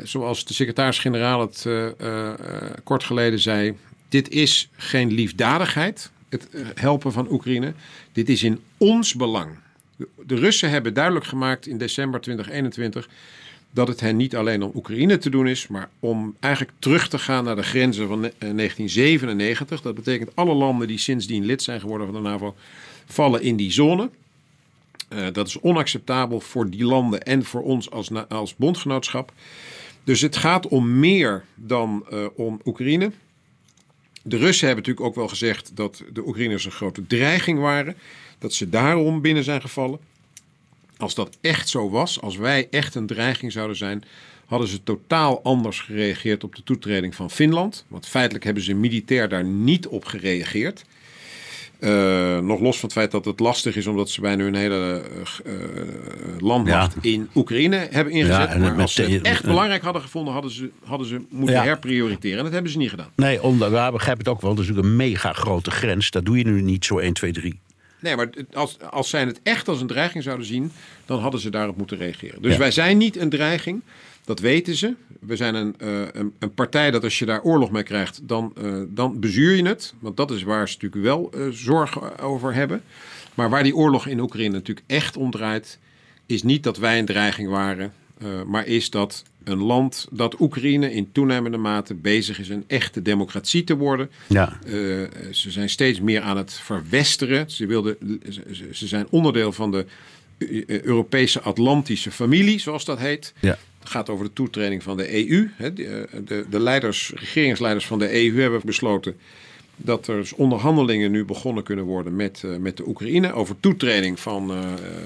zoals 0.02 0.44
de 0.44 0.54
secretaris-generaal 0.54 1.40
het 1.40 1.66
kort 2.84 3.04
geleden 3.04 3.38
zei: 3.38 3.76
dit 4.08 4.28
is 4.28 4.70
geen 4.76 5.12
liefdadigheid, 5.12 6.10
het 6.28 6.48
helpen 6.74 7.12
van 7.12 7.32
Oekraïne. 7.32 7.72
Dit 8.12 8.28
is 8.28 8.42
in 8.42 8.60
ons 8.76 9.14
belang. 9.14 9.50
De 10.26 10.34
Russen 10.34 10.70
hebben 10.70 10.94
duidelijk 10.94 11.26
gemaakt 11.26 11.66
in 11.66 11.78
december 11.78 12.20
2021 12.20 13.08
dat 13.70 13.88
het 13.88 14.00
hen 14.00 14.16
niet 14.16 14.36
alleen 14.36 14.62
om 14.62 14.70
Oekraïne 14.74 15.18
te 15.18 15.30
doen 15.30 15.48
is, 15.48 15.66
maar 15.66 15.88
om 16.00 16.36
eigenlijk 16.40 16.74
terug 16.78 17.08
te 17.08 17.18
gaan 17.18 17.44
naar 17.44 17.56
de 17.56 17.62
grenzen 17.62 18.08
van 18.08 18.20
1997. 18.20 19.82
Dat 19.82 19.94
betekent 19.94 20.36
alle 20.36 20.54
landen 20.54 20.88
die 20.88 20.98
sindsdien 20.98 21.44
lid 21.44 21.62
zijn 21.62 21.80
geworden 21.80 22.06
van 22.06 22.22
de 22.22 22.28
NAVO 22.28 22.54
vallen 23.06 23.42
in 23.42 23.56
die 23.56 23.72
zone. 23.72 24.10
Uh, 25.12 25.26
dat 25.32 25.46
is 25.46 25.60
onacceptabel 25.60 26.40
voor 26.40 26.70
die 26.70 26.84
landen 26.84 27.22
en 27.22 27.44
voor 27.44 27.62
ons 27.62 27.90
als, 27.90 28.10
als 28.28 28.56
bondgenootschap. 28.56 29.32
Dus 30.04 30.20
het 30.20 30.36
gaat 30.36 30.68
om 30.68 30.98
meer 30.98 31.44
dan 31.54 32.06
uh, 32.12 32.26
om 32.34 32.60
Oekraïne. 32.64 33.12
De 34.22 34.36
Russen 34.36 34.66
hebben 34.66 34.84
natuurlijk 34.84 35.06
ook 35.06 35.14
wel 35.14 35.28
gezegd 35.28 35.76
dat 35.76 36.02
de 36.12 36.26
Oekraïners 36.26 36.64
een 36.64 36.70
grote 36.70 37.06
dreiging 37.06 37.58
waren. 37.58 37.96
Dat 38.38 38.52
ze 38.52 38.68
daarom 38.68 39.20
binnen 39.20 39.44
zijn 39.44 39.60
gevallen. 39.60 39.98
Als 40.98 41.14
dat 41.14 41.38
echt 41.40 41.68
zo 41.68 41.90
was, 41.90 42.20
als 42.20 42.36
wij 42.36 42.68
echt 42.70 42.94
een 42.94 43.06
dreiging 43.06 43.52
zouden 43.52 43.76
zijn, 43.76 44.04
hadden 44.46 44.68
ze 44.68 44.82
totaal 44.82 45.42
anders 45.42 45.80
gereageerd 45.80 46.44
op 46.44 46.54
de 46.56 46.62
toetreding 46.62 47.14
van 47.14 47.30
Finland. 47.30 47.84
Want 47.88 48.06
feitelijk 48.06 48.44
hebben 48.44 48.62
ze 48.62 48.74
militair 48.74 49.28
daar 49.28 49.44
niet 49.44 49.86
op 49.86 50.04
gereageerd. 50.04 50.84
Uh, 51.80 52.38
nog 52.38 52.60
los 52.60 52.78
van 52.78 52.88
het 52.88 52.98
feit 52.98 53.10
dat 53.10 53.24
het 53.24 53.40
lastig 53.40 53.76
is 53.76 53.86
omdat 53.86 54.10
ze 54.10 54.20
bijna 54.20 54.42
hun 54.42 54.54
hele 54.54 55.02
uh, 55.46 55.52
landmacht 56.38 56.94
ja. 57.00 57.10
in 57.10 57.28
Oekraïne 57.34 57.88
hebben 57.90 58.12
ingezet. 58.12 58.50
Ja, 58.50 58.58
maar 58.58 58.80
als 58.80 58.94
ze 58.94 59.02
het 59.02 59.22
echt 59.22 59.44
belangrijk 59.44 59.82
hadden 59.82 60.02
gevonden, 60.02 60.32
hadden 60.32 60.50
ze, 60.50 60.70
hadden 60.84 61.06
ze 61.06 61.20
moeten 61.30 61.54
ja. 61.54 61.62
herprioriteren. 61.62 62.38
En 62.38 62.44
dat 62.44 62.52
hebben 62.52 62.72
ze 62.72 62.78
niet 62.78 62.90
gedaan. 62.90 63.10
Nee, 63.16 63.42
omdat, 63.42 63.70
we 63.70 63.88
begrijpen 63.92 64.24
het 64.24 64.34
ook 64.34 64.40
wel. 64.40 64.54
Dat 64.54 64.64
is 64.64 64.70
natuurlijk 64.70 64.92
een 64.92 64.96
mega 64.96 65.32
grote 65.32 65.70
grens. 65.70 66.10
Dat 66.10 66.24
doe 66.24 66.38
je 66.38 66.44
nu 66.44 66.62
niet 66.62 66.84
zo 66.84 66.98
1, 66.98 67.12
2, 67.12 67.32
3. 67.32 67.60
Nee, 68.00 68.16
maar 68.16 68.30
als, 68.52 68.80
als 68.80 69.10
zij 69.10 69.24
het 69.24 69.40
echt 69.42 69.68
als 69.68 69.80
een 69.80 69.86
dreiging 69.86 70.24
zouden 70.24 70.46
zien, 70.46 70.72
dan 71.04 71.20
hadden 71.20 71.40
ze 71.40 71.50
daarop 71.50 71.76
moeten 71.76 71.96
reageren. 71.96 72.42
Dus 72.42 72.56
wij 72.56 72.70
zijn 72.70 72.98
niet 72.98 73.16
een 73.16 73.28
dreiging. 73.30 73.82
Dat 74.24 74.40
weten 74.40 74.74
ze. 74.74 74.94
We 75.20 75.36
zijn 75.36 75.54
een, 75.54 75.74
uh, 75.78 76.00
een, 76.12 76.34
een, 76.38 76.54
partij 76.54 76.90
dat 76.90 77.04
als 77.04 77.18
je 77.18 77.24
daar 77.24 77.42
oorlog 77.42 77.70
mee 77.70 77.82
krijgt, 77.82 78.20
dan, 78.22 78.52
uh, 78.62 78.82
dan 78.88 79.20
bezuur 79.20 79.56
je 79.56 79.66
het. 79.66 79.94
Want 79.98 80.16
dat 80.16 80.30
is 80.30 80.42
waar 80.42 80.68
ze 80.68 80.74
natuurlijk 80.74 81.02
wel 81.02 81.30
uh, 81.34 81.52
zorgen 81.52 82.18
over 82.18 82.54
hebben. 82.54 82.82
Maar 83.34 83.50
waar 83.50 83.62
die 83.62 83.76
oorlog 83.76 84.06
in 84.06 84.20
Oekraïne 84.20 84.52
natuurlijk 84.52 84.86
echt 84.86 85.16
om 85.16 85.30
draait, 85.30 85.78
is 86.26 86.42
niet 86.42 86.62
dat 86.62 86.76
wij 86.76 86.98
een 86.98 87.04
dreiging 87.04 87.48
waren, 87.48 87.92
maar 88.46 88.66
is 88.66 88.90
dat 88.90 89.22
een 89.44 89.62
land 89.62 90.06
dat 90.10 90.40
Oekraïne 90.40 90.92
in 90.92 91.12
toenemende 91.12 91.56
mate 91.56 91.94
bezig 91.94 92.40
is 92.40 92.48
een 92.48 92.64
echte 92.66 93.02
democratie 93.02 93.64
te 93.64 93.76
worden. 93.76 94.10
Ja. 94.26 94.58
ze 95.30 95.50
zijn 95.50 95.68
steeds 95.68 96.00
meer 96.00 96.20
aan 96.20 96.36
het 96.36 96.52
verwesteren. 96.52 97.50
Ze, 97.50 97.66
wilden, 97.66 97.96
ze, 98.70 98.86
zijn 98.86 99.06
onderdeel 99.10 99.52
van 99.52 99.70
de 99.70 99.86
Europese 100.66 101.40
Atlantische 101.40 102.10
familie, 102.10 102.58
zoals 102.58 102.84
dat 102.84 102.98
heet. 102.98 103.32
Ja. 103.40 103.58
Het 103.78 103.88
gaat 103.88 104.08
over 104.08 104.24
de 104.24 104.32
toetreding 104.32 104.82
van 104.82 104.96
de 104.96 105.30
EU. 105.30 105.50
De, 105.58 106.08
de, 106.24 106.44
de 106.50 106.60
leiders, 106.60 107.12
regeringsleiders 107.14 107.86
van 107.86 107.98
de 107.98 108.14
EU 108.14 108.40
hebben 108.40 108.60
besloten 108.64 109.16
dat 109.76 110.06
er 110.06 110.30
onderhandelingen 110.36 111.10
nu 111.10 111.24
begonnen 111.24 111.64
kunnen 111.64 111.84
worden 111.84 112.16
met, 112.16 112.42
met 112.60 112.76
de 112.76 112.88
Oekraïne 112.88 113.32
over 113.32 113.60
toetreding 113.60 114.20
van 114.20 114.48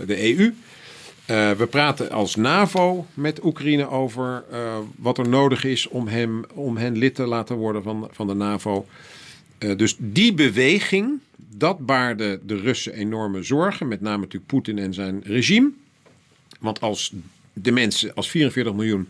de 0.06 0.36
EU. 0.36 0.52
Uh, 1.31 1.51
we 1.51 1.66
praten 1.66 2.11
als 2.11 2.37
NAVO 2.37 3.07
met 3.14 3.45
Oekraïne 3.45 3.89
over 3.89 4.45
wat 4.97 5.18
er 5.18 5.29
nodig 5.29 5.64
is 5.64 5.89
om, 5.89 6.07
hem, 6.07 6.45
om 6.55 6.77
hen 6.77 6.99
lid 6.99 7.14
te 7.14 7.27
laten 7.27 7.57
worden 7.57 7.83
van, 7.83 8.09
van 8.11 8.27
de 8.27 8.35
NAVO. 8.35 8.87
dus 9.59 9.97
die 9.99 10.35
beweging, 10.35 11.20
dat 11.37 11.87
baarde 11.87 12.41
de 12.47 12.57
Russen 12.57 12.93
enorme 12.93 13.43
zorgen, 13.43 13.89
met 13.89 14.01
name 14.01 14.18
natuurlijk 14.18 14.47
Poetin 14.47 14.79
en 14.79 14.95
zijn 14.95 15.20
regime. 15.25 15.70
Want 16.61 16.81
als 16.81 17.12
de 17.53 17.73
mensen, 17.73 18.14
als 18.14 18.31
44 18.31 18.75
miljoen 18.75 19.09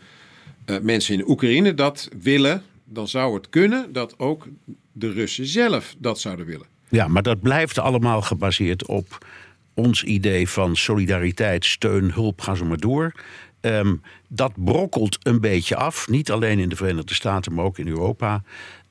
mensen 0.83 1.15
in 1.15 1.29
Oekraïne 1.29 1.75
dat 1.75 2.09
willen, 2.23 2.63
dan 2.85 3.09
zou 3.09 3.35
het 3.35 3.49
kunnen 3.49 3.93
dat 3.93 4.19
ook 4.19 4.47
de 4.93 5.13
Russen 5.13 5.47
zelf 5.47 5.95
dat 5.99 6.21
zouden 6.21 6.47
willen. 6.47 6.67
Ja, 6.89 7.09
maar 7.09 7.23
dat 7.23 7.41
blijft 7.41 7.79
allemaal 7.79 8.23
gebaseerd 8.23 8.87
op 8.87 9.27
ons 9.75 10.05
idee 10.05 10.49
van 10.49 10.77
solidariteit, 10.77 11.65
steun, 11.65 12.13
hulp, 12.13 12.41
ga 12.41 12.55
zo 12.55 12.65
maar 12.65 12.79
door. 12.79 13.13
Um, 13.61 14.03
dat 14.29 14.53
brokkelt 14.55 15.19
een 15.23 15.41
beetje 15.41 15.77
af, 15.77 16.09
niet 16.09 16.31
alleen 16.31 16.59
in 16.59 16.69
de 16.69 16.77
Verenigde 16.77 17.15
Staten, 17.15 17.55
maar 17.55 17.65
ook 17.65 17.79
in 17.79 17.89
Europa. 17.89 18.43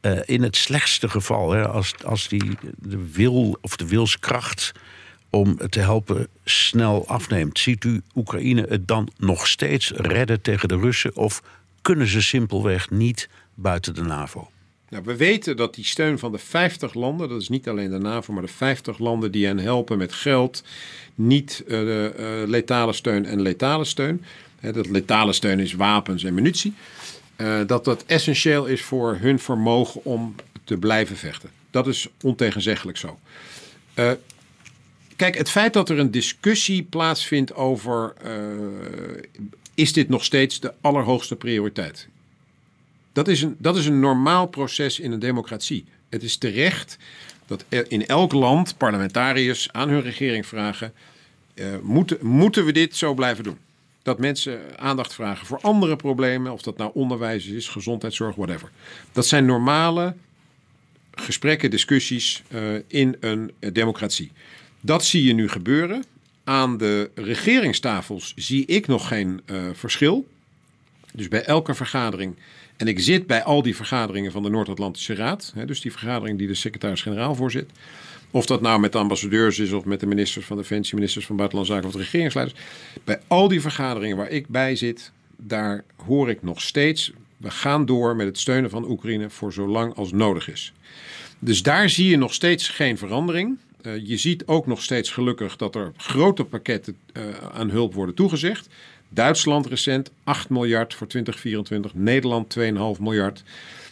Uh, 0.01 0.19
in 0.25 0.43
het 0.43 0.55
slechtste 0.55 1.09
geval, 1.09 1.51
hè, 1.51 1.67
als, 1.67 2.03
als 2.05 2.27
die, 2.27 2.57
de 2.77 3.11
wil 3.11 3.57
of 3.61 3.75
de 3.75 3.87
wilskracht 3.87 4.71
om 5.29 5.57
te 5.69 5.79
helpen 5.79 6.27
snel 6.43 7.07
afneemt. 7.07 7.59
Ziet 7.59 7.83
u 7.83 8.01
Oekraïne 8.15 8.65
het 8.69 8.87
dan 8.87 9.09
nog 9.17 9.47
steeds 9.47 9.91
redden 9.91 10.41
tegen 10.41 10.67
de 10.67 10.77
Russen? 10.77 11.15
Of 11.15 11.41
kunnen 11.81 12.07
ze 12.07 12.21
simpelweg 12.21 12.89
niet 12.89 13.29
buiten 13.53 13.95
de 13.95 14.03
NAVO? 14.03 14.51
Nou, 14.91 15.03
we 15.03 15.15
weten 15.15 15.57
dat 15.57 15.75
die 15.75 15.85
steun 15.85 16.19
van 16.19 16.31
de 16.31 16.37
50 16.37 16.93
landen, 16.93 17.29
dat 17.29 17.41
is 17.41 17.49
niet 17.49 17.67
alleen 17.67 17.89
de 17.89 17.97
NAVO, 17.97 18.33
maar 18.33 18.41
de 18.41 18.47
50 18.47 18.97
landen 18.97 19.31
die 19.31 19.45
hen 19.45 19.57
helpen 19.57 19.97
met 19.97 20.13
geld, 20.13 20.63
niet 21.15 21.63
uh, 21.67 22.09
letale 22.45 22.93
steun 22.93 23.25
en 23.25 23.41
letale 23.41 23.85
steun. 23.85 24.23
He, 24.59 24.71
dat 24.71 24.89
letale 24.89 25.33
steun 25.33 25.59
is 25.59 25.73
wapens 25.73 26.23
en 26.23 26.33
munitie. 26.33 26.73
Uh, 27.37 27.59
dat 27.67 27.85
dat 27.85 28.03
essentieel 28.05 28.65
is 28.65 28.81
voor 28.81 29.17
hun 29.19 29.39
vermogen 29.39 30.05
om 30.05 30.35
te 30.63 30.77
blijven 30.77 31.17
vechten. 31.17 31.49
Dat 31.69 31.87
is 31.87 32.07
ontegenzeggelijk 32.21 32.97
zo. 32.97 33.19
Kijk, 35.15 35.37
het 35.37 35.49
feit 35.49 35.73
dat 35.73 35.89
er 35.89 35.99
een 35.99 36.11
discussie 36.11 36.83
plaatsvindt 36.83 37.55
over 37.55 38.13
is 39.73 39.93
dit 39.93 40.09
nog 40.09 40.23
steeds 40.23 40.59
de 40.59 40.73
allerhoogste 40.81 41.35
prioriteit? 41.35 42.07
Dat 43.13 43.27
is, 43.27 43.41
een, 43.41 43.55
dat 43.59 43.77
is 43.77 43.85
een 43.85 43.99
normaal 43.99 44.47
proces 44.47 44.99
in 44.99 45.11
een 45.11 45.19
democratie. 45.19 45.85
Het 46.09 46.23
is 46.23 46.37
terecht 46.37 46.97
dat 47.45 47.65
in 47.87 48.05
elk 48.05 48.31
land 48.31 48.77
parlementariërs 48.77 49.71
aan 49.71 49.89
hun 49.89 50.01
regering 50.01 50.45
vragen: 50.45 50.93
uh, 51.55 51.65
moeten, 51.81 52.17
moeten 52.21 52.65
we 52.65 52.71
dit 52.71 52.95
zo 52.95 53.13
blijven 53.13 53.43
doen? 53.43 53.57
Dat 54.03 54.19
mensen 54.19 54.79
aandacht 54.79 55.13
vragen 55.13 55.47
voor 55.47 55.59
andere 55.61 55.95
problemen, 55.95 56.51
of 56.51 56.61
dat 56.61 56.77
nou 56.77 56.91
onderwijs 56.93 57.45
is, 57.45 57.67
gezondheidszorg, 57.67 58.35
whatever. 58.35 58.69
Dat 59.11 59.25
zijn 59.27 59.45
normale 59.45 60.15
gesprekken, 61.11 61.69
discussies 61.69 62.43
uh, 62.49 62.61
in 62.87 63.17
een 63.19 63.51
democratie. 63.73 64.31
Dat 64.81 65.05
zie 65.05 65.23
je 65.23 65.33
nu 65.33 65.49
gebeuren. 65.49 66.03
Aan 66.43 66.77
de 66.77 67.09
regeringstafels 67.15 68.33
zie 68.35 68.65
ik 68.65 68.87
nog 68.87 69.07
geen 69.07 69.41
uh, 69.45 69.69
verschil. 69.73 70.27
Dus 71.13 71.27
bij 71.27 71.43
elke 71.43 71.73
vergadering, 71.73 72.35
en 72.81 72.87
ik 72.87 72.99
zit 72.99 73.27
bij 73.27 73.43
al 73.43 73.61
die 73.61 73.75
vergaderingen 73.75 74.31
van 74.31 74.43
de 74.43 74.49
Noord-Atlantische 74.49 75.15
Raad, 75.15 75.51
hè, 75.55 75.65
dus 75.65 75.81
die 75.81 75.91
vergadering 75.91 76.37
die 76.37 76.47
de 76.47 76.53
secretaris-generaal 76.53 77.35
voorzit. 77.35 77.69
Of 78.31 78.45
dat 78.45 78.61
nou 78.61 78.79
met 78.79 78.91
de 78.91 78.97
ambassadeurs 78.97 79.59
is 79.59 79.71
of 79.71 79.85
met 79.85 79.99
de 79.99 80.05
ministers 80.05 80.45
van 80.45 80.57
Defensie, 80.57 80.95
ministers 80.95 81.25
van 81.25 81.35
Buitenlandse 81.35 81.73
Zaken 81.73 81.89
of 81.89 81.95
de 81.95 82.03
regeringsleiders. 82.03 82.59
Bij 83.03 83.19
al 83.27 83.47
die 83.47 83.61
vergaderingen 83.61 84.17
waar 84.17 84.29
ik 84.29 84.47
bij 84.47 84.75
zit, 84.75 85.11
daar 85.37 85.83
hoor 86.05 86.29
ik 86.29 86.43
nog 86.43 86.61
steeds, 86.61 87.11
we 87.37 87.51
gaan 87.51 87.85
door 87.85 88.15
met 88.15 88.27
het 88.27 88.39
steunen 88.39 88.69
van 88.69 88.89
Oekraïne 88.89 89.29
voor 89.29 89.53
zolang 89.53 89.95
als 89.95 90.11
nodig 90.11 90.49
is. 90.49 90.73
Dus 91.39 91.63
daar 91.63 91.89
zie 91.89 92.09
je 92.09 92.17
nog 92.17 92.33
steeds 92.33 92.69
geen 92.69 92.97
verandering. 92.97 93.57
Uh, 93.81 94.07
je 94.07 94.17
ziet 94.17 94.45
ook 94.45 94.67
nog 94.67 94.81
steeds 94.81 95.09
gelukkig 95.09 95.55
dat 95.55 95.75
er 95.75 95.91
grote 95.97 96.43
pakketten 96.43 96.97
uh, 97.13 97.23
aan 97.53 97.69
hulp 97.69 97.93
worden 97.93 98.15
toegezegd. 98.15 98.67
Duitsland 99.13 99.65
recent 99.65 100.11
8 100.23 100.49
miljard 100.49 100.93
voor 100.93 101.07
2024, 101.07 101.93
Nederland 101.93 102.57
2,5 102.59 103.01
miljard. 103.01 103.43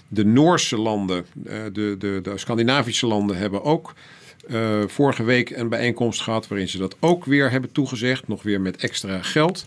De 0.07 0.26
Noorse 0.26 0.78
landen, 0.78 1.26
de, 1.34 1.95
de, 1.99 2.20
de 2.24 2.38
Scandinavische 2.38 3.07
landen 3.07 3.38
hebben 3.38 3.63
ook 3.63 3.93
vorige 4.88 5.24
week 5.24 5.49
een 5.49 5.70
bijeenkomst 5.70 6.22
gehad 6.22 6.47
waarin 6.47 6.70
ze 6.70 6.78
dat 6.78 6.95
ook 6.99 7.26
weer 7.26 7.51
hebben 7.51 7.72
toegezegd, 7.72 8.28
nog 8.28 8.43
weer 8.43 8.61
met 8.61 8.78
extra 8.78 9.22
geld. 9.22 9.65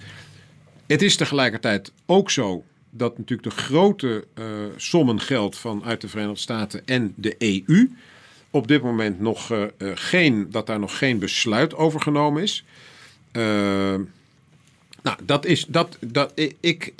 Het 0.86 1.02
is 1.02 1.16
tegelijkertijd 1.16 1.92
ook 2.06 2.30
zo 2.30 2.64
dat 2.90 3.18
natuurlijk 3.18 3.56
de 3.56 3.62
grote 3.62 4.24
uh, 4.34 4.44
sommen 4.76 5.20
geld 5.20 5.56
vanuit 5.56 6.00
de 6.00 6.08
Verenigde 6.08 6.40
Staten 6.40 6.86
en 6.86 7.14
de 7.16 7.34
EU 7.38 7.90
op 8.50 8.68
dit 8.68 8.82
moment 8.82 9.20
nog 9.20 9.52
geen, 9.94 10.50
dat 10.50 10.66
daar 10.66 10.78
nog 10.78 10.98
geen 10.98 11.18
besluit 11.18 11.74
over 11.74 12.00
genomen 12.00 12.42
is. 12.42 12.64
Nou, 15.02 15.16
dat 15.24 15.44
is 15.44 15.64
dat, 15.68 15.96
dat 16.00 16.32
ik. 16.60 16.92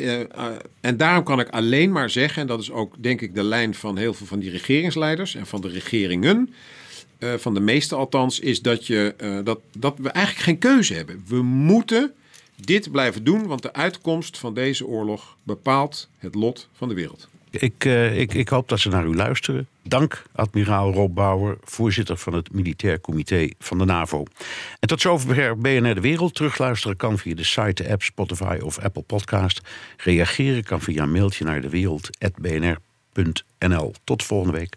en 0.80 0.96
daarom 0.96 1.24
kan 1.24 1.40
ik 1.40 1.48
alleen 1.48 1.92
maar 1.92 2.10
zeggen, 2.10 2.42
en 2.42 2.48
dat 2.48 2.60
is 2.60 2.70
ook 2.70 2.94
denk 2.98 3.20
ik 3.20 3.34
de 3.34 3.42
lijn 3.42 3.74
van 3.74 3.96
heel 3.96 4.14
veel 4.14 4.26
van 4.26 4.38
die 4.38 4.50
regeringsleiders 4.50 5.34
en 5.34 5.46
van 5.46 5.60
de 5.60 5.68
regeringen. 5.68 6.54
van 7.36 7.54
de 7.54 7.60
meeste 7.60 7.94
althans, 7.94 8.40
is 8.40 8.62
dat, 8.62 8.86
je, 8.86 9.14
dat, 9.44 9.60
dat 9.78 9.94
we 9.98 10.08
eigenlijk 10.10 10.44
geen 10.44 10.58
keuze 10.58 10.94
hebben. 10.94 11.24
We 11.28 11.42
moeten 11.42 12.12
dit 12.56 12.90
blijven 12.90 13.24
doen, 13.24 13.46
want 13.46 13.62
de 13.62 13.72
uitkomst 13.72 14.38
van 14.38 14.54
deze 14.54 14.86
oorlog 14.86 15.36
bepaalt 15.42 16.08
het 16.18 16.34
lot 16.34 16.68
van 16.72 16.88
de 16.88 16.94
wereld. 16.94 17.28
Ik, 17.50 17.84
ik, 18.14 18.34
ik 18.34 18.48
hoop 18.48 18.68
dat 18.68 18.80
ze 18.80 18.88
naar 18.88 19.06
u 19.06 19.14
luisteren. 19.14 19.68
Dank, 19.84 20.22
admiraal 20.32 20.92
Rob 20.92 21.14
Bauer, 21.14 21.58
voorzitter 21.62 22.16
van 22.16 22.34
het 22.34 22.52
Militair 22.52 23.00
Comité 23.00 23.48
van 23.58 23.78
de 23.78 23.84
NAVO. 23.84 24.24
En 24.80 24.88
tot 24.88 25.00
zover 25.00 25.58
BNR 25.58 25.94
De 25.94 26.00
Wereld. 26.00 26.34
Terugluisteren 26.34 26.96
kan 26.96 27.18
via 27.18 27.34
de 27.34 27.44
site, 27.44 27.82
de 27.82 27.90
app, 27.90 28.02
Spotify 28.02 28.58
of 28.62 28.78
Apple 28.78 29.02
Podcast. 29.02 29.60
Reageren 29.96 30.64
kan 30.64 30.80
via 30.80 31.02
een 31.02 31.12
mailtje 31.12 31.44
naar 31.44 31.60
dewereld.bnr.nl. 31.60 33.92
Tot 34.04 34.22
volgende 34.22 34.58
week. 34.58 34.76